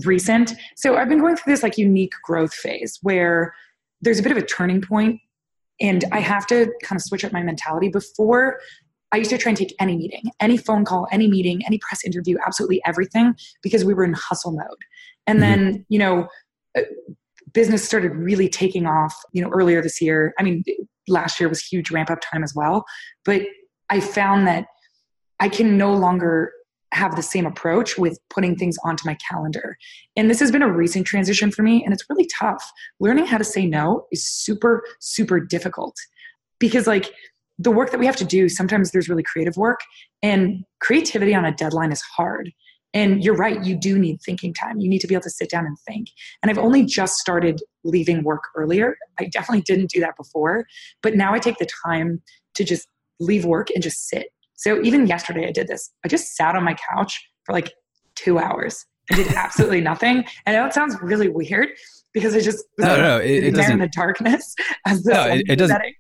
recent. 0.06 0.54
So 0.76 0.98
I've 0.98 1.10
been 1.10 1.20
going 1.20 1.36
through 1.36 1.54
this 1.54 1.64
like 1.64 1.78
unique 1.78 2.14
growth 2.24 2.54
phase 2.54 3.00
where 3.02 3.54
there's 4.02 4.20
a 4.20 4.24
bit 4.24 4.32
of 4.32 4.38
a 4.38 4.46
turning 4.46 4.82
point 4.82 5.20
and 5.80 6.04
I 6.12 6.20
have 6.20 6.46
to 6.48 6.72
kind 6.84 6.98
of 6.98 7.04
switch 7.04 7.26
up 7.26 7.34
my 7.34 7.42
mentality. 7.42 7.90
Before, 7.90 8.60
I 9.12 9.18
used 9.18 9.32
to 9.32 9.38
try 9.38 9.50
and 9.50 9.58
take 9.58 9.76
any 9.80 9.98
meeting, 9.98 10.24
any 10.40 10.58
phone 10.58 10.86
call, 10.86 11.08
any 11.12 11.28
meeting, 11.28 11.66
any 11.66 11.80
press 11.80 12.06
interview, 12.06 12.38
absolutely 12.46 12.82
everything 12.86 13.36
because 13.62 13.84
we 13.84 13.94
were 13.94 14.04
in 14.04 14.14
hustle 14.14 14.52
mode. 14.52 14.68
And 15.28 15.40
mm-hmm. 15.40 15.64
then, 15.64 15.86
you 15.90 16.00
know, 16.00 16.28
uh, 16.78 16.84
business 17.54 17.84
started 17.84 18.16
really 18.16 18.48
taking 18.48 18.86
off, 18.86 19.14
you 19.34 19.42
know, 19.42 19.50
earlier 19.50 19.82
this 19.82 20.00
year. 20.02 20.34
I 20.40 20.44
mean, 20.44 20.64
last 21.08 21.40
year 21.40 21.50
was 21.50 21.62
huge 21.62 21.92
ramp 21.92 22.10
up 22.10 22.20
time 22.22 22.44
as 22.44 22.54
well. 22.56 22.86
But 23.26 23.42
I 23.90 24.00
found 24.00 24.48
that 24.48 24.68
I 25.40 25.50
can 25.50 25.78
no 25.78 25.94
longer 25.94 26.54
have 26.94 27.16
the 27.16 27.22
same 27.22 27.46
approach 27.46 27.98
with 27.98 28.20
putting 28.30 28.56
things 28.56 28.78
onto 28.84 29.04
my 29.06 29.16
calendar. 29.30 29.78
And 30.16 30.30
this 30.30 30.40
has 30.40 30.52
been 30.52 30.62
a 30.62 30.72
recent 30.72 31.08
transition 31.08 31.52
for 31.52 31.64
me, 31.64 31.84
and 31.84 31.94
it's 31.94 32.04
really 32.10 32.28
tough. 32.40 32.70
Learning 33.00 33.26
how 33.26 33.38
to 33.38 33.44
say 33.44 33.66
no 33.66 34.06
is 34.12 34.28
super, 34.28 34.84
super 35.00 35.40
difficult 35.40 35.96
because, 36.60 36.88
like, 36.88 37.12
the 37.58 37.72
work 37.72 37.92
that 37.92 38.00
we 38.00 38.06
have 38.06 38.16
to 38.18 38.26
do, 38.26 38.50
sometimes 38.50 38.92
there's 38.92 39.08
really 39.08 39.24
creative 39.24 39.56
work, 39.56 39.82
and 40.22 40.64
creativity 40.80 41.34
on 41.34 41.46
a 41.46 41.54
deadline 41.54 41.92
is 41.92 42.02
hard. 42.02 42.52
And 42.94 43.24
you're 43.24 43.36
right, 43.36 43.64
you 43.64 43.78
do 43.78 43.98
need 43.98 44.20
thinking 44.26 44.54
time. 44.54 44.80
You 44.80 44.90
need 44.90 45.00
to 45.00 45.08
be 45.08 45.14
able 45.14 45.24
to 45.24 45.30
sit 45.30 45.50
down 45.50 45.66
and 45.66 45.78
think. 45.88 46.10
And 46.42 46.50
I've 46.50 46.58
only 46.58 46.84
just 46.84 47.16
started 47.16 47.62
leaving 47.86 48.24
work 48.24 48.44
earlier. 48.56 48.98
I 49.18 49.26
definitely 49.26 49.62
didn't 49.62 49.92
do 49.92 50.02
that 50.02 50.18
before, 50.18 50.66
but 51.02 51.16
now 51.16 51.34
I 51.34 51.40
take 51.40 51.58
the 51.58 51.70
time 51.86 52.22
to 52.56 52.66
just 52.66 52.88
leave 53.20 53.46
work 53.46 53.70
and 53.70 53.82
just 53.82 54.10
sit 54.10 54.28
So 54.62 54.80
even 54.84 55.08
yesterday, 55.08 55.48
I 55.48 55.52
did 55.52 55.68
this. 55.68 55.92
I 56.06 56.08
just 56.08 56.36
sat 56.36 56.56
on 56.56 56.64
my 56.64 56.76
couch 56.76 57.20
for 57.46 57.54
like 57.54 57.74
two 58.14 58.38
hours 58.38 58.86
and 59.10 59.18
did 59.18 59.34
absolutely 59.34 59.82
nothing. 59.92 60.24
And 60.46 60.56
that 60.56 60.74
sounds 60.74 60.96
really 61.02 61.30
weird 61.30 61.70
because 62.14 62.36
I 62.36 62.42
just 62.42 62.64
no, 62.78 62.96
no, 62.96 63.18
it, 63.18 63.46
it 63.46 63.56
doesn't. 63.56 63.72
in 63.74 63.80
the 63.80 63.88
darkness 63.88 64.56
as 64.86 65.02
the 65.02 65.14
no, 65.14 65.24
it, 65.28 65.46
it 65.50 65.56
doesn't. 65.56 65.76
Setting. 65.76 65.94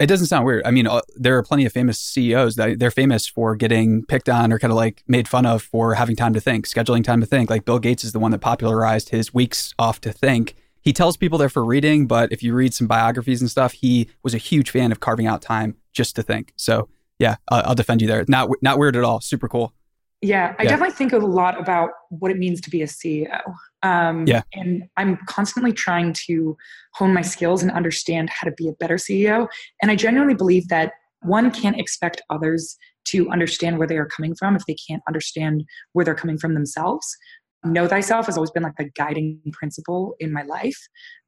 It 0.00 0.06
doesn't 0.08 0.26
sound 0.26 0.44
weird. 0.44 0.64
I 0.66 0.72
mean, 0.72 0.88
uh, 0.88 1.02
there 1.14 1.38
are 1.38 1.44
plenty 1.44 1.64
of 1.64 1.72
famous 1.72 1.96
CEOs 2.00 2.56
that 2.56 2.80
they're 2.80 2.90
famous 2.90 3.28
for 3.28 3.54
getting 3.54 4.04
picked 4.06 4.28
on 4.28 4.52
or 4.52 4.58
kind 4.58 4.72
of 4.72 4.76
like 4.76 5.04
made 5.06 5.28
fun 5.28 5.46
of 5.46 5.62
for 5.62 5.94
having 5.94 6.16
time 6.16 6.34
to 6.34 6.40
think, 6.40 6.66
scheduling 6.66 7.04
time 7.04 7.20
to 7.20 7.26
think. 7.26 7.50
Like 7.50 7.64
Bill 7.64 7.78
Gates 7.78 8.02
is 8.02 8.10
the 8.10 8.18
one 8.18 8.32
that 8.32 8.40
popularized 8.40 9.10
his 9.10 9.32
weeks 9.32 9.74
off 9.78 10.00
to 10.00 10.10
think. 10.10 10.56
He 10.80 10.92
tells 10.92 11.16
people 11.16 11.38
they're 11.38 11.48
for 11.48 11.64
reading, 11.64 12.08
but 12.08 12.32
if 12.32 12.42
you 12.42 12.52
read 12.52 12.74
some 12.74 12.88
biographies 12.88 13.40
and 13.40 13.48
stuff, 13.48 13.74
he 13.74 14.08
was 14.24 14.34
a 14.34 14.38
huge 14.38 14.70
fan 14.70 14.90
of 14.90 14.98
carving 14.98 15.28
out 15.28 15.40
time 15.40 15.76
just 15.92 16.16
to 16.16 16.22
think. 16.24 16.52
So 16.56 16.88
yeah, 17.22 17.36
I'll, 17.48 17.62
I'll 17.66 17.74
defend 17.74 18.02
you 18.02 18.08
there. 18.08 18.24
Not 18.26 18.50
not 18.60 18.78
weird 18.78 18.96
at 18.96 19.04
all. 19.04 19.20
Super 19.20 19.48
cool. 19.48 19.72
Yeah, 20.20 20.54
I 20.58 20.64
yeah. 20.64 20.70
definitely 20.70 20.94
think 20.94 21.12
a 21.12 21.18
lot 21.18 21.58
about 21.58 21.90
what 22.10 22.30
it 22.30 22.38
means 22.38 22.60
to 22.62 22.70
be 22.70 22.82
a 22.82 22.86
CEO. 22.86 23.40
Um, 23.82 24.24
yeah. 24.26 24.42
And 24.52 24.84
I'm 24.96 25.18
constantly 25.26 25.72
trying 25.72 26.12
to 26.26 26.56
hone 26.94 27.12
my 27.12 27.22
skills 27.22 27.62
and 27.62 27.72
understand 27.72 28.30
how 28.30 28.48
to 28.48 28.52
be 28.52 28.68
a 28.68 28.72
better 28.72 28.96
CEO. 28.96 29.48
And 29.80 29.90
I 29.90 29.96
genuinely 29.96 30.34
believe 30.34 30.68
that 30.68 30.92
one 31.22 31.50
can't 31.50 31.78
expect 31.78 32.22
others 32.30 32.76
to 33.04 33.28
understand 33.30 33.78
where 33.78 33.88
they 33.88 33.96
are 33.96 34.06
coming 34.06 34.34
from 34.36 34.54
if 34.54 34.64
they 34.66 34.76
can't 34.88 35.02
understand 35.08 35.64
where 35.92 36.04
they're 36.04 36.14
coming 36.14 36.38
from 36.38 36.54
themselves 36.54 37.16
know 37.64 37.86
thyself 37.86 38.26
has 38.26 38.36
always 38.36 38.50
been 38.50 38.62
like 38.62 38.78
a 38.78 38.84
guiding 38.96 39.40
principle 39.52 40.14
in 40.18 40.32
my 40.32 40.42
life. 40.42 40.76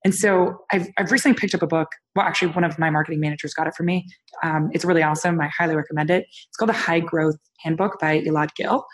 And 0.05 0.15
so 0.15 0.59
I've, 0.73 0.89
I've 0.99 1.11
recently 1.11 1.39
picked 1.39 1.55
up 1.55 1.63
a 1.63 1.67
book. 1.67 1.89
Well, 2.15 2.27
actually, 2.27 2.53
one 2.53 2.65
of 2.65 2.79
my 2.79 2.91
marketing 2.91 3.21
managers 3.21 3.55
got 3.55 3.67
it 3.67 3.75
for 3.77 3.83
me. 3.83 4.07
Um, 4.43 4.71
it's 4.73 4.85
really 4.85 5.03
awesome. 5.03 5.41
I 5.41 5.49
highly 5.57 5.77
recommend 5.77 6.11
it. 6.11 6.27
It's 6.49 6.57
called 6.59 6.69
The 6.69 6.75
High 6.75 7.01
Growth 7.01 7.37
Handbook 7.61 7.99
by 8.01 8.21
Elad 8.21 8.55
Gil. 8.57 8.85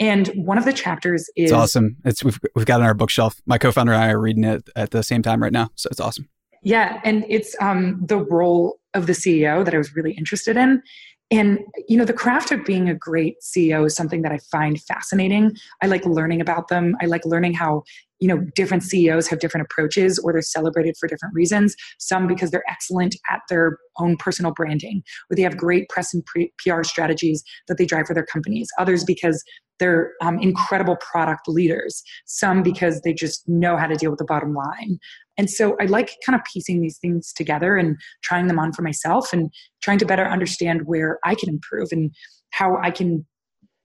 And 0.00 0.28
one 0.28 0.58
of 0.58 0.64
the 0.64 0.72
chapters 0.72 1.22
is 1.36 1.50
it's 1.50 1.52
awesome. 1.52 1.96
It's 2.04 2.22
we've 2.22 2.38
we've 2.54 2.66
got 2.66 2.80
it 2.80 2.84
on 2.84 2.86
our 2.86 2.94
bookshelf. 2.94 3.40
My 3.46 3.58
co-founder 3.58 3.92
and 3.92 4.02
I 4.02 4.10
are 4.10 4.20
reading 4.20 4.44
it 4.44 4.68
at 4.76 4.92
the 4.92 5.02
same 5.02 5.22
time 5.22 5.42
right 5.42 5.52
now, 5.52 5.70
so 5.74 5.88
it's 5.90 5.98
awesome. 5.98 6.28
Yeah, 6.62 7.00
and 7.04 7.24
it's 7.28 7.56
um, 7.60 8.00
the 8.04 8.18
role 8.18 8.78
of 8.94 9.06
the 9.06 9.12
CEO 9.12 9.64
that 9.64 9.74
I 9.74 9.78
was 9.78 9.94
really 9.94 10.12
interested 10.12 10.56
in. 10.56 10.82
And, 11.30 11.58
you 11.86 11.98
know, 11.98 12.06
the 12.06 12.14
craft 12.14 12.52
of 12.52 12.64
being 12.64 12.88
a 12.88 12.94
great 12.94 13.36
CEO 13.42 13.86
is 13.86 13.94
something 13.94 14.22
that 14.22 14.32
I 14.32 14.38
find 14.50 14.80
fascinating. 14.80 15.52
I 15.82 15.86
like 15.86 16.06
learning 16.06 16.40
about 16.40 16.68
them. 16.68 16.96
I 17.02 17.06
like 17.06 17.24
learning 17.26 17.52
how, 17.52 17.82
you 18.18 18.28
know, 18.28 18.46
different 18.54 18.82
CEOs 18.82 19.28
have 19.28 19.38
different 19.38 19.66
approaches 19.70 20.18
or 20.18 20.32
they're 20.32 20.40
celebrated 20.40 20.96
for 20.98 21.06
different 21.06 21.34
reasons. 21.34 21.76
Some 21.98 22.26
because 22.26 22.50
they're 22.50 22.64
excellent 22.68 23.14
at 23.30 23.40
their 23.50 23.76
own 23.98 24.16
personal 24.16 24.52
branding, 24.52 25.02
or 25.30 25.36
they 25.36 25.42
have 25.42 25.56
great 25.58 25.88
press 25.90 26.14
and 26.14 26.24
PR 26.58 26.82
strategies 26.82 27.44
that 27.68 27.76
they 27.76 27.84
drive 27.84 28.06
for 28.06 28.14
their 28.14 28.26
companies. 28.26 28.68
Others 28.78 29.04
because 29.04 29.44
they're 29.78 30.12
um, 30.22 30.38
incredible 30.40 30.96
product 30.96 31.46
leaders. 31.46 32.02
Some 32.24 32.62
because 32.62 33.02
they 33.02 33.12
just 33.12 33.46
know 33.48 33.76
how 33.76 33.86
to 33.86 33.96
deal 33.96 34.10
with 34.10 34.18
the 34.18 34.24
bottom 34.24 34.54
line. 34.54 34.98
And 35.38 35.48
so 35.48 35.76
I 35.80 35.86
like 35.86 36.10
kind 36.26 36.38
of 36.38 36.44
piecing 36.52 36.82
these 36.82 36.98
things 36.98 37.32
together 37.32 37.76
and 37.76 37.96
trying 38.22 38.48
them 38.48 38.58
on 38.58 38.72
for 38.72 38.82
myself 38.82 39.32
and 39.32 39.50
trying 39.82 39.98
to 39.98 40.06
better 40.06 40.26
understand 40.26 40.82
where 40.84 41.18
I 41.24 41.34
can 41.34 41.48
improve 41.48 41.88
and 41.92 42.10
how 42.50 42.76
I 42.82 42.90
can 42.90 43.24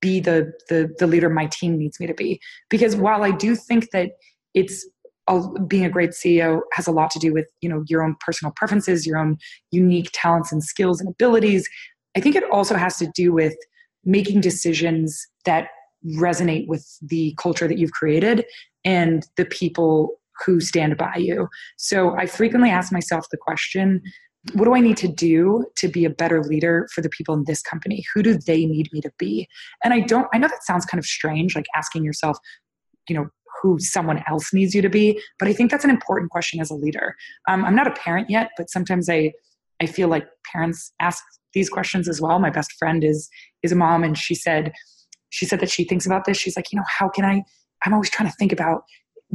be 0.01 0.19
the 0.19 0.51
the, 0.67 0.89
the 0.99 1.07
leader 1.07 1.29
my 1.29 1.45
team 1.45 1.77
needs 1.77 1.99
me 1.99 2.07
to 2.07 2.13
be. 2.13 2.39
Because 2.69 2.95
while 2.95 3.23
I 3.23 3.31
do 3.31 3.55
think 3.55 3.91
that 3.91 4.11
it's 4.53 4.85
being 5.67 5.85
a 5.85 5.89
great 5.89 6.09
CEO 6.09 6.59
has 6.73 6.85
a 6.85 6.91
lot 6.91 7.09
to 7.11 7.19
do 7.19 7.31
with 7.31 7.47
you 7.61 7.69
know 7.69 7.83
your 7.87 8.03
own 8.03 8.15
personal 8.19 8.51
preferences, 8.55 9.05
your 9.05 9.17
own 9.17 9.37
unique 9.71 10.09
talents 10.11 10.51
and 10.51 10.63
skills 10.63 10.99
and 10.99 11.09
abilities. 11.09 11.67
I 12.17 12.19
think 12.19 12.35
it 12.35 12.43
also 12.51 12.75
has 12.75 12.97
to 12.97 13.07
do 13.15 13.31
with 13.31 13.55
making 14.03 14.41
decisions 14.41 15.25
that 15.45 15.69
resonate 16.17 16.67
with 16.67 16.85
the 17.01 17.33
culture 17.39 17.67
that 17.67 17.77
you've 17.77 17.93
created 17.93 18.45
and 18.83 19.25
the 19.37 19.45
people 19.45 20.19
who 20.45 20.59
stand 20.59 20.97
by 20.97 21.15
you. 21.17 21.47
So 21.77 22.15
I 22.17 22.25
frequently 22.25 22.69
ask 22.69 22.91
myself 22.91 23.25
the 23.31 23.37
question 23.37 24.01
what 24.55 24.65
do 24.65 24.75
I 24.75 24.81
need 24.81 24.97
to 24.97 25.07
do 25.07 25.65
to 25.77 25.87
be 25.87 26.03
a 26.03 26.09
better 26.09 26.43
leader 26.43 26.89
for 26.93 27.01
the 27.01 27.09
people 27.09 27.33
in 27.33 27.45
this 27.47 27.61
company? 27.61 28.03
Who 28.13 28.21
do 28.21 28.37
they 28.37 28.65
need 28.65 28.89
me 28.91 28.99
to 28.99 29.11
be? 29.17 29.47
And 29.85 29.93
I 29.93 30.01
don't, 30.01 30.27
I 30.33 30.37
know 30.37 30.49
that 30.49 30.65
sounds 30.65 30.85
kind 30.85 30.99
of 30.99 31.05
strange, 31.05 31.55
like 31.55 31.65
asking 31.75 32.03
yourself, 32.03 32.37
you 33.07 33.15
know, 33.15 33.27
who 33.61 33.79
someone 33.79 34.21
else 34.27 34.53
needs 34.53 34.75
you 34.75 34.81
to 34.81 34.89
be, 34.89 35.17
but 35.39 35.47
I 35.47 35.53
think 35.53 35.71
that's 35.71 35.85
an 35.85 35.89
important 35.89 36.29
question 36.31 36.59
as 36.59 36.69
a 36.69 36.75
leader. 36.75 37.15
Um, 37.47 37.63
I'm 37.63 37.75
not 37.75 37.87
a 37.87 37.91
parent 37.91 38.29
yet, 38.29 38.49
but 38.57 38.69
sometimes 38.69 39.09
I, 39.09 39.31
I 39.81 39.85
feel 39.85 40.09
like 40.09 40.25
parents 40.51 40.91
ask 40.99 41.23
these 41.53 41.69
questions 41.69 42.09
as 42.09 42.19
well. 42.19 42.39
My 42.39 42.49
best 42.49 42.73
friend 42.73 43.03
is 43.03 43.29
is 43.61 43.71
a 43.71 43.75
mom, 43.75 44.03
and 44.03 44.17
she 44.17 44.35
said, 44.35 44.73
she 45.29 45.45
said 45.45 45.59
that 45.61 45.69
she 45.69 45.83
thinks 45.83 46.05
about 46.05 46.25
this. 46.25 46.37
She's 46.37 46.55
like, 46.55 46.71
you 46.71 46.77
know, 46.77 46.85
how 46.87 47.07
can 47.07 47.25
I? 47.25 47.43
I'm 47.85 47.93
always 47.93 48.09
trying 48.09 48.29
to 48.29 48.35
think 48.37 48.51
about 48.51 48.83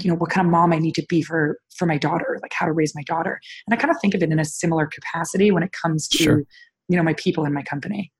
you 0.02 0.10
know 0.10 0.16
what 0.16 0.30
kind 0.30 0.46
of 0.46 0.50
mom 0.50 0.72
i 0.72 0.78
need 0.78 0.94
to 0.94 1.04
be 1.08 1.22
for 1.22 1.58
for 1.76 1.86
my 1.86 1.98
daughter 1.98 2.38
like 2.42 2.52
how 2.52 2.66
to 2.66 2.72
raise 2.72 2.94
my 2.94 3.02
daughter. 3.02 3.40
And 3.66 3.74
i 3.74 3.76
kind 3.80 3.90
of 3.90 4.00
think 4.00 4.14
of 4.14 4.22
it 4.22 4.30
in 4.30 4.38
a 4.38 4.44
similar 4.44 4.86
capacity 4.86 5.50
when 5.50 5.62
it 5.62 5.72
comes 5.72 6.08
to 6.08 6.18
sure. 6.18 6.42
you 6.88 6.96
know 6.96 7.02
my 7.02 7.14
people 7.14 7.44
in 7.44 7.52
my 7.52 7.62
company. 7.62 8.12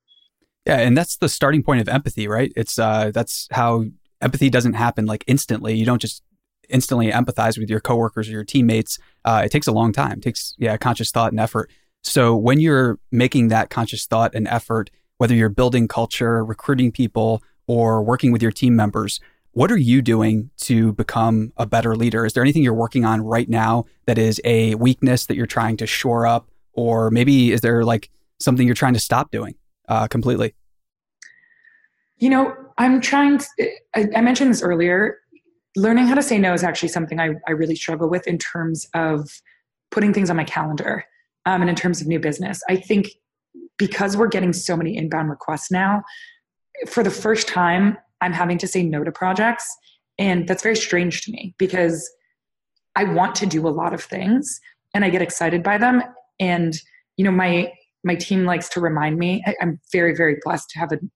Yeah 0.66 0.78
and 0.78 0.96
that's 0.96 1.16
the 1.16 1.28
starting 1.28 1.62
point 1.62 1.80
of 1.80 1.88
empathy 1.88 2.28
right? 2.28 2.52
It's 2.56 2.78
uh 2.78 3.10
that's 3.12 3.48
how 3.50 3.84
empathy 4.20 4.50
doesn't 4.50 4.74
happen 4.74 5.06
like 5.06 5.24
instantly. 5.26 5.74
You 5.74 5.86
don't 5.86 6.00
just 6.00 6.22
instantly 6.68 7.10
empathize 7.10 7.58
with 7.58 7.70
your 7.70 7.80
coworkers 7.80 8.28
or 8.28 8.32
your 8.32 8.44
teammates. 8.44 8.98
Uh, 9.24 9.42
it 9.44 9.50
takes 9.50 9.66
a 9.66 9.72
long 9.72 9.92
time. 9.92 10.18
It 10.18 10.22
takes 10.22 10.54
yeah 10.58 10.76
conscious 10.76 11.10
thought 11.10 11.32
and 11.32 11.40
effort. 11.40 11.70
So 12.02 12.36
when 12.36 12.60
you're 12.60 12.98
making 13.10 13.48
that 13.48 13.70
conscious 13.70 14.06
thought 14.06 14.34
and 14.34 14.46
effort 14.48 14.90
whether 15.18 15.34
you're 15.34 15.48
building 15.48 15.88
culture 15.88 16.44
recruiting 16.44 16.92
people 16.92 17.42
or 17.66 18.02
working 18.02 18.32
with 18.32 18.42
your 18.42 18.52
team 18.52 18.74
members 18.76 19.20
what 19.58 19.72
are 19.72 19.76
you 19.76 20.00
doing 20.00 20.48
to 20.56 20.92
become 20.92 21.52
a 21.56 21.66
better 21.66 21.96
leader? 21.96 22.24
Is 22.24 22.32
there 22.32 22.44
anything 22.44 22.62
you're 22.62 22.72
working 22.72 23.04
on 23.04 23.22
right 23.22 23.48
now 23.48 23.86
that 24.06 24.16
is 24.16 24.40
a 24.44 24.76
weakness 24.76 25.26
that 25.26 25.34
you're 25.34 25.46
trying 25.46 25.76
to 25.78 25.86
shore 25.86 26.28
up? 26.28 26.48
Or 26.74 27.10
maybe 27.10 27.50
is 27.50 27.60
there 27.60 27.84
like 27.84 28.08
something 28.38 28.66
you're 28.66 28.76
trying 28.76 28.94
to 28.94 29.00
stop 29.00 29.32
doing 29.32 29.56
uh, 29.88 30.06
completely? 30.06 30.54
You 32.18 32.30
know, 32.30 32.54
I'm 32.78 33.00
trying, 33.00 33.38
to, 33.38 33.46
I, 33.96 34.06
I, 34.14 34.20
mentioned 34.20 34.52
this 34.52 34.62
earlier. 34.62 35.18
Learning 35.74 36.06
how 36.06 36.14
to 36.14 36.22
say 36.22 36.38
no 36.38 36.54
is 36.54 36.62
actually 36.62 36.90
something 36.90 37.18
I, 37.18 37.30
I 37.48 37.50
really 37.50 37.74
struggle 37.74 38.08
with 38.08 38.28
in 38.28 38.38
terms 38.38 38.86
of 38.94 39.28
putting 39.90 40.14
things 40.14 40.30
on 40.30 40.36
my 40.36 40.44
calendar 40.44 41.04
um, 41.46 41.62
and 41.62 41.68
in 41.68 41.74
terms 41.74 42.00
of 42.00 42.06
new 42.06 42.20
business. 42.20 42.62
I 42.68 42.76
think 42.76 43.08
because 43.76 44.16
we're 44.16 44.28
getting 44.28 44.52
so 44.52 44.76
many 44.76 44.96
inbound 44.96 45.30
requests 45.30 45.72
now, 45.72 46.04
for 46.86 47.02
the 47.02 47.10
first 47.10 47.48
time, 47.48 47.98
I'm 48.20 48.32
having 48.32 48.58
to 48.58 48.66
say 48.66 48.82
no 48.82 49.04
to 49.04 49.12
projects. 49.12 49.68
And 50.18 50.48
that's 50.48 50.62
very 50.62 50.76
strange 50.76 51.22
to 51.22 51.32
me 51.32 51.54
because 51.58 52.08
I 52.96 53.04
want 53.04 53.34
to 53.36 53.46
do 53.46 53.66
a 53.66 53.70
lot 53.70 53.94
of 53.94 54.02
things 54.02 54.60
and 54.94 55.04
I 55.04 55.10
get 55.10 55.22
excited 55.22 55.62
by 55.62 55.78
them. 55.78 56.02
And, 56.40 56.74
you 57.16 57.24
know, 57.24 57.30
my, 57.30 57.72
my 58.04 58.16
team 58.16 58.44
likes 58.44 58.68
to 58.70 58.80
remind 58.80 59.18
me, 59.18 59.42
I, 59.46 59.54
am 59.60 59.80
very, 59.92 60.14
very 60.14 60.36
blessed 60.42 60.70
to 60.70 60.78
have 60.80 60.92
an 60.92 61.10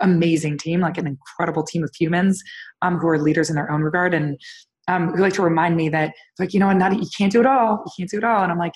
amazing 0.00 0.58
team, 0.58 0.80
like 0.80 0.98
an 0.98 1.06
incredible 1.06 1.64
team 1.64 1.82
of 1.82 1.90
humans 1.98 2.42
um, 2.82 2.98
who 2.98 3.08
are 3.08 3.18
leaders 3.18 3.50
in 3.50 3.56
their 3.56 3.70
own 3.70 3.82
regard. 3.82 4.14
And 4.14 4.38
um, 4.86 5.12
who 5.12 5.22
like 5.22 5.34
to 5.34 5.42
remind 5.42 5.76
me 5.76 5.88
that 5.88 6.14
like, 6.38 6.52
you 6.54 6.60
know, 6.60 6.72
not, 6.72 6.92
you 6.92 7.08
can't 7.16 7.32
do 7.32 7.40
it 7.40 7.46
all. 7.46 7.82
You 7.86 7.92
can't 7.98 8.10
do 8.10 8.18
it 8.18 8.24
all. 8.24 8.42
And 8.42 8.52
I'm 8.52 8.58
like, 8.58 8.74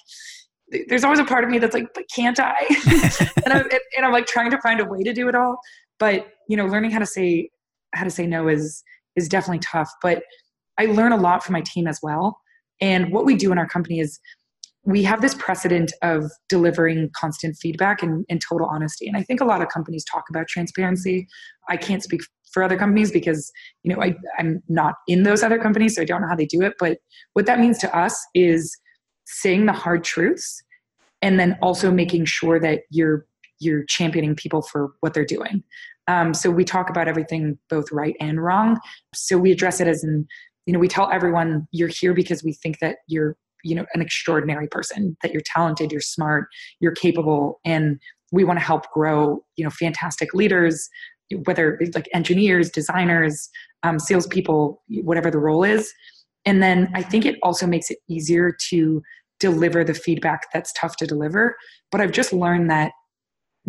there's 0.89 1.05
always 1.05 1.21
a 1.21 1.25
part 1.25 1.45
of 1.45 1.51
me 1.51 1.59
that's 1.59 1.75
like, 1.75 1.87
but 1.95 2.05
can't 2.15 2.39
I? 2.41 2.55
and, 3.45 3.53
I'm, 3.53 3.69
and 3.97 4.07
I'm 4.07 4.13
like 4.13 4.27
trying 4.27 4.51
to 4.51 4.61
find 4.61 4.81
a 4.81 4.85
way 4.85 5.03
to 5.03 5.13
do 5.13 5.29
it 5.29 5.35
all 5.35 5.59
but 5.99 6.27
you 6.49 6.57
know 6.57 6.67
learning 6.67 6.91
how 6.91 6.99
to 6.99 7.07
say 7.07 7.49
how 7.95 8.05
to 8.05 8.11
say 8.11 8.27
no 8.27 8.49
is 8.49 8.83
is 9.17 9.29
definitely 9.29 9.61
tough 9.61 9.91
but 10.03 10.23
i 10.79 10.87
learn 10.87 11.13
a 11.13 11.17
lot 11.17 11.43
from 11.43 11.53
my 11.53 11.63
team 11.63 11.87
as 11.87 12.01
well. 12.03 12.39
And 12.81 13.13
what 13.13 13.25
we 13.25 13.37
do 13.37 13.53
in 13.53 13.59
our 13.59 13.69
company 13.69 14.01
is 14.01 14.19
we 14.85 15.03
have 15.05 15.23
this 15.23 15.35
precedent 15.35 15.93
of 16.03 16.31
delivering 16.49 17.09
constant 17.17 17.57
feedback 17.57 18.03
and, 18.03 18.27
and 18.29 18.41
total 18.41 18.67
honesty. 18.67 19.07
And 19.07 19.17
i 19.17 19.23
think 19.23 19.41
a 19.41 19.45
lot 19.45 19.63
of 19.63 19.69
companies 19.69 20.05
talk 20.05 20.25
about 20.29 20.49
transparency. 20.49 21.27
I 21.69 21.77
can't 21.77 22.03
speak 22.03 22.23
for 22.53 22.63
other 22.63 22.77
companies 22.77 23.11
because 23.11 23.51
you 23.83 23.93
know 23.93 24.01
I, 24.01 24.15
i'm 24.39 24.63
not 24.69 24.95
in 25.09 25.25
those 25.25 25.43
other 25.43 25.59
companies 25.59 25.97
so 25.97 26.03
i 26.03 26.05
don't 26.05 26.21
know 26.23 26.29
how 26.29 26.37
they 26.37 26.47
do 26.47 26.63
it. 26.63 26.75
But 26.79 26.99
what 27.33 27.47
that 27.47 27.59
means 27.61 27.79
to 27.79 27.97
us 27.97 28.21
is 28.35 28.77
saying 29.27 29.67
the 29.67 29.73
hard 29.73 30.05
truths 30.05 30.63
and 31.23 31.41
then 31.41 31.57
also 31.63 31.91
making 31.91 32.27
sure 32.27 32.61
that 32.61 32.81
you're 32.91 33.27
you're 33.65 33.85
championing 33.85 34.35
people 34.35 34.63
for 34.63 34.93
what 35.01 35.15
they're 35.15 35.25
doing. 35.25 35.63
Um, 36.07 36.35
so 36.35 36.51
we 36.51 36.65
talk 36.65 36.91
about 36.91 37.09
everything 37.09 37.59
both 37.71 37.91
right 37.91 38.15
and 38.21 38.43
wrong. 38.43 38.79
So 39.15 39.39
we 39.39 39.53
address 39.53 39.81
it 39.81 39.89
as 39.89 40.05
in, 40.05 40.27
you 40.67 40.73
know, 40.73 40.79
we 40.79 40.89
tell 40.89 41.11
everyone 41.11 41.67
you're 41.73 41.89
here 41.89 42.15
because 42.15 42.45
we 42.45 42.53
think 42.53 42.79
that 42.81 42.99
you're, 43.09 43.37
you 43.63 43.75
know, 43.75 43.87
an 43.95 44.03
extraordinary 44.03 44.69
person, 44.69 45.17
that 45.23 45.33
you're 45.33 45.43
talented, 45.45 45.91
you're 45.91 46.01
smart, 46.01 46.49
you're 46.81 46.93
capable, 46.93 47.61
and 47.65 47.99
we 48.33 48.45
want 48.45 48.59
to 48.59 48.65
help 48.65 48.91
grow, 48.93 49.43
you 49.57 49.65
know, 49.65 49.71
fantastic 49.71 50.35
leaders, 50.35 50.89
whether 51.45 51.81
like 51.95 52.09
engineers, 52.13 52.71
designers, 52.71 53.49
um, 53.83 53.99
salespeople, 53.99 54.83
whatever 55.03 55.31
the 55.31 55.39
role 55.39 55.65
is. 55.65 55.93
And 56.45 56.63
then 56.63 56.91
I 56.95 57.03
think 57.03 57.25
it 57.25 57.37
also 57.43 57.67
makes 57.67 57.91
it 57.91 57.99
easier 58.09 58.55
to 58.69 59.03
deliver 59.41 59.85
the 59.85 59.95
feedback 59.95 60.47
that's 60.53 60.73
tough 60.73 60.97
to 60.97 61.07
deliver. 61.07 61.57
But 61.91 62.01
I've 62.01 62.13
just 62.13 62.33
learned 62.33 62.71
that 62.71 62.93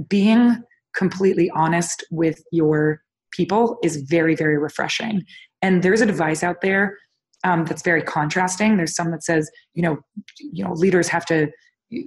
being 0.09 0.63
completely 0.95 1.49
honest 1.51 2.03
with 2.11 2.41
your 2.51 3.01
people 3.31 3.77
is 3.83 3.97
very, 3.97 4.35
very 4.35 4.57
refreshing. 4.57 5.23
And 5.61 5.83
there's 5.83 6.01
a 6.01 6.07
advice 6.07 6.43
out 6.43 6.61
there 6.61 6.97
um, 7.43 7.65
that's 7.65 7.81
very 7.81 8.01
contrasting. 8.01 8.77
There's 8.77 8.95
some 8.95 9.11
that 9.11 9.23
says, 9.23 9.49
you 9.73 9.83
know, 9.83 9.97
you 10.39 10.63
know, 10.63 10.73
leaders 10.73 11.07
have 11.09 11.25
to, 11.27 11.47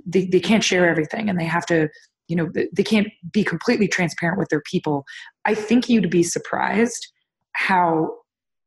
they, 0.06 0.26
they 0.26 0.40
can't 0.40 0.64
share 0.64 0.88
everything 0.88 1.28
and 1.28 1.38
they 1.38 1.44
have 1.44 1.66
to, 1.66 1.88
you 2.28 2.36
know, 2.36 2.50
they 2.72 2.82
can't 2.82 3.08
be 3.32 3.44
completely 3.44 3.88
transparent 3.88 4.38
with 4.38 4.48
their 4.48 4.62
people. 4.62 5.04
I 5.44 5.54
think 5.54 5.88
you'd 5.88 6.10
be 6.10 6.22
surprised 6.22 7.08
how 7.52 8.10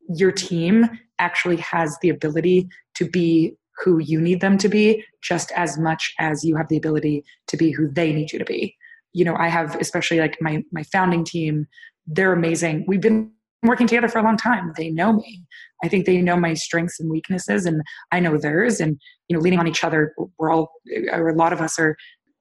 your 0.09 0.32
team 0.32 0.89
actually 1.19 1.57
has 1.57 1.97
the 2.01 2.09
ability 2.09 2.67
to 2.95 3.09
be 3.09 3.55
who 3.84 3.99
you 3.99 4.19
need 4.19 4.41
them 4.41 4.57
to 4.57 4.69
be 4.69 5.03
just 5.22 5.51
as 5.53 5.78
much 5.78 6.13
as 6.19 6.43
you 6.43 6.55
have 6.55 6.67
the 6.69 6.78
ability 6.78 7.24
to 7.47 7.57
be 7.57 7.72
who 7.72 7.89
they 7.89 8.11
need 8.11 8.32
you 8.32 8.39
to 8.39 8.45
be 8.45 8.76
you 9.14 9.26
know 9.26 9.36
i 9.38 9.47
have 9.47 9.76
especially 9.80 10.20
like 10.20 10.38
my 10.41 10.64
my 10.72 10.84
founding 10.84 11.24
team 11.24 11.68
they're 12.07 12.34
amazing. 12.34 12.86
We've 12.88 13.01
been 13.01 13.32
working 13.64 13.88
together 13.88 14.07
for 14.07 14.20
a 14.20 14.24
long 14.24 14.38
time. 14.38 14.74
They 14.76 14.89
know 14.89 15.14
me. 15.14 15.43
I 15.84 15.88
think 15.88 16.05
they 16.05 16.22
know 16.22 16.36
my 16.36 16.53
strengths 16.53 16.99
and 16.99 17.09
weaknesses 17.09 17.66
and 17.66 17.82
i 18.12 18.20
know 18.20 18.38
theirs 18.38 18.80
and 18.80 18.99
you 19.28 19.36
know 19.36 19.41
leaning 19.41 19.59
on 19.59 19.68
each 19.68 19.84
other 19.84 20.14
we're 20.38 20.51
all 20.51 20.72
or 21.12 21.30
a 21.30 21.36
lot 21.36 21.53
of 21.53 21.62
us 21.62 21.80
are 21.80 21.95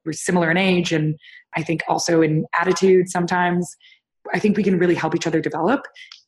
we're 0.05 0.13
similar 0.13 0.51
in 0.51 0.59
age 0.59 0.93
and 0.93 1.15
i 1.57 1.63
think 1.63 1.83
also 1.89 2.21
in 2.21 2.45
attitude 2.59 3.09
sometimes. 3.09 3.77
I 4.35 4.39
think 4.39 4.59
we 4.59 4.63
can 4.63 4.79
really 4.79 4.95
help 4.95 5.15
each 5.15 5.27
other 5.27 5.41
develop 5.41 5.81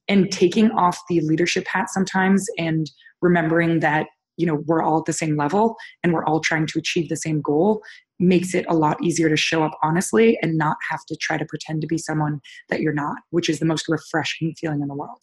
and 0.09 0.33
taking 0.33 0.71
off 0.71 0.99
the 1.11 1.21
leadership 1.21 1.67
hat 1.71 1.91
sometimes 1.91 2.47
and 2.59 2.91
remembering 3.21 3.81
that 3.81 4.07
you 4.39 4.47
know 4.47 4.63
we're 4.67 4.83
all 4.83 5.01
at 5.01 5.05
the 5.05 5.13
same 5.13 5.37
level 5.37 5.77
and 6.03 6.15
we're 6.15 6.25
all 6.25 6.41
trying 6.41 6.67
to 6.69 6.79
achieve 6.79 7.11
the 7.11 7.17
same 7.17 7.43
goal 7.43 7.83
makes 8.23 8.55
it 8.55 8.65
a 8.69 8.75
lot 8.75 9.03
easier 9.03 9.29
to 9.29 9.37
show 9.37 9.63
up 9.63 9.79
honestly 9.83 10.39
and 10.43 10.57
not 10.57 10.77
have 10.91 11.05
to 11.07 11.17
try 11.17 11.37
to 11.37 11.45
pretend 11.45 11.81
to 11.81 11.87
be 11.87 11.99
someone 11.99 12.41
that 12.69 12.81
you're 12.81 12.93
not 12.93 13.17
which 13.31 13.49
is 13.49 13.59
the 13.59 13.65
most 13.65 13.89
refreshing 13.89 14.55
feeling 14.59 14.81
in 14.81 14.89
the 14.89 14.95
world. 14.95 15.23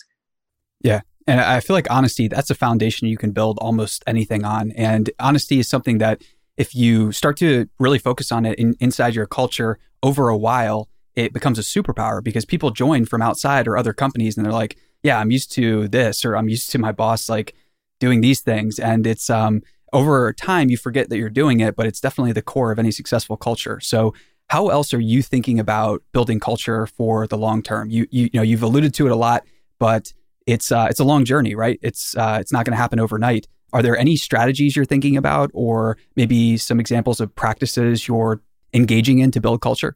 Yeah. 0.82 1.02
And 1.28 1.40
i 1.40 1.60
feel 1.60 1.76
like 1.76 1.90
honesty 1.90 2.28
that's 2.28 2.50
a 2.50 2.56
foundation 2.56 3.08
you 3.08 3.18
can 3.18 3.32
build 3.32 3.58
almost 3.60 4.04
anything 4.08 4.44
on. 4.46 4.72
And 4.72 5.10
honesty 5.20 5.60
is 5.60 5.70
something 5.70 5.98
that 6.00 6.22
if 6.58 6.76
you 6.76 7.12
start 7.12 7.38
to 7.38 7.70
really 7.80 8.00
focus 8.00 8.32
on 8.32 8.46
it 8.46 8.60
in, 8.60 8.76
inside 8.80 9.16
your 9.16 9.26
culture 9.26 9.80
over 10.04 10.30
a 10.30 10.38
while 10.38 10.90
it 11.16 11.34
becomes 11.34 11.60
a 11.60 11.62
superpower 11.62 12.24
because 12.24 12.46
people 12.46 12.72
join 12.72 13.06
from 13.06 13.22
outside 13.22 13.68
or 13.68 13.76
other 13.76 13.94
companies 13.94 14.38
and 14.38 14.46
they're 14.46 14.54
like 14.54 14.78
yeah 15.04 15.20
i'm 15.20 15.32
used 15.32 15.52
to 15.52 15.88
this 15.90 16.24
or 16.24 16.36
i'm 16.36 16.50
used 16.50 16.70
to 16.70 16.78
my 16.78 16.92
boss 16.92 17.30
like 17.30 17.56
doing 18.00 18.22
these 18.22 18.42
things. 18.42 18.80
And 18.80 19.06
it's 19.06 19.30
um, 19.30 19.62
over 19.94 20.34
time, 20.34 20.70
you 20.70 20.78
forget 20.78 21.10
that 21.10 21.18
you're 21.18 21.30
doing 21.30 21.60
it, 21.60 21.76
but 21.76 21.86
it's 21.86 22.00
definitely 22.00 22.32
the 22.32 22.42
core 22.42 22.72
of 22.72 22.80
any 22.80 22.92
successful 22.92 23.38
culture. 23.38 23.80
So, 23.80 24.14
how 24.50 24.70
else 24.70 24.94
are 24.94 25.00
you 25.00 25.22
thinking 25.22 25.60
about 25.60 26.02
building 26.12 26.40
culture 26.40 26.88
for 26.88 27.28
the 27.28 27.38
long 27.38 27.62
term? 27.62 27.90
You, 27.90 28.08
you, 28.10 28.26
you 28.26 28.30
know, 28.34 28.42
you've 28.42 28.64
alluded 28.64 28.94
to 28.96 29.06
it 29.06 29.12
a 29.12 29.16
lot, 29.16 29.44
but 29.78 30.12
it's 30.48 30.72
uh, 30.72 30.88
it's 30.90 31.00
a 31.00 31.04
long 31.04 31.26
journey, 31.26 31.56
right? 31.56 31.80
It's 31.82 32.16
uh, 32.18 32.38
it's 32.42 32.52
not 32.52 32.66
going 32.66 32.74
to 32.74 32.78
happen 32.78 33.00
overnight. 33.00 33.48
Are 33.72 33.84
there 33.84 33.98
any 33.98 34.16
strategies 34.16 34.76
you're 34.76 34.86
thinking 34.86 35.16
about, 35.16 35.52
or 35.54 35.98
maybe 36.16 36.58
some 36.58 36.80
examples 36.80 37.20
of 37.20 37.34
practices 37.36 38.08
you're 38.08 38.42
engaging 38.74 39.20
in 39.20 39.30
to 39.32 39.42
build 39.42 39.62
culture? 39.62 39.96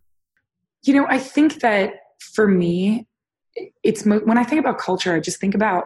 You 0.84 0.94
know, 0.94 1.08
I 1.10 1.18
think 1.18 1.62
that 1.62 1.94
for 2.20 2.48
me, 2.48 3.08
it's 3.84 4.06
when 4.06 4.38
I 4.38 4.44
think 4.44 4.60
about 4.60 4.78
culture, 4.78 5.16
I 5.16 5.20
just 5.20 5.40
think 5.40 5.56
about 5.56 5.86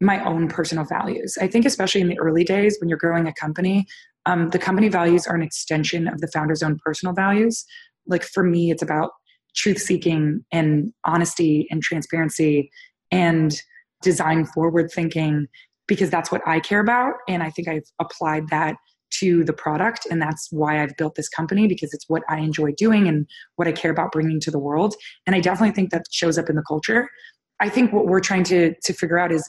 my 0.00 0.24
own 0.24 0.48
personal 0.48 0.84
values. 0.84 1.36
I 1.40 1.46
think, 1.46 1.64
especially 1.64 2.00
in 2.00 2.08
the 2.08 2.18
early 2.18 2.44
days 2.44 2.76
when 2.80 2.88
you're 2.88 2.98
growing 2.98 3.26
a 3.26 3.32
company, 3.32 3.86
um, 4.26 4.50
the 4.50 4.58
company 4.58 4.88
values 4.88 5.26
are 5.26 5.36
an 5.36 5.42
extension 5.42 6.08
of 6.08 6.20
the 6.20 6.28
founder's 6.28 6.62
own 6.62 6.78
personal 6.84 7.14
values. 7.14 7.64
Like 8.06 8.22
for 8.22 8.42
me, 8.42 8.70
it's 8.70 8.82
about 8.82 9.10
truth 9.54 9.78
seeking 9.78 10.44
and 10.50 10.92
honesty 11.04 11.66
and 11.70 11.82
transparency 11.82 12.70
and 13.10 13.54
design 14.02 14.44
forward 14.46 14.90
thinking 14.92 15.46
because 15.86 16.10
that's 16.10 16.32
what 16.32 16.42
I 16.46 16.60
care 16.60 16.80
about. 16.80 17.14
And 17.28 17.42
I 17.42 17.50
think 17.50 17.68
I've 17.68 17.90
applied 18.00 18.48
that 18.48 18.76
to 19.20 19.44
the 19.44 19.52
product. 19.52 20.06
And 20.10 20.20
that's 20.20 20.48
why 20.50 20.82
I've 20.82 20.96
built 20.96 21.14
this 21.14 21.28
company 21.28 21.68
because 21.68 21.92
it's 21.94 22.08
what 22.08 22.22
I 22.28 22.38
enjoy 22.40 22.72
doing 22.76 23.06
and 23.06 23.26
what 23.56 23.68
I 23.68 23.72
care 23.72 23.90
about 23.90 24.12
bringing 24.12 24.40
to 24.40 24.50
the 24.50 24.58
world. 24.58 24.94
And 25.26 25.36
I 25.36 25.40
definitely 25.40 25.74
think 25.74 25.90
that 25.90 26.04
shows 26.10 26.36
up 26.36 26.50
in 26.50 26.56
the 26.56 26.64
culture. 26.66 27.08
I 27.60 27.68
think 27.68 27.92
what 27.92 28.06
we're 28.06 28.20
trying 28.20 28.44
to, 28.44 28.74
to 28.82 28.92
figure 28.92 29.18
out 29.18 29.30
is 29.30 29.48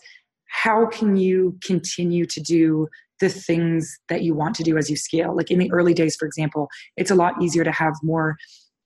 how 0.64 0.86
can 0.86 1.16
you 1.18 1.58
continue 1.64 2.26
to 2.26 2.40
do 2.40 2.88
the 3.20 3.30
things 3.30 3.98
that 4.10 4.24
you 4.24 4.34
want 4.34 4.56
to 4.56 4.64
do 4.64 4.78
as 4.78 4.90
you 4.90 4.96
scale? 4.96 5.36
Like 5.36 5.52
in 5.52 5.60
the 5.60 5.72
early 5.72 5.94
days 5.94 6.16
for 6.16 6.26
example 6.26 6.70
it's 6.98 7.12
a 7.12 7.16
lot 7.16 7.34
easier 7.42 7.64
to 7.64 7.72
have 7.72 7.94
more 8.02 8.38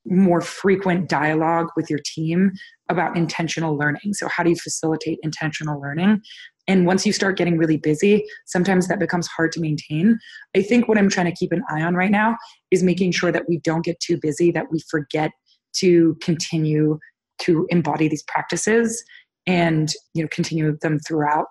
more 0.06 0.42
frequent 0.42 1.10
dialogue 1.10 1.68
with 1.76 1.90
your 1.90 2.00
team 2.04 2.52
about 2.90 3.16
intentional 3.18 3.78
learning. 3.78 4.14
So 4.14 4.28
how 4.28 4.44
do 4.44 4.50
you 4.50 4.56
facilitate 4.56 5.20
intentional 5.22 5.80
learning? 5.80 6.22
And 6.68 6.86
once 6.86 7.06
you 7.06 7.12
start 7.12 7.38
getting 7.38 7.58
really 7.58 7.78
busy 7.78 8.26
sometimes 8.48 8.88
that 8.88 9.00
becomes 9.00 9.28
hard 9.28 9.52
to 9.54 9.60
maintain. 9.60 10.18
I 10.56 10.62
think 10.64 10.88
what 10.88 10.98
i'm 10.98 11.10
trying 11.10 11.28
to 11.28 11.36
keep 11.36 11.52
an 11.52 11.64
eye 11.70 11.84
on 11.84 11.96
right 11.96 12.12
now 12.12 12.36
is 12.72 12.82
making 12.84 13.12
sure 13.12 13.32
that 13.32 13.48
we 13.48 13.60
don't 13.60 13.86
get 13.86 14.00
too 14.00 14.18
busy 14.20 14.52
that 14.52 14.72
we 14.72 14.80
forget 14.90 15.32
to 15.78 16.18
continue 16.22 16.98
to 17.42 17.68
embody 17.70 18.08
these 18.08 18.24
practices 18.24 19.04
and 19.46 19.94
you 20.14 20.24
know 20.24 20.30
continue 20.32 20.78
them 20.82 21.00
throughout 21.08 21.46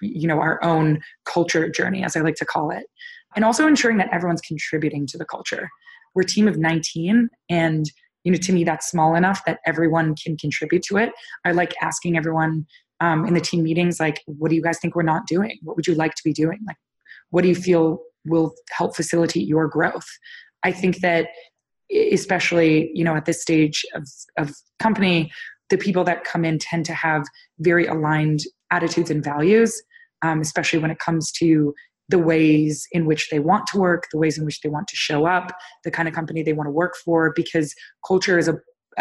you 0.00 0.28
know 0.28 0.40
our 0.40 0.62
own 0.62 1.00
culture 1.24 1.68
journey 1.68 2.04
as 2.04 2.16
i 2.16 2.20
like 2.20 2.34
to 2.36 2.44
call 2.44 2.70
it. 2.70 2.84
And 3.36 3.44
also 3.44 3.66
ensuring 3.66 3.98
that 3.98 4.12
everyone's 4.12 4.40
contributing 4.40 5.06
to 5.08 5.18
the 5.18 5.24
culture. 5.24 5.68
We're 6.14 6.22
a 6.22 6.26
team 6.26 6.48
of 6.48 6.56
19 6.56 7.28
and 7.50 7.86
you 8.24 8.32
know 8.32 8.38
to 8.38 8.52
me 8.52 8.64
that's 8.64 8.90
small 8.90 9.14
enough 9.14 9.44
that 9.46 9.60
everyone 9.66 10.14
can 10.16 10.36
contribute 10.36 10.82
to 10.84 10.96
it. 10.96 11.12
I 11.44 11.52
like 11.52 11.74
asking 11.82 12.16
everyone 12.16 12.66
um, 13.00 13.26
in 13.26 13.34
the 13.34 13.40
team 13.40 13.62
meetings 13.62 14.00
like 14.00 14.22
what 14.26 14.48
do 14.48 14.56
you 14.56 14.62
guys 14.62 14.78
think 14.78 14.94
we're 14.94 15.02
not 15.02 15.26
doing? 15.26 15.58
What 15.62 15.76
would 15.76 15.86
you 15.86 15.94
like 15.94 16.14
to 16.14 16.22
be 16.24 16.32
doing? 16.32 16.58
Like 16.66 16.76
what 17.30 17.42
do 17.42 17.48
you 17.48 17.54
feel 17.54 18.00
will 18.24 18.54
help 18.70 18.96
facilitate 18.96 19.46
your 19.46 19.68
growth? 19.68 20.06
I 20.64 20.72
think 20.72 21.00
that 21.00 21.28
especially 21.90 22.90
you 22.94 23.04
know 23.04 23.14
at 23.14 23.24
this 23.24 23.40
stage 23.40 23.84
of, 23.94 24.06
of 24.36 24.54
company 24.78 25.30
the 25.70 25.78
people 25.78 26.04
that 26.04 26.24
come 26.24 26.44
in 26.44 26.58
tend 26.58 26.84
to 26.86 26.94
have 26.94 27.24
very 27.58 27.86
aligned 27.86 28.40
attitudes 28.70 29.10
and 29.10 29.22
values, 29.22 29.80
um, 30.22 30.40
especially 30.40 30.78
when 30.78 30.90
it 30.90 30.98
comes 30.98 31.30
to 31.32 31.74
the 32.08 32.18
ways 32.18 32.86
in 32.92 33.04
which 33.04 33.28
they 33.30 33.38
want 33.38 33.66
to 33.66 33.78
work, 33.78 34.06
the 34.12 34.18
ways 34.18 34.38
in 34.38 34.44
which 34.44 34.60
they 34.62 34.68
want 34.68 34.88
to 34.88 34.96
show 34.96 35.26
up, 35.26 35.52
the 35.84 35.90
kind 35.90 36.08
of 36.08 36.14
company 36.14 36.42
they 36.42 36.54
want 36.54 36.66
to 36.66 36.70
work 36.70 36.94
for, 37.04 37.32
because 37.36 37.74
culture 38.06 38.38
is 38.38 38.48
a, 38.48 38.54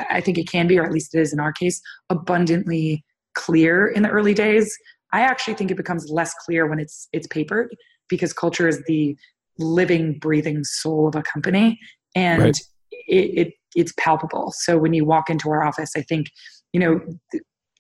I 0.10 0.20
think 0.20 0.38
it 0.38 0.50
can 0.50 0.68
be, 0.68 0.78
or 0.78 0.84
at 0.84 0.92
least 0.92 1.16
it 1.16 1.22
is 1.22 1.32
in 1.32 1.40
our 1.40 1.54
case, 1.54 1.82
abundantly 2.10 3.06
clear 3.34 3.88
in 3.88 4.04
the 4.04 4.10
early 4.10 4.34
days. 4.34 4.78
I 5.14 5.22
actually 5.22 5.54
think 5.54 5.72
it 5.72 5.78
becomes 5.78 6.10
less 6.10 6.34
clear 6.34 6.68
when 6.68 6.80
it's 6.80 7.08
it's 7.14 7.28
papered 7.28 7.74
because 8.10 8.34
culture 8.34 8.68
is 8.68 8.84
the 8.88 9.16
living, 9.58 10.20
breathing 10.20 10.64
soul 10.66 11.08
of 11.08 11.16
a 11.16 11.24
company, 11.24 11.80
and 12.14 12.44
right. 12.44 12.60
it, 13.08 13.48
it 13.48 13.54
it's 13.76 13.94
palpable. 13.98 14.54
So 14.58 14.78
when 14.78 14.94
you 14.94 15.06
walk 15.06 15.30
into 15.30 15.50
our 15.50 15.64
office, 15.64 15.92
I 15.96 16.02
think 16.02 16.28
you 16.74 16.80
know 16.80 17.02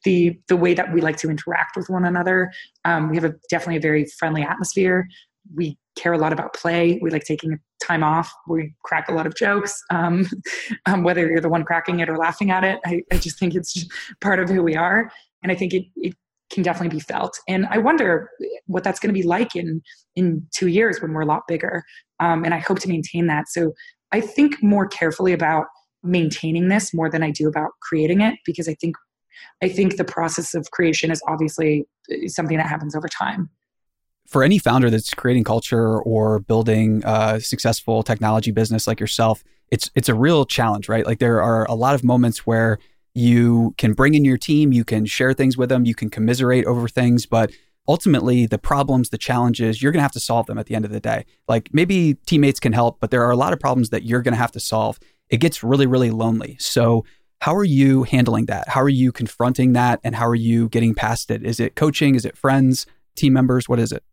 the 0.03 0.39
the 0.47 0.55
way 0.55 0.73
that 0.73 0.93
we 0.93 1.01
like 1.01 1.17
to 1.17 1.29
interact 1.29 1.75
with 1.75 1.89
one 1.89 2.05
another. 2.05 2.51
Um, 2.85 3.09
we 3.09 3.17
have 3.17 3.25
a 3.25 3.33
definitely 3.49 3.77
a 3.77 3.81
very 3.81 4.05
friendly 4.17 4.43
atmosphere. 4.43 5.07
We 5.55 5.77
care 5.97 6.13
a 6.13 6.17
lot 6.17 6.33
about 6.33 6.53
play. 6.53 6.99
We 7.01 7.09
like 7.09 7.23
taking 7.23 7.59
time 7.81 8.03
off. 8.03 8.31
We 8.47 8.73
crack 8.83 9.09
a 9.09 9.13
lot 9.13 9.25
of 9.25 9.35
jokes. 9.35 9.81
Um, 9.89 10.27
um, 10.85 11.03
whether 11.03 11.27
you're 11.27 11.41
the 11.41 11.49
one 11.49 11.63
cracking 11.63 11.99
it 11.99 12.09
or 12.09 12.17
laughing 12.17 12.51
at 12.51 12.63
it, 12.63 12.79
I, 12.85 13.01
I 13.11 13.17
just 13.17 13.39
think 13.39 13.55
it's 13.55 13.85
part 14.21 14.39
of 14.39 14.49
who 14.49 14.63
we 14.63 14.75
are, 14.75 15.11
and 15.43 15.51
I 15.51 15.55
think 15.55 15.73
it, 15.73 15.85
it 15.95 16.13
can 16.49 16.63
definitely 16.63 16.95
be 16.95 17.01
felt. 17.01 17.37
And 17.47 17.65
I 17.69 17.77
wonder 17.77 18.29
what 18.67 18.83
that's 18.83 18.99
going 18.99 19.13
to 19.13 19.19
be 19.19 19.27
like 19.27 19.55
in 19.55 19.81
in 20.15 20.47
two 20.55 20.67
years 20.67 21.01
when 21.01 21.11
we're 21.13 21.21
a 21.21 21.25
lot 21.25 21.43
bigger. 21.47 21.83
Um, 22.19 22.45
and 22.45 22.53
I 22.53 22.59
hope 22.59 22.79
to 22.79 22.89
maintain 22.89 23.27
that. 23.27 23.49
So 23.49 23.73
I 24.11 24.21
think 24.21 24.63
more 24.63 24.87
carefully 24.87 25.33
about 25.33 25.65
maintaining 26.03 26.67
this 26.69 26.93
more 26.93 27.09
than 27.09 27.23
I 27.23 27.31
do 27.31 27.47
about 27.47 27.71
creating 27.81 28.21
it 28.21 28.35
because 28.45 28.67
I 28.67 28.75
think 28.75 28.95
I 29.61 29.69
think 29.69 29.97
the 29.97 30.03
process 30.03 30.53
of 30.53 30.69
creation 30.71 31.11
is 31.11 31.21
obviously 31.27 31.85
uh, 32.11 32.27
something 32.27 32.57
that 32.57 32.67
happens 32.67 32.95
over 32.95 33.07
time. 33.07 33.49
For 34.27 34.43
any 34.43 34.59
founder 34.59 34.89
that's 34.89 35.13
creating 35.13 35.43
culture 35.43 36.01
or 36.01 36.39
building 36.39 37.01
a 37.05 37.39
successful 37.39 38.03
technology 38.03 38.51
business 38.51 38.87
like 38.87 38.99
yourself, 38.99 39.43
it's 39.71 39.89
it's 39.95 40.09
a 40.09 40.15
real 40.15 40.45
challenge, 40.45 40.89
right? 40.89 41.05
Like 41.05 41.19
there 41.19 41.41
are 41.41 41.65
a 41.65 41.75
lot 41.75 41.95
of 41.95 42.03
moments 42.03 42.45
where 42.45 42.77
you 43.13 43.73
can 43.77 43.93
bring 43.93 44.13
in 44.13 44.23
your 44.23 44.37
team, 44.37 44.71
you 44.71 44.83
can 44.83 45.05
share 45.05 45.33
things 45.33 45.57
with 45.57 45.69
them, 45.69 45.85
you 45.85 45.95
can 45.95 46.09
commiserate 46.09 46.65
over 46.65 46.87
things, 46.87 47.25
but 47.25 47.51
ultimately 47.87 48.45
the 48.45 48.57
problems, 48.57 49.09
the 49.09 49.17
challenges, 49.17 49.81
you're 49.81 49.91
going 49.91 49.99
to 49.99 50.03
have 50.03 50.11
to 50.11 50.19
solve 50.19 50.45
them 50.45 50.57
at 50.57 50.65
the 50.65 50.75
end 50.75 50.85
of 50.85 50.91
the 50.91 50.99
day. 50.99 51.25
Like 51.47 51.69
maybe 51.73 52.15
teammates 52.25 52.59
can 52.59 52.73
help, 52.73 52.99
but 52.99 53.11
there 53.11 53.23
are 53.23 53.31
a 53.31 53.37
lot 53.37 53.53
of 53.53 53.59
problems 53.59 53.89
that 53.89 54.03
you're 54.03 54.21
going 54.21 54.33
to 54.33 54.39
have 54.39 54.51
to 54.51 54.59
solve. 54.59 54.99
It 55.29 55.37
gets 55.37 55.63
really 55.63 55.87
really 55.87 56.11
lonely. 56.11 56.57
So 56.59 57.05
how 57.41 57.55
are 57.55 57.63
you 57.63 58.03
handling 58.03 58.45
that? 58.47 58.67
How 58.69 58.81
are 58.81 58.89
you 58.89 59.11
confronting 59.11 59.73
that? 59.73 59.99
And 60.03 60.15
how 60.15 60.27
are 60.27 60.35
you 60.35 60.69
getting 60.69 60.95
past 60.95 61.29
it? 61.29 61.43
Is 61.43 61.59
it 61.59 61.75
coaching? 61.75 62.15
Is 62.15 62.25
it 62.25 62.35
friends, 62.35 62.87
team 63.15 63.33
members? 63.33 63.69
What 63.69 63.79
is 63.79 63.91
it? 63.91 64.03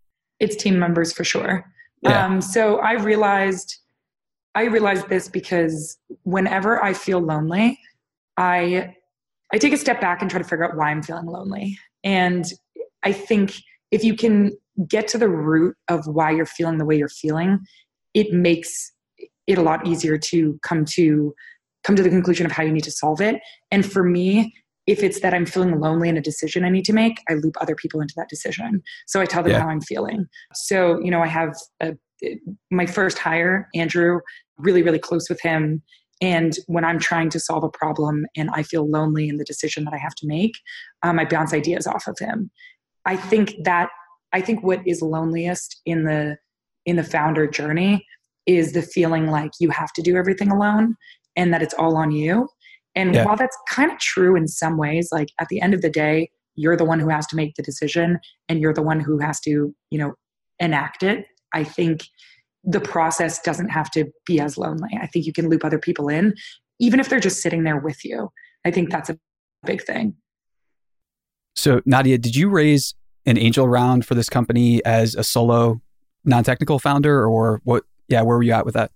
It's 0.41 0.57
team 0.57 0.79
members 0.79 1.13
for 1.13 1.25
sure. 1.25 1.65
Yeah. 2.03 2.27
Um, 2.27 2.43
so 2.43 2.81
I 2.81 2.93
realized, 2.93 3.77
I 4.55 4.65
realized 4.65 5.09
this 5.09 5.29
because 5.29 5.97
whenever 6.25 6.85
I 6.85 6.93
feel 6.93 7.21
lonely, 7.21 7.79
I 8.37 8.95
I 9.53 9.59
take 9.59 9.73
a 9.73 9.79
step 9.79 10.01
back 10.01 10.21
and 10.21 10.31
try 10.31 10.39
to 10.39 10.45
figure 10.47 10.65
out 10.65 10.77
why 10.77 10.91
I'm 10.91 11.03
feeling 11.03 11.27
lonely. 11.27 11.79
And 12.03 12.45
I 13.05 13.13
think 13.13 13.55
if 13.91 14.03
you 14.03 14.17
can 14.17 14.53
get 14.89 15.07
to 15.09 15.19
the 15.19 15.29
root 15.29 15.77
of 15.89 16.07
why 16.07 16.33
you're 16.33 16.45
feeling 16.45 16.79
the 16.79 16.85
way 16.85 16.99
you're 16.99 17.09
feeling, 17.09 17.61
it 18.15 18.33
makes 18.33 18.93
it 19.47 19.59
a 19.59 19.63
lot 19.63 19.87
easier 19.87 20.19
to 20.19 20.59
come 20.63 20.85
to 20.85 21.35
come 21.85 21.97
to 21.97 22.03
the 22.03 22.09
conclusion 22.09 22.47
of 22.47 22.53
how 22.53 22.63
you 22.63 22.73
need 22.73 22.85
to 22.85 22.91
solve 22.91 23.21
it. 23.21 23.41
And 23.71 23.85
for 23.85 24.03
me, 24.03 24.55
if 24.87 25.03
it's 25.03 25.21
that 25.21 25.35
I'm 25.35 25.47
feeling 25.47 25.79
lonely 25.81 26.09
in 26.09 26.17
a 26.17 26.23
decision 26.23 26.65
I 26.65 26.71
need 26.71 26.85
to 26.87 26.93
make, 26.93 27.21
I 27.29 27.35
loop 27.35 27.57
other 27.61 27.75
people 27.75 28.01
into 28.01 28.15
that 28.17 28.29
decision. 28.29 28.83
So 29.07 29.21
I 29.21 29.27
tell 29.27 29.43
them 29.43 29.53
yeah. 29.53 29.61
how 29.61 29.69
I'm 29.69 29.81
feeling. 29.81 30.27
So, 30.55 30.99
you 31.01 31.11
know, 31.11 31.23
I 31.23 31.27
have 31.27 31.55
a, 31.81 31.95
my 32.71 32.87
first 32.87 33.19
hire, 33.19 33.69
Andrew, 33.75 34.21
really, 34.59 34.83
really 34.83 34.99
close 34.99 35.29
with 35.29 35.41
him. 35.41 35.83
And 36.21 36.57
when 36.67 36.85
I'm 36.85 36.99
trying 36.99 37.29
to 37.31 37.41
solve 37.41 37.65
a 37.65 37.69
problem 37.69 38.25
and 38.37 38.51
I 38.53 38.63
feel 38.63 38.89
lonely 38.89 39.29
in 39.29 39.37
the 39.37 39.45
decision 39.45 39.85
that 39.85 39.95
I 39.95 39.99
have 39.99 40.15
to 40.17 40.27
make, 40.27 40.53
um, 41.03 41.19
I 41.19 41.25
bounce 41.25 41.53
ideas 41.53 41.87
off 41.87 42.07
of 42.07 42.17
him. 42.19 42.51
I 43.05 43.17
think 43.17 43.55
that 43.65 43.91
I 44.33 44.41
think 44.41 44.63
what 44.63 44.81
is 44.87 45.03
loneliest 45.03 45.81
in 45.85 46.05
the 46.05 46.39
in 46.87 46.97
the 46.97 47.05
founder 47.05 47.47
journey 47.47 48.05
is 48.47 48.73
the 48.73 48.83
feeling 48.83 49.31
like 49.31 49.53
you 49.59 49.71
have 49.71 49.93
to 49.95 50.03
do 50.03 50.17
everything 50.17 50.51
alone 50.51 50.97
and 51.37 51.53
that 51.53 51.63
it's 51.63 51.75
all 51.75 51.97
on 51.97 52.11
you. 52.11 52.49
And 52.95 53.15
yeah. 53.15 53.25
while 53.25 53.37
that's 53.37 53.57
kind 53.69 53.91
of 53.91 53.99
true 53.99 54.37
in 54.37 54.47
some 54.47 54.77
ways, 54.77 55.09
like 55.11 55.29
at 55.41 55.49
the 55.49 55.61
end 55.61 55.75
of 55.75 55.83
the 55.83 55.91
day, 55.91 56.31
you're 56.55 56.77
the 56.77 56.85
one 56.85 57.01
who 57.01 57.09
has 57.09 57.27
to 57.29 57.37
make 57.37 57.55
the 57.57 57.63
decision 57.63 58.19
and 58.49 58.61
you're 58.61 58.75
the 58.75 58.83
one 58.83 59.01
who 59.01 59.19
has 59.19 59.41
to, 59.41 59.75
you 59.91 59.99
know, 59.99 60.15
enact 60.61 61.03
it. 61.03 61.27
I 61.53 61.65
think 61.65 62.05
the 62.63 62.81
process 62.81 63.41
doesn't 63.41 63.69
have 63.69 63.91
to 63.93 64.07
be 64.27 64.41
as 64.41 64.57
lonely. 64.57 64.91
I 65.01 65.07
think 65.07 65.27
you 65.27 65.33
can 65.33 65.49
loop 65.49 65.65
other 65.65 65.79
people 65.79 66.09
in, 66.09 66.35
even 66.79 67.01
if 67.01 67.09
they're 67.09 67.21
just 67.21 67.43
sitting 67.43 67.65
there 67.65 67.79
with 67.79 68.05
you. 68.05 68.31
I 68.65 68.71
think 68.71 68.91
that's 68.91 69.11
a 69.11 69.19
big 69.65 69.83
thing. 69.83 70.15
So, 71.57 71.81
Nadia, 71.85 72.19
did 72.19 72.35
you 72.35 72.49
raise 72.49 72.95
an 73.27 73.39
angel 73.39 73.69
round 73.69 74.07
for 74.07 74.15
this 74.15 74.29
company 74.29 74.85
as 74.85 75.15
a 75.15 75.25
solo 75.25 75.81
non 76.25 76.45
technical 76.45 76.79
founder, 76.79 77.27
or 77.27 77.61
what? 77.65 77.85
Yeah, 78.09 78.23
where 78.23 78.37
were 78.37 78.43
you 78.43 78.53
at 78.53 78.65
with 78.65 78.75
that? 78.75 78.91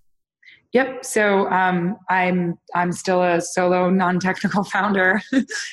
Yep. 0.71 1.03
So 1.03 1.49
um, 1.49 1.97
I'm 2.09 2.57
I'm 2.75 2.91
still 2.91 3.23
a 3.23 3.41
solo 3.41 3.89
non-technical 3.89 4.63
founder. 4.65 5.21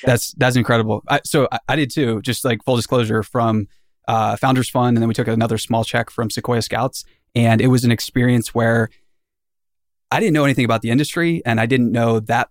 that's 0.03 0.31
that's 0.33 0.55
incredible. 0.55 1.03
I, 1.07 1.21
so 1.23 1.47
I, 1.51 1.59
I, 1.69 1.75
did 1.75 1.91
too. 1.91 2.21
Just 2.21 2.43
like 2.43 2.63
full 2.63 2.75
disclosure 2.75 3.21
from 3.21 3.67
uh, 4.07 4.35
Founders 4.37 4.69
Fund, 4.69 4.97
and 4.97 5.01
then 5.01 5.07
we 5.07 5.13
took 5.13 5.27
another 5.27 5.59
small 5.59 5.83
check 5.83 6.09
from 6.09 6.31
Sequoia 6.31 6.63
Scouts, 6.63 7.05
and 7.35 7.61
it 7.61 7.67
was 7.67 7.83
an 7.83 7.91
experience 7.91 8.55
where 8.55 8.89
I 10.09 10.19
didn't 10.19 10.33
know 10.33 10.45
anything 10.45 10.65
about 10.65 10.81
the 10.81 10.89
industry, 10.89 11.43
and 11.45 11.59
I 11.59 11.67
didn't 11.67 11.91
know 11.91 12.19
that 12.21 12.49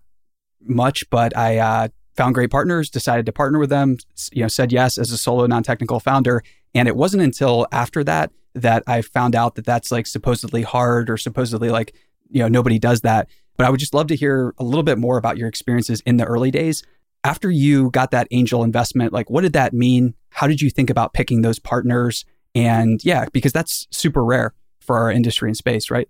much, 0.61 1.09
but 1.09 1.35
I 1.35 1.57
uh, 1.57 1.87
found 2.15 2.33
great 2.33 2.49
partners, 2.49 2.89
decided 2.89 3.25
to 3.25 3.33
partner 3.33 3.59
with 3.59 3.69
them. 3.69 3.97
You 4.31 4.43
know, 4.43 4.47
said 4.47 4.71
yes 4.71 4.97
as 4.97 5.11
a 5.11 5.17
solo 5.17 5.47
non-technical 5.47 5.99
founder, 5.99 6.43
and 6.77 6.87
it 6.87 6.95
wasn't 6.95 7.23
until 7.23 7.67
after 7.71 8.03
that 8.03 8.31
that 8.55 8.83
I 8.87 9.01
found 9.01 9.35
out 9.35 9.55
that 9.55 9.65
that's 9.65 9.91
like 9.91 10.07
supposedly 10.07 10.61
hard 10.61 11.09
or 11.09 11.17
supposedly 11.17 11.69
like 11.69 11.95
you 12.29 12.41
know, 12.41 12.47
nobody 12.47 12.79
does 12.79 13.01
that. 13.01 13.29
But 13.57 13.65
I 13.65 13.69
would 13.69 13.79
just 13.79 13.93
love 13.93 14.07
to 14.07 14.15
hear 14.15 14.53
a 14.57 14.63
little 14.63 14.83
bit 14.83 14.97
more 14.97 15.17
about 15.17 15.37
your 15.37 15.47
experiences 15.47 16.01
in 16.01 16.17
the 16.17 16.25
early 16.25 16.51
days. 16.51 16.83
After 17.23 17.49
you 17.49 17.89
got 17.91 18.11
that 18.11 18.27
angel 18.31 18.63
investment, 18.63 19.13
like 19.13 19.29
what 19.29 19.41
did 19.41 19.53
that 19.53 19.73
mean? 19.73 20.13
How 20.29 20.47
did 20.47 20.61
you 20.61 20.69
think 20.69 20.89
about 20.89 21.13
picking 21.13 21.41
those 21.41 21.59
partners? 21.59 22.25
And 22.53 23.03
yeah, 23.03 23.25
because 23.33 23.51
that's 23.51 23.87
super 23.91 24.23
rare 24.23 24.53
for 24.79 24.97
our 24.97 25.11
industry 25.11 25.49
and 25.49 25.57
space, 25.57 25.89
right? 25.89 26.07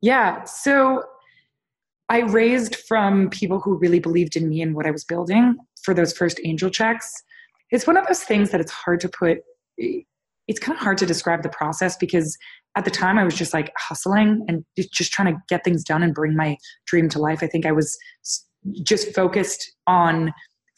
Yeah. 0.00 0.44
So 0.44 1.04
I 2.08 2.20
raised 2.20 2.76
from 2.76 3.30
people 3.30 3.60
who 3.60 3.76
really 3.78 4.00
believed 4.00 4.36
in 4.36 4.48
me 4.48 4.62
and 4.62 4.74
what 4.74 4.86
I 4.86 4.90
was 4.90 5.04
building 5.04 5.56
for 5.82 5.94
those 5.94 6.12
first 6.12 6.40
angel 6.44 6.70
checks. 6.70 7.22
It's 7.70 7.86
one 7.86 7.96
of 7.96 8.06
those 8.06 8.22
things 8.22 8.50
that 8.50 8.60
it's 8.60 8.72
hard 8.72 9.00
to 9.00 9.08
put, 9.08 9.38
it's 9.76 10.58
kind 10.60 10.76
of 10.76 10.82
hard 10.82 10.98
to 10.98 11.06
describe 11.06 11.42
the 11.42 11.48
process 11.48 11.96
because 11.96 12.36
at 12.76 12.84
the 12.84 12.90
time 12.90 13.18
I 13.18 13.24
was 13.24 13.34
just 13.34 13.54
like 13.54 13.72
hustling 13.78 14.44
and 14.48 14.64
just 14.92 15.12
trying 15.12 15.32
to 15.34 15.40
get 15.48 15.64
things 15.64 15.84
done 15.84 16.02
and 16.02 16.14
bring 16.14 16.36
my 16.36 16.56
dream 16.86 17.08
to 17.10 17.18
life. 17.18 17.42
I 17.42 17.46
think 17.46 17.66
I 17.66 17.72
was 17.72 17.96
just 18.82 19.14
focused 19.14 19.72
on 19.86 20.32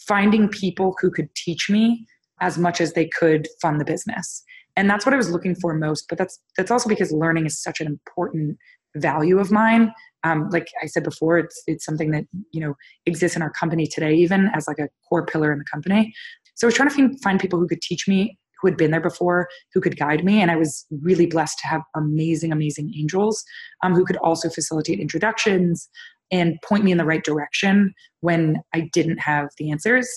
finding 0.06 0.48
people 0.48 0.94
who 1.00 1.10
could 1.10 1.34
teach 1.34 1.70
me 1.70 2.06
as 2.40 2.58
much 2.58 2.80
as 2.80 2.92
they 2.92 3.08
could 3.08 3.48
fund 3.62 3.80
the 3.80 3.84
business. 3.84 4.42
And 4.76 4.90
that's 4.90 5.06
what 5.06 5.14
I 5.14 5.16
was 5.16 5.30
looking 5.30 5.54
for 5.54 5.74
most. 5.74 6.06
But 6.08 6.18
that's 6.18 6.38
that's 6.56 6.70
also 6.70 6.88
because 6.88 7.10
learning 7.12 7.46
is 7.46 7.60
such 7.60 7.80
an 7.80 7.86
important 7.86 8.58
value 8.96 9.38
of 9.38 9.50
mine. 9.50 9.92
Um, 10.22 10.48
like 10.50 10.68
I 10.82 10.86
said 10.86 11.02
before, 11.02 11.38
it's 11.38 11.62
it's 11.66 11.84
something 11.84 12.10
that 12.10 12.24
you 12.52 12.60
know 12.60 12.74
exists 13.06 13.36
in 13.36 13.42
our 13.42 13.50
company 13.50 13.86
today, 13.86 14.14
even 14.14 14.50
as 14.54 14.66
like 14.68 14.78
a 14.78 14.88
core 15.08 15.24
pillar 15.24 15.50
in 15.50 15.58
the 15.58 15.64
company. 15.64 16.12
So 16.56 16.66
I 16.66 16.68
was 16.68 16.74
trying 16.74 16.90
to 16.90 17.18
find 17.18 17.38
people 17.38 17.58
who 17.58 17.68
could 17.68 17.82
teach 17.82 18.08
me 18.08 18.36
who 18.60 18.68
had 18.68 18.76
been 18.76 18.90
there 18.90 19.00
before 19.00 19.48
who 19.72 19.80
could 19.80 19.98
guide 19.98 20.24
me 20.24 20.40
and 20.40 20.50
i 20.50 20.56
was 20.56 20.86
really 21.02 21.26
blessed 21.26 21.58
to 21.58 21.66
have 21.66 21.82
amazing 21.94 22.52
amazing 22.52 22.92
angels 22.96 23.44
um, 23.82 23.94
who 23.94 24.04
could 24.04 24.16
also 24.18 24.48
facilitate 24.48 24.98
introductions 24.98 25.88
and 26.32 26.58
point 26.64 26.82
me 26.84 26.90
in 26.90 26.98
the 26.98 27.04
right 27.04 27.24
direction 27.24 27.92
when 28.20 28.60
i 28.74 28.88
didn't 28.92 29.18
have 29.18 29.48
the 29.58 29.70
answers. 29.70 30.08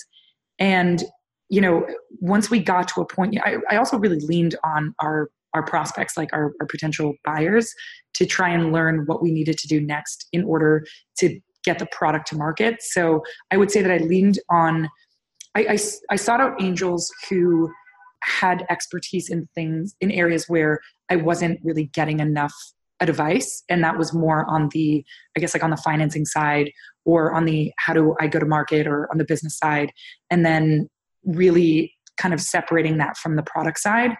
And 0.58 1.02
you 1.48 1.60
know 1.60 1.86
once 2.20 2.50
we 2.50 2.62
got 2.62 2.88
to 2.88 3.00
a 3.00 3.06
point 3.06 3.36
i, 3.44 3.56
I 3.70 3.76
also 3.76 3.98
really 3.98 4.20
leaned 4.20 4.56
on 4.64 4.94
our 5.00 5.30
our 5.52 5.64
prospects 5.64 6.16
like 6.16 6.32
our, 6.32 6.52
our 6.60 6.66
potential 6.66 7.14
buyers 7.24 7.74
to 8.14 8.24
try 8.24 8.50
and 8.50 8.72
learn 8.72 9.04
what 9.06 9.20
we 9.20 9.32
needed 9.32 9.58
to 9.58 9.66
do 9.66 9.80
next 9.80 10.28
in 10.32 10.44
order 10.44 10.86
to 11.18 11.40
get 11.64 11.78
the 11.78 11.86
product 11.86 12.28
to 12.28 12.36
market. 12.36 12.82
So 12.82 13.22
i 13.50 13.56
would 13.56 13.70
say 13.70 13.82
that 13.82 13.90
i 13.90 13.98
leaned 13.98 14.38
on 14.48 14.88
I, 15.54 15.60
I, 15.62 15.78
I, 16.10 16.16
sought 16.16 16.40
out 16.40 16.62
angels 16.62 17.10
who 17.28 17.70
had 18.22 18.64
expertise 18.70 19.30
in 19.30 19.48
things 19.54 19.94
in 20.00 20.10
areas 20.10 20.44
where 20.46 20.78
I 21.10 21.16
wasn't 21.16 21.58
really 21.64 21.90
getting 21.92 22.20
enough 22.20 22.54
advice 23.00 23.64
and 23.68 23.82
that 23.82 23.96
was 23.96 24.12
more 24.12 24.44
on 24.48 24.68
the 24.72 25.02
i 25.34 25.40
guess 25.40 25.54
like 25.54 25.64
on 25.64 25.70
the 25.70 25.76
financing 25.78 26.26
side 26.26 26.70
or 27.06 27.32
on 27.32 27.46
the 27.46 27.72
how 27.78 27.94
do 27.94 28.14
i 28.20 28.26
go 28.26 28.38
to 28.38 28.44
market 28.44 28.86
or 28.86 29.08
on 29.10 29.16
the 29.16 29.24
business 29.24 29.56
side 29.56 29.90
and 30.30 30.44
then 30.44 30.86
really 31.24 31.94
kind 32.18 32.34
of 32.34 32.40
separating 32.40 32.98
that 32.98 33.16
from 33.16 33.36
the 33.36 33.42
product 33.42 33.78
side 33.78 34.10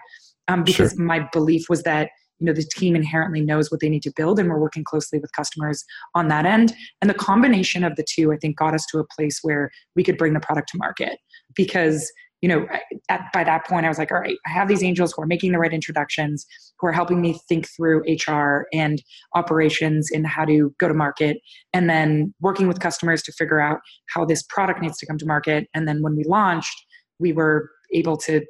um, 0.48 0.64
because 0.64 0.92
sure. 0.92 1.04
my 1.04 1.28
belief 1.32 1.66
was 1.68 1.82
that 1.82 2.10
you 2.40 2.46
know 2.46 2.52
the 2.52 2.64
team 2.64 2.96
inherently 2.96 3.40
knows 3.40 3.70
what 3.70 3.80
they 3.80 3.88
need 3.88 4.02
to 4.02 4.12
build 4.16 4.38
and 4.38 4.48
we're 4.48 4.58
working 4.58 4.84
closely 4.84 5.18
with 5.18 5.30
customers 5.32 5.84
on 6.14 6.28
that 6.28 6.46
end. 6.46 6.74
And 7.00 7.08
the 7.08 7.14
combination 7.14 7.84
of 7.84 7.96
the 7.96 8.04
two 8.08 8.32
i 8.32 8.36
think 8.36 8.56
got 8.56 8.74
us 8.74 8.86
to 8.86 8.98
a 8.98 9.06
place 9.16 9.40
where 9.42 9.70
we 9.94 10.02
could 10.02 10.18
bring 10.18 10.34
the 10.34 10.40
product 10.40 10.70
to 10.70 10.78
market. 10.78 11.18
Because 11.54 12.10
you 12.42 12.48
know, 12.48 12.66
at, 13.10 13.30
by 13.32 13.44
that 13.44 13.66
point, 13.66 13.84
I 13.84 13.88
was 13.88 13.98
like, 13.98 14.10
all 14.10 14.20
right, 14.20 14.38
I 14.46 14.50
have 14.50 14.68
these 14.68 14.82
angels 14.82 15.12
who 15.12 15.22
are 15.22 15.26
making 15.26 15.52
the 15.52 15.58
right 15.58 15.72
introductions, 15.72 16.46
who 16.78 16.86
are 16.86 16.92
helping 16.92 17.20
me 17.20 17.38
think 17.48 17.68
through 17.68 18.02
HR 18.08 18.66
and 18.72 19.02
operations 19.34 20.08
and 20.10 20.26
how 20.26 20.46
to 20.46 20.74
go 20.80 20.88
to 20.88 20.94
market, 20.94 21.38
and 21.74 21.90
then 21.90 22.32
working 22.40 22.66
with 22.66 22.80
customers 22.80 23.22
to 23.24 23.32
figure 23.32 23.60
out 23.60 23.80
how 24.14 24.24
this 24.24 24.42
product 24.42 24.80
needs 24.80 24.96
to 24.98 25.06
come 25.06 25.18
to 25.18 25.26
market. 25.26 25.68
And 25.74 25.86
then 25.86 26.02
when 26.02 26.16
we 26.16 26.24
launched, 26.24 26.74
we 27.18 27.32
were 27.32 27.70
able 27.92 28.16
to 28.16 28.42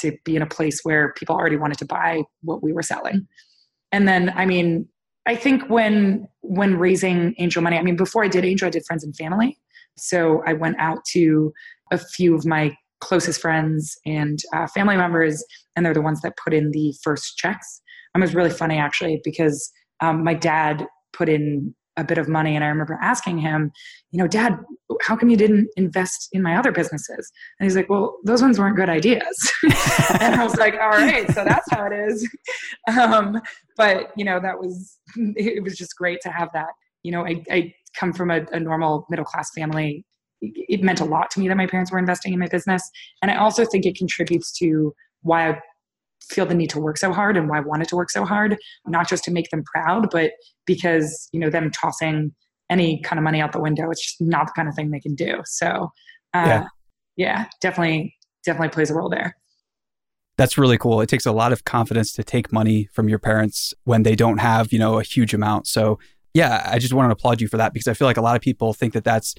to 0.00 0.16
be 0.24 0.36
in 0.36 0.42
a 0.42 0.46
place 0.46 0.80
where 0.82 1.12
people 1.14 1.34
already 1.34 1.56
wanted 1.56 1.78
to 1.78 1.86
buy 1.86 2.22
what 2.42 2.62
we 2.62 2.72
were 2.72 2.82
selling. 2.82 3.26
And 3.92 4.06
then, 4.06 4.32
I 4.34 4.46
mean, 4.46 4.88
I 5.26 5.34
think 5.34 5.68
when 5.68 6.28
when 6.42 6.78
raising 6.78 7.34
angel 7.38 7.62
money, 7.62 7.76
I 7.76 7.82
mean, 7.82 7.96
before 7.96 8.24
I 8.24 8.28
did 8.28 8.44
angel, 8.44 8.66
I 8.66 8.70
did 8.70 8.84
friends 8.86 9.04
and 9.04 9.16
family. 9.16 9.58
So 9.96 10.42
I 10.46 10.52
went 10.52 10.76
out 10.78 11.04
to 11.12 11.52
a 11.90 11.98
few 11.98 12.34
of 12.34 12.46
my 12.46 12.76
closest 13.00 13.40
friends 13.40 13.96
and 14.06 14.38
uh, 14.54 14.66
family 14.68 14.96
members, 14.96 15.44
and 15.74 15.84
they're 15.84 15.94
the 15.94 16.00
ones 16.00 16.20
that 16.22 16.36
put 16.36 16.54
in 16.54 16.70
the 16.70 16.94
first 17.02 17.36
checks. 17.36 17.82
Um, 18.14 18.22
it 18.22 18.26
was 18.26 18.34
really 18.34 18.50
funny 18.50 18.78
actually 18.78 19.20
because 19.24 19.70
um, 20.00 20.24
my 20.24 20.34
dad 20.34 20.86
put 21.12 21.28
in 21.28 21.74
a 21.96 22.04
bit 22.04 22.18
of 22.18 22.28
money, 22.28 22.54
and 22.54 22.64
I 22.64 22.68
remember 22.68 22.98
asking 23.00 23.38
him, 23.38 23.72
you 24.10 24.18
know, 24.18 24.28
Dad, 24.28 24.58
how 25.02 25.16
come 25.16 25.28
you 25.28 25.36
didn't 25.36 25.68
invest 25.76 26.28
in 26.32 26.42
my 26.42 26.56
other 26.56 26.72
businesses? 26.72 27.32
And 27.58 27.66
he's 27.66 27.76
like, 27.76 27.88
Well, 27.88 28.16
those 28.24 28.42
ones 28.42 28.58
weren't 28.58 28.76
good 28.76 28.88
ideas. 28.88 29.52
and 30.20 30.34
I 30.34 30.44
was 30.44 30.56
like, 30.56 30.74
All 30.74 30.90
right, 30.90 31.26
so 31.32 31.44
that's 31.44 31.70
how 31.70 31.86
it 31.86 31.92
is. 31.92 32.28
Um, 32.88 33.40
but 33.76 34.12
you 34.16 34.24
know, 34.24 34.38
that 34.40 34.60
was 34.60 34.98
it 35.16 35.62
was 35.62 35.76
just 35.76 35.96
great 35.96 36.20
to 36.22 36.30
have 36.30 36.48
that. 36.54 36.68
You 37.02 37.12
know, 37.12 37.26
I, 37.26 37.42
I 37.50 37.74
come 37.98 38.12
from 38.12 38.30
a, 38.30 38.46
a 38.52 38.60
normal 38.60 39.06
middle 39.10 39.24
class 39.24 39.50
family 39.56 40.04
it 40.40 40.82
meant 40.82 41.00
a 41.00 41.04
lot 41.04 41.30
to 41.30 41.40
me 41.40 41.48
that 41.48 41.56
my 41.56 41.66
parents 41.66 41.90
were 41.90 41.98
investing 41.98 42.32
in 42.32 42.38
my 42.38 42.46
business. 42.46 42.82
And 43.22 43.30
I 43.30 43.36
also 43.36 43.64
think 43.64 43.86
it 43.86 43.96
contributes 43.96 44.52
to 44.58 44.94
why 45.22 45.50
I 45.50 45.60
feel 46.30 46.46
the 46.46 46.54
need 46.54 46.70
to 46.70 46.80
work 46.80 46.98
so 46.98 47.12
hard 47.12 47.36
and 47.36 47.48
why 47.48 47.58
I 47.58 47.60
wanted 47.60 47.88
to 47.88 47.96
work 47.96 48.10
so 48.10 48.24
hard, 48.24 48.56
not 48.86 49.08
just 49.08 49.24
to 49.24 49.30
make 49.30 49.50
them 49.50 49.62
proud, 49.64 50.10
but 50.10 50.32
because, 50.66 51.28
you 51.32 51.40
know, 51.40 51.50
them 51.50 51.70
tossing 51.70 52.32
any 52.70 53.00
kind 53.02 53.18
of 53.18 53.24
money 53.24 53.40
out 53.40 53.52
the 53.52 53.60
window, 53.60 53.90
it's 53.90 54.02
just 54.02 54.20
not 54.20 54.48
the 54.48 54.52
kind 54.56 54.68
of 54.68 54.74
thing 54.74 54.90
they 54.90 55.00
can 55.00 55.14
do. 55.14 55.40
So, 55.44 55.90
uh, 56.34 56.46
yeah. 56.46 56.66
yeah, 57.16 57.46
definitely, 57.60 58.14
definitely 58.44 58.70
plays 58.70 58.90
a 58.90 58.94
role 58.94 59.08
there. 59.08 59.36
That's 60.36 60.58
really 60.58 60.76
cool. 60.76 61.00
It 61.00 61.08
takes 61.08 61.24
a 61.24 61.32
lot 61.32 61.52
of 61.52 61.64
confidence 61.64 62.12
to 62.14 62.24
take 62.24 62.52
money 62.52 62.88
from 62.92 63.08
your 63.08 63.18
parents 63.18 63.72
when 63.84 64.02
they 64.02 64.14
don't 64.14 64.38
have, 64.38 64.72
you 64.72 64.78
know, 64.78 64.98
a 64.98 65.02
huge 65.02 65.32
amount. 65.32 65.66
So, 65.66 65.98
yeah, 66.34 66.68
I 66.70 66.78
just 66.78 66.92
want 66.92 67.08
to 67.08 67.12
applaud 67.12 67.40
you 67.40 67.48
for 67.48 67.56
that 67.56 67.72
because 67.72 67.88
I 67.88 67.94
feel 67.94 68.06
like 68.06 68.18
a 68.18 68.22
lot 68.22 68.36
of 68.36 68.42
people 68.42 68.74
think 68.74 68.92
that 68.92 69.04
that's 69.04 69.34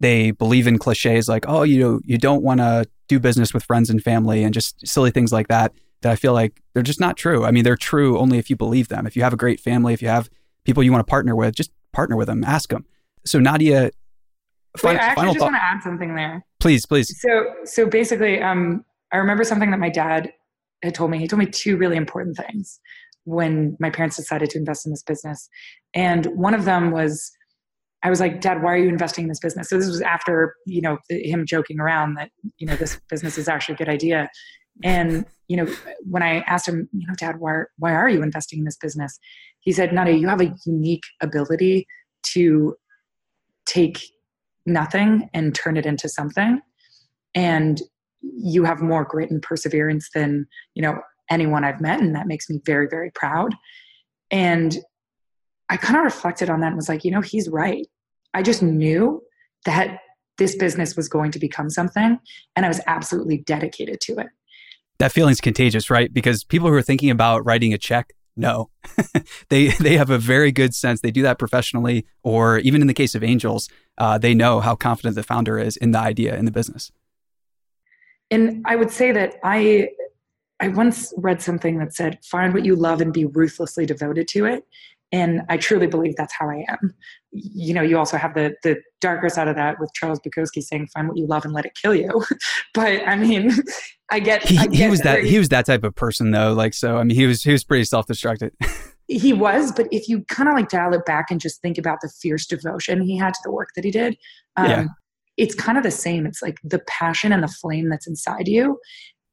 they 0.00 0.32
believe 0.32 0.66
in 0.66 0.78
cliches 0.78 1.28
like, 1.28 1.44
oh, 1.48 1.62
you 1.62 1.78
know, 1.78 2.00
you 2.04 2.18
don't 2.18 2.42
want 2.42 2.58
to 2.58 2.86
do 3.06 3.20
business 3.20 3.54
with 3.54 3.62
friends 3.62 3.90
and 3.90 4.02
family 4.02 4.42
and 4.42 4.52
just 4.52 4.86
silly 4.86 5.10
things 5.10 5.32
like 5.32 5.48
that. 5.48 5.72
That 6.04 6.12
I 6.12 6.16
feel 6.16 6.32
like 6.32 6.62
they're 6.72 6.82
just 6.82 7.00
not 7.00 7.16
true. 7.16 7.44
I 7.44 7.50
mean, 7.50 7.64
they're 7.64 7.76
true 7.76 8.18
only 8.18 8.38
if 8.38 8.48
you 8.48 8.56
believe 8.56 8.88
them. 8.88 9.06
If 9.06 9.16
you 9.16 9.22
have 9.22 9.32
a 9.32 9.36
great 9.36 9.58
family, 9.58 9.92
if 9.92 10.02
you 10.02 10.08
have 10.08 10.30
people 10.64 10.82
you 10.82 10.92
want 10.92 11.04
to 11.04 11.10
partner 11.10 11.34
with, 11.34 11.54
just 11.54 11.70
partner 11.92 12.16
with 12.16 12.28
them, 12.28 12.44
ask 12.44 12.68
them. 12.68 12.84
So 13.24 13.40
Nadia, 13.40 13.90
Wait, 14.82 14.90
I 14.90 14.94
actually 14.96 15.26
just 15.28 15.38
thought. 15.38 15.44
want 15.46 15.56
to 15.56 15.62
add 15.62 15.82
something 15.82 16.14
there. 16.14 16.44
Please, 16.60 16.84
please. 16.84 17.20
So, 17.20 17.46
so 17.64 17.86
basically, 17.86 18.42
um, 18.42 18.84
I 19.12 19.16
remember 19.16 19.44
something 19.44 19.70
that 19.70 19.80
my 19.80 19.88
dad 19.88 20.32
had 20.82 20.94
told 20.94 21.10
me. 21.10 21.18
He 21.18 21.26
told 21.26 21.38
me 21.38 21.46
two 21.46 21.76
really 21.76 21.96
important 21.96 22.36
things 22.36 22.80
when 23.24 23.76
my 23.80 23.88
parents 23.88 24.16
decided 24.16 24.50
to 24.50 24.58
invest 24.58 24.84
in 24.84 24.92
this 24.92 25.02
business, 25.02 25.48
and 25.94 26.26
one 26.26 26.54
of 26.54 26.64
them 26.64 26.90
was 26.90 27.32
I 28.04 28.10
was 28.10 28.20
like, 28.20 28.42
Dad, 28.42 28.62
why 28.62 28.74
are 28.74 28.76
you 28.76 28.90
investing 28.90 29.24
in 29.24 29.28
this 29.30 29.40
business? 29.40 29.70
So 29.70 29.78
this 29.78 29.88
was 29.88 30.02
after, 30.02 30.54
you 30.66 30.82
know, 30.82 30.98
him 31.08 31.46
joking 31.46 31.80
around 31.80 32.16
that, 32.16 32.30
you 32.58 32.66
know, 32.66 32.76
this 32.76 33.00
business 33.08 33.38
is 33.38 33.48
actually 33.48 33.76
a 33.76 33.78
good 33.78 33.88
idea. 33.88 34.28
And, 34.82 35.24
you 35.48 35.56
know, 35.56 35.66
when 36.08 36.22
I 36.22 36.38
asked 36.40 36.68
him, 36.68 36.88
you 36.92 37.06
know, 37.06 37.14
Dad, 37.16 37.38
why, 37.38 37.62
why 37.78 37.94
are 37.94 38.08
you 38.08 38.22
investing 38.22 38.58
in 38.60 38.64
this 38.64 38.76
business? 38.76 39.18
He 39.60 39.72
said, 39.72 39.92
Nadia, 39.92 40.14
you 40.14 40.28
have 40.28 40.40
a 40.40 40.54
unique 40.66 41.04
ability 41.22 41.86
to 42.32 42.74
take 43.66 44.00
nothing 44.66 45.28
and 45.32 45.54
turn 45.54 45.76
it 45.76 45.86
into 45.86 46.08
something. 46.08 46.60
And 47.34 47.80
you 48.22 48.64
have 48.64 48.80
more 48.80 49.04
grit 49.04 49.30
and 49.30 49.42
perseverance 49.42 50.08
than, 50.14 50.46
you 50.74 50.82
know, 50.82 51.00
anyone 51.30 51.64
I've 51.64 51.80
met. 51.80 52.00
And 52.00 52.14
that 52.14 52.26
makes 52.26 52.48
me 52.48 52.60
very, 52.64 52.86
very 52.88 53.10
proud. 53.10 53.54
And 54.30 54.76
I 55.68 55.76
kind 55.76 55.96
of 55.96 56.04
reflected 56.04 56.50
on 56.50 56.60
that 56.60 56.68
and 56.68 56.76
was 56.76 56.88
like, 56.88 57.04
you 57.04 57.10
know, 57.10 57.20
he's 57.20 57.48
right. 57.48 57.86
I 58.32 58.42
just 58.42 58.62
knew 58.62 59.22
that 59.64 60.00
this 60.36 60.56
business 60.56 60.96
was 60.96 61.08
going 61.08 61.30
to 61.30 61.38
become 61.38 61.70
something 61.70 62.18
and 62.56 62.64
I 62.64 62.68
was 62.68 62.80
absolutely 62.86 63.38
dedicated 63.38 64.00
to 64.02 64.14
it. 64.18 64.26
That 64.98 65.12
feeling's 65.12 65.40
contagious, 65.40 65.90
right? 65.90 66.12
Because 66.12 66.44
people 66.44 66.68
who 66.68 66.74
are 66.74 66.82
thinking 66.82 67.10
about 67.10 67.44
writing 67.44 67.74
a 67.74 67.78
check, 67.78 68.12
no. 68.36 68.70
they 69.48 69.68
they 69.68 69.96
have 69.96 70.10
a 70.10 70.18
very 70.18 70.52
good 70.52 70.74
sense. 70.74 71.00
They 71.00 71.10
do 71.10 71.22
that 71.22 71.38
professionally, 71.38 72.06
or 72.22 72.58
even 72.58 72.80
in 72.80 72.86
the 72.86 72.94
case 72.94 73.14
of 73.14 73.22
angels, 73.22 73.68
uh, 73.98 74.18
they 74.18 74.34
know 74.34 74.60
how 74.60 74.74
confident 74.74 75.14
the 75.14 75.22
founder 75.22 75.58
is 75.58 75.76
in 75.76 75.92
the 75.92 75.98
idea 75.98 76.36
in 76.36 76.44
the 76.44 76.50
business. 76.50 76.90
And 78.30 78.64
I 78.66 78.76
would 78.76 78.90
say 78.90 79.12
that 79.12 79.36
I 79.44 79.88
I 80.60 80.68
once 80.68 81.12
read 81.16 81.42
something 81.42 81.78
that 81.78 81.94
said, 81.94 82.18
"Find 82.24 82.54
what 82.54 82.64
you 82.64 82.74
love 82.74 83.00
and 83.00 83.12
be 83.12 83.24
ruthlessly 83.24 83.86
devoted 83.86 84.28
to 84.28 84.46
it." 84.46 84.64
And 85.12 85.42
i 85.48 85.56
truly 85.56 85.86
believe 85.86 86.14
that's 86.16 86.34
how 86.38 86.48
i 86.48 86.64
am. 86.68 86.94
You 87.32 87.74
know 87.74 87.82
you 87.82 87.98
also 87.98 88.16
have 88.16 88.34
the 88.34 88.54
the 88.62 88.80
darker 89.00 89.28
side 89.28 89.48
of 89.48 89.56
that 89.56 89.80
with 89.80 89.90
charles 89.94 90.20
bukowski 90.20 90.62
saying 90.62 90.88
find 90.94 91.08
what 91.08 91.16
you 91.16 91.26
love 91.26 91.44
and 91.44 91.52
let 91.52 91.66
it 91.66 91.72
kill 91.80 91.94
you. 91.94 92.24
But 92.74 93.06
i 93.06 93.16
mean 93.16 93.52
i 94.10 94.20
get 94.20 94.42
he, 94.44 94.58
I 94.58 94.66
get 94.66 94.74
he 94.74 94.88
was 94.88 95.00
that 95.00 95.24
he 95.24 95.38
was 95.38 95.48
that 95.50 95.66
type 95.66 95.84
of 95.84 95.94
person 95.94 96.30
though. 96.30 96.52
Like 96.52 96.74
so 96.74 96.98
i 96.98 97.04
mean 97.04 97.16
he 97.16 97.26
was 97.26 97.42
he 97.42 97.52
was 97.52 97.64
pretty 97.64 97.84
self-destructed 97.84 98.50
he 99.08 99.32
was 99.32 99.70
but 99.72 99.86
if 99.90 100.08
you 100.08 100.24
kind 100.24 100.48
of 100.48 100.54
like 100.54 100.68
dial 100.68 100.94
it 100.94 101.04
back 101.04 101.30
and 101.30 101.40
just 101.40 101.60
think 101.60 101.76
about 101.76 101.98
the 102.00 102.08
fierce 102.08 102.46
devotion 102.46 103.02
he 103.02 103.16
had 103.16 103.34
to 103.34 103.40
the 103.44 103.50
work 103.50 103.68
that 103.76 103.84
he 103.84 103.90
did 103.90 104.16
um, 104.56 104.70
yeah. 104.70 104.84
it's 105.36 105.54
kind 105.54 105.76
of 105.78 105.84
the 105.84 105.90
same. 105.90 106.26
It's 106.26 106.42
like 106.42 106.58
the 106.62 106.80
passion 106.86 107.32
and 107.32 107.42
the 107.42 107.48
flame 107.48 107.88
that's 107.88 108.06
inside 108.06 108.48
you. 108.48 108.78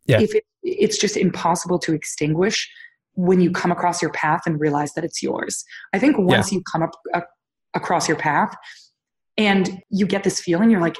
Yeah. 0.08 0.20
if 0.20 0.34
it, 0.34 0.44
it's 0.64 0.98
just 0.98 1.16
impossible 1.16 1.78
to 1.80 1.94
extinguish 1.94 2.70
when 3.16 3.42
you 3.42 3.52
come 3.52 3.72
across 3.72 4.02
your 4.02 4.12
path 4.12 4.42
and 4.46 4.60
realize 4.60 4.94
that 4.94 5.04
it's 5.04 5.22
yours. 5.22 5.64
I 5.94 6.00
think 6.00 6.18
once 6.18 6.52
yeah. 6.52 6.58
you 6.58 6.64
come 6.72 6.84
up 6.84 6.92
uh, 7.14 7.22
across 7.74 8.08
your 8.08 8.18
path 8.18 8.56
and 9.38 9.82
you 9.90 10.06
get 10.06 10.24
this 10.24 10.40
feeling, 10.40 10.70
you're 10.70 10.82
like, 10.82 10.98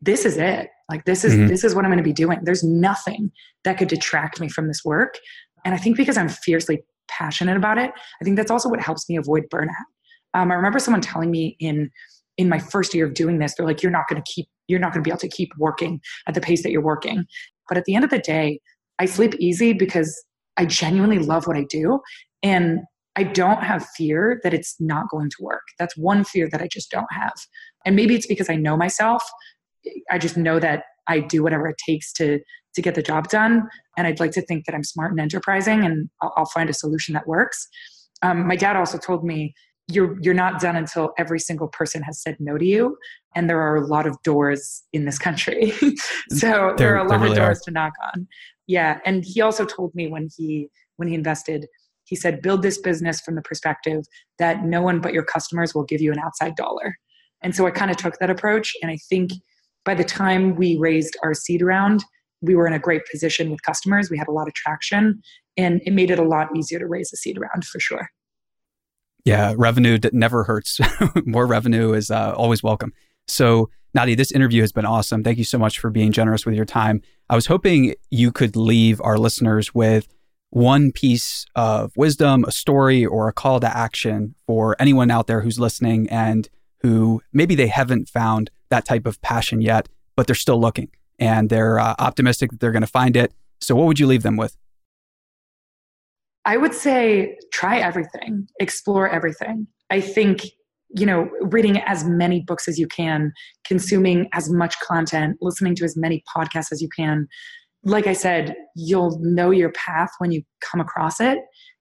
this 0.00 0.24
is 0.24 0.36
it. 0.36 0.68
Like 0.88 1.04
this 1.06 1.24
is 1.24 1.34
mm-hmm. 1.34 1.46
this 1.46 1.64
is 1.64 1.74
what 1.74 1.84
I'm 1.84 1.90
going 1.90 1.98
to 1.98 2.04
be 2.04 2.12
doing. 2.12 2.38
There's 2.42 2.62
nothing 2.62 3.32
that 3.64 3.78
could 3.78 3.88
detract 3.88 4.40
me 4.40 4.48
from 4.48 4.68
this 4.68 4.84
work. 4.84 5.18
And 5.64 5.74
I 5.74 5.78
think 5.78 5.96
because 5.96 6.16
I'm 6.18 6.28
fiercely 6.28 6.82
passionate 7.08 7.56
about 7.56 7.78
it, 7.78 7.90
I 8.20 8.24
think 8.24 8.36
that's 8.36 8.50
also 8.50 8.68
what 8.68 8.80
helps 8.80 9.08
me 9.08 9.16
avoid 9.16 9.44
burnout. 9.50 9.68
Um, 10.34 10.50
I 10.50 10.54
remember 10.54 10.78
someone 10.78 11.00
telling 11.00 11.30
me 11.30 11.56
in 11.58 11.90
in 12.36 12.48
my 12.48 12.58
first 12.58 12.94
year 12.94 13.06
of 13.06 13.14
doing 13.14 13.38
this, 13.38 13.54
they're 13.54 13.66
like, 13.66 13.82
"You're 13.82 13.92
not 13.92 14.08
going 14.08 14.22
to 14.22 14.30
keep, 14.30 14.46
you're 14.66 14.80
not 14.80 14.92
going 14.92 15.02
to 15.02 15.08
be 15.08 15.10
able 15.10 15.20
to 15.20 15.28
keep 15.28 15.52
working 15.56 16.00
at 16.26 16.34
the 16.34 16.40
pace 16.40 16.62
that 16.62 16.70
you're 16.70 16.82
working." 16.82 17.24
But 17.68 17.78
at 17.78 17.84
the 17.84 17.94
end 17.94 18.04
of 18.04 18.10
the 18.10 18.18
day, 18.18 18.60
I 18.98 19.06
sleep 19.06 19.34
easy 19.38 19.72
because 19.72 20.22
I 20.56 20.66
genuinely 20.66 21.18
love 21.18 21.46
what 21.46 21.56
I 21.56 21.64
do. 21.64 22.00
And 22.42 22.80
I 23.16 23.22
don't 23.22 23.62
have 23.62 23.86
fear 23.96 24.40
that 24.42 24.52
it's 24.52 24.76
not 24.80 25.08
going 25.08 25.30
to 25.30 25.36
work. 25.40 25.62
That's 25.78 25.96
one 25.96 26.24
fear 26.24 26.48
that 26.50 26.60
I 26.60 26.68
just 26.68 26.90
don't 26.90 27.12
have. 27.12 27.34
And 27.84 27.94
maybe 27.94 28.14
it's 28.14 28.26
because 28.26 28.50
I 28.50 28.56
know 28.56 28.76
myself. 28.76 29.22
I 30.10 30.18
just 30.18 30.36
know 30.36 30.58
that 30.58 30.84
I 31.06 31.20
do 31.20 31.42
whatever 31.42 31.68
it 31.68 31.76
takes 31.86 32.12
to 32.14 32.40
to 32.74 32.82
get 32.82 32.96
the 32.96 33.02
job 33.02 33.28
done. 33.28 33.68
And 33.96 34.06
I'd 34.06 34.18
like 34.18 34.32
to 34.32 34.42
think 34.42 34.64
that 34.66 34.74
I'm 34.74 34.82
smart 34.82 35.12
and 35.12 35.20
enterprising, 35.20 35.84
and 35.84 36.10
I'll, 36.20 36.32
I'll 36.38 36.46
find 36.46 36.68
a 36.68 36.72
solution 36.72 37.14
that 37.14 37.28
works. 37.28 37.68
Um, 38.22 38.48
my 38.48 38.56
dad 38.56 38.74
also 38.74 38.98
told 38.98 39.24
me 39.24 39.54
you're 39.88 40.18
you're 40.22 40.34
not 40.34 40.60
done 40.60 40.76
until 40.76 41.12
every 41.18 41.38
single 41.38 41.68
person 41.68 42.02
has 42.02 42.20
said 42.20 42.36
no 42.40 42.58
to 42.58 42.64
you, 42.64 42.96
and 43.36 43.48
there 43.48 43.60
are 43.60 43.76
a 43.76 43.86
lot 43.86 44.06
of 44.06 44.16
doors 44.22 44.82
in 44.92 45.04
this 45.04 45.18
country. 45.18 45.70
so 46.30 46.38
there, 46.40 46.76
there, 46.76 46.94
are 46.96 47.06
a 47.06 47.08
lot 47.08 47.20
really 47.20 47.32
of 47.32 47.36
doors 47.36 47.58
are. 47.58 47.64
to 47.66 47.70
knock 47.70 47.92
on 48.12 48.26
yeah 48.66 48.98
and 49.04 49.24
he 49.24 49.40
also 49.40 49.64
told 49.64 49.94
me 49.94 50.08
when 50.08 50.28
he 50.36 50.68
when 50.96 51.08
he 51.08 51.14
invested 51.14 51.66
he 52.04 52.16
said 52.16 52.42
build 52.42 52.62
this 52.62 52.78
business 52.78 53.20
from 53.20 53.34
the 53.34 53.42
perspective 53.42 54.04
that 54.38 54.64
no 54.64 54.82
one 54.82 55.00
but 55.00 55.12
your 55.12 55.24
customers 55.24 55.74
will 55.74 55.84
give 55.84 56.00
you 56.00 56.12
an 56.12 56.18
outside 56.18 56.54
dollar. 56.56 56.96
And 57.42 57.54
so 57.54 57.66
i 57.66 57.70
kind 57.70 57.90
of 57.90 57.96
took 57.96 58.18
that 58.18 58.30
approach 58.30 58.72
and 58.82 58.90
i 58.90 58.98
think 59.08 59.32
by 59.84 59.94
the 59.94 60.04
time 60.04 60.56
we 60.56 60.76
raised 60.76 61.16
our 61.22 61.34
seed 61.34 61.62
round 61.62 62.04
we 62.44 62.54
were 62.54 62.66
in 62.66 62.72
a 62.72 62.78
great 62.78 63.02
position 63.10 63.50
with 63.50 63.62
customers. 63.62 64.10
We 64.10 64.18
had 64.18 64.28
a 64.28 64.32
lot 64.32 64.46
of 64.46 64.54
traction 64.54 65.22
and 65.56 65.80
it 65.84 65.92
made 65.92 66.10
it 66.10 66.18
a 66.18 66.24
lot 66.24 66.48
easier 66.54 66.78
to 66.78 66.86
raise 66.86 67.10
a 67.12 67.16
seed 67.16 67.38
round 67.38 67.64
for 67.64 67.80
sure. 67.80 68.08
Yeah 69.24 69.54
revenue 69.56 69.98
never 70.12 70.44
hurts. 70.44 70.78
More 71.24 71.46
revenue 71.46 71.94
is 71.94 72.10
uh, 72.10 72.34
always 72.36 72.62
welcome 72.62 72.92
so 73.26 73.70
Nadia, 73.94 74.16
this 74.16 74.32
interview 74.32 74.60
has 74.60 74.72
been 74.72 74.84
awesome. 74.84 75.22
Thank 75.22 75.38
you 75.38 75.44
so 75.44 75.58
much 75.58 75.78
for 75.78 75.88
being 75.88 76.10
generous 76.10 76.44
with 76.44 76.54
your 76.54 76.64
time. 76.64 77.00
I 77.30 77.36
was 77.36 77.46
hoping 77.46 77.94
you 78.10 78.32
could 78.32 78.56
leave 78.56 79.00
our 79.02 79.16
listeners 79.16 79.72
with 79.72 80.08
one 80.50 80.92
piece 80.92 81.46
of 81.54 81.92
wisdom, 81.96 82.44
a 82.44 82.52
story, 82.52 83.06
or 83.06 83.28
a 83.28 83.32
call 83.32 83.60
to 83.60 83.76
action 83.76 84.34
for 84.46 84.76
anyone 84.78 85.10
out 85.10 85.26
there 85.26 85.40
who's 85.40 85.58
listening 85.58 86.08
and 86.10 86.48
who 86.80 87.22
maybe 87.32 87.54
they 87.54 87.66
haven't 87.66 88.08
found 88.08 88.50
that 88.68 88.84
type 88.84 89.06
of 89.06 89.20
passion 89.22 89.60
yet, 89.60 89.88
but 90.16 90.26
they're 90.26 90.34
still 90.34 90.60
looking 90.60 90.90
and 91.18 91.48
they're 91.48 91.78
uh, 91.78 91.94
optimistic 91.98 92.50
that 92.50 92.60
they're 92.60 92.72
going 92.72 92.82
to 92.82 92.86
find 92.86 93.16
it. 93.16 93.32
So, 93.60 93.74
what 93.74 93.86
would 93.86 93.98
you 93.98 94.06
leave 94.06 94.22
them 94.22 94.36
with? 94.36 94.56
I 96.44 96.56
would 96.56 96.74
say 96.74 97.38
try 97.52 97.78
everything, 97.78 98.48
explore 98.60 99.08
everything. 99.08 99.66
I 99.90 100.00
think 100.00 100.42
you 100.94 101.06
know 101.06 101.28
reading 101.40 101.78
as 101.82 102.04
many 102.04 102.40
books 102.40 102.68
as 102.68 102.78
you 102.78 102.86
can 102.86 103.32
consuming 103.66 104.28
as 104.32 104.50
much 104.50 104.78
content 104.80 105.36
listening 105.40 105.74
to 105.74 105.84
as 105.84 105.96
many 105.96 106.22
podcasts 106.34 106.72
as 106.72 106.80
you 106.80 106.88
can. 106.96 107.26
Like 107.84 108.06
i 108.06 108.12
said 108.12 108.54
you'll 108.74 109.18
know 109.20 109.50
your 109.50 109.72
path 109.72 110.10
when 110.18 110.32
you 110.32 110.42
come 110.60 110.80
across 110.80 111.20
it 111.20 111.38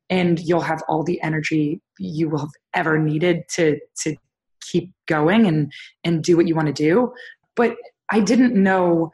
and 0.10 0.40
you'll 0.40 0.62
have 0.62 0.84
all 0.88 1.04
the 1.04 1.22
energy 1.22 1.82
you 1.98 2.30
will 2.30 2.40
have 2.40 2.56
ever 2.74 2.98
needed 2.98 3.44
to 3.56 3.80
to 4.02 4.16
keep 4.62 4.92
going 5.08 5.46
and 5.46 5.72
and 6.04 6.24
do 6.24 6.36
what 6.36 6.48
you 6.48 6.56
want 6.56 6.68
to 6.68 6.74
do. 6.74 7.14
But 7.56 7.76
i 8.10 8.20
didn't 8.20 8.56
know 8.56 9.12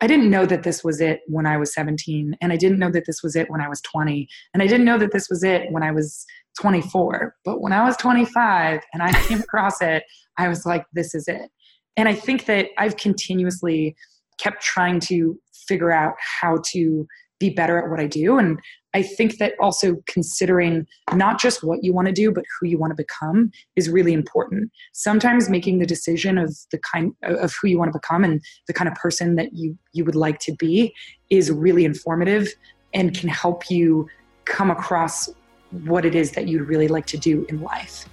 I 0.00 0.06
didn't 0.06 0.30
know 0.30 0.46
that 0.46 0.62
this 0.62 0.82
was 0.82 1.00
it 1.00 1.20
when 1.26 1.46
I 1.46 1.56
was 1.56 1.74
17, 1.74 2.36
and 2.40 2.52
I 2.52 2.56
didn't 2.56 2.78
know 2.78 2.90
that 2.90 3.04
this 3.06 3.22
was 3.22 3.36
it 3.36 3.50
when 3.50 3.60
I 3.60 3.68
was 3.68 3.80
20, 3.82 4.28
and 4.54 4.62
I 4.62 4.66
didn't 4.66 4.86
know 4.86 4.98
that 4.98 5.12
this 5.12 5.28
was 5.28 5.44
it 5.44 5.70
when 5.70 5.82
I 5.82 5.90
was 5.90 6.24
24. 6.60 7.34
But 7.44 7.60
when 7.60 7.72
I 7.72 7.84
was 7.84 7.96
25 7.98 8.80
and 8.92 9.02
I 9.02 9.12
came 9.28 9.40
across 9.40 9.80
it, 9.82 10.04
I 10.38 10.48
was 10.48 10.64
like, 10.64 10.84
this 10.92 11.14
is 11.14 11.28
it. 11.28 11.50
And 11.96 12.08
I 12.08 12.14
think 12.14 12.46
that 12.46 12.68
I've 12.78 12.96
continuously 12.96 13.94
kept 14.38 14.62
trying 14.62 15.00
to 15.00 15.38
figure 15.68 15.92
out 15.92 16.14
how 16.40 16.58
to 16.72 17.06
be 17.38 17.50
better 17.50 17.78
at 17.78 17.90
what 17.90 18.00
I 18.00 18.06
do. 18.06 18.38
And 18.38 18.58
I 18.92 19.02
think 19.02 19.38
that 19.38 19.54
also 19.60 19.96
considering 20.06 20.86
not 21.14 21.40
just 21.40 21.62
what 21.62 21.82
you 21.82 21.92
want 21.92 22.08
to 22.08 22.12
do, 22.12 22.32
but 22.32 22.44
who 22.58 22.66
you 22.66 22.78
want 22.78 22.90
to 22.90 22.96
become 22.96 23.50
is 23.76 23.88
really 23.88 24.12
important. 24.12 24.70
Sometimes 24.92 25.48
making 25.48 25.78
the 25.78 25.86
decision 25.86 26.38
of 26.38 26.56
the 26.72 26.78
kind 26.78 27.12
of 27.22 27.54
who 27.60 27.68
you 27.68 27.78
want 27.78 27.92
to 27.92 27.98
become 27.98 28.24
and 28.24 28.40
the 28.66 28.72
kind 28.72 28.88
of 28.88 28.94
person 28.94 29.36
that 29.36 29.52
you, 29.52 29.78
you 29.92 30.04
would 30.04 30.16
like 30.16 30.38
to 30.40 30.52
be 30.56 30.92
is 31.30 31.50
really 31.50 31.84
informative 31.84 32.48
and 32.92 33.16
can 33.16 33.28
help 33.28 33.70
you 33.70 34.08
come 34.44 34.70
across 34.70 35.28
what 35.70 36.04
it 36.04 36.14
is 36.14 36.32
that 36.32 36.48
you'd 36.48 36.66
really 36.66 36.88
like 36.88 37.06
to 37.06 37.16
do 37.16 37.46
in 37.48 37.62
life. 37.62 38.06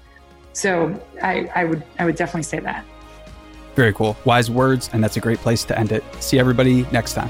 So 0.54 1.00
I, 1.22 1.50
I 1.56 1.64
would 1.66 1.84
I 2.00 2.06
would 2.06 2.16
definitely 2.16 2.44
say 2.44 2.60
that. 2.60 2.86
Very 3.76 3.94
cool. 3.94 4.18
Wise 4.26 4.50
words, 4.50 4.90
and 4.92 5.04
that's 5.04 5.18
a 5.18 5.20
great 5.20 5.38
place 5.40 5.64
to 5.66 5.78
end 5.78 5.92
it. 5.92 6.04
See 6.20 6.40
everybody 6.40 6.84
next 6.92 7.14
time. 7.14 7.30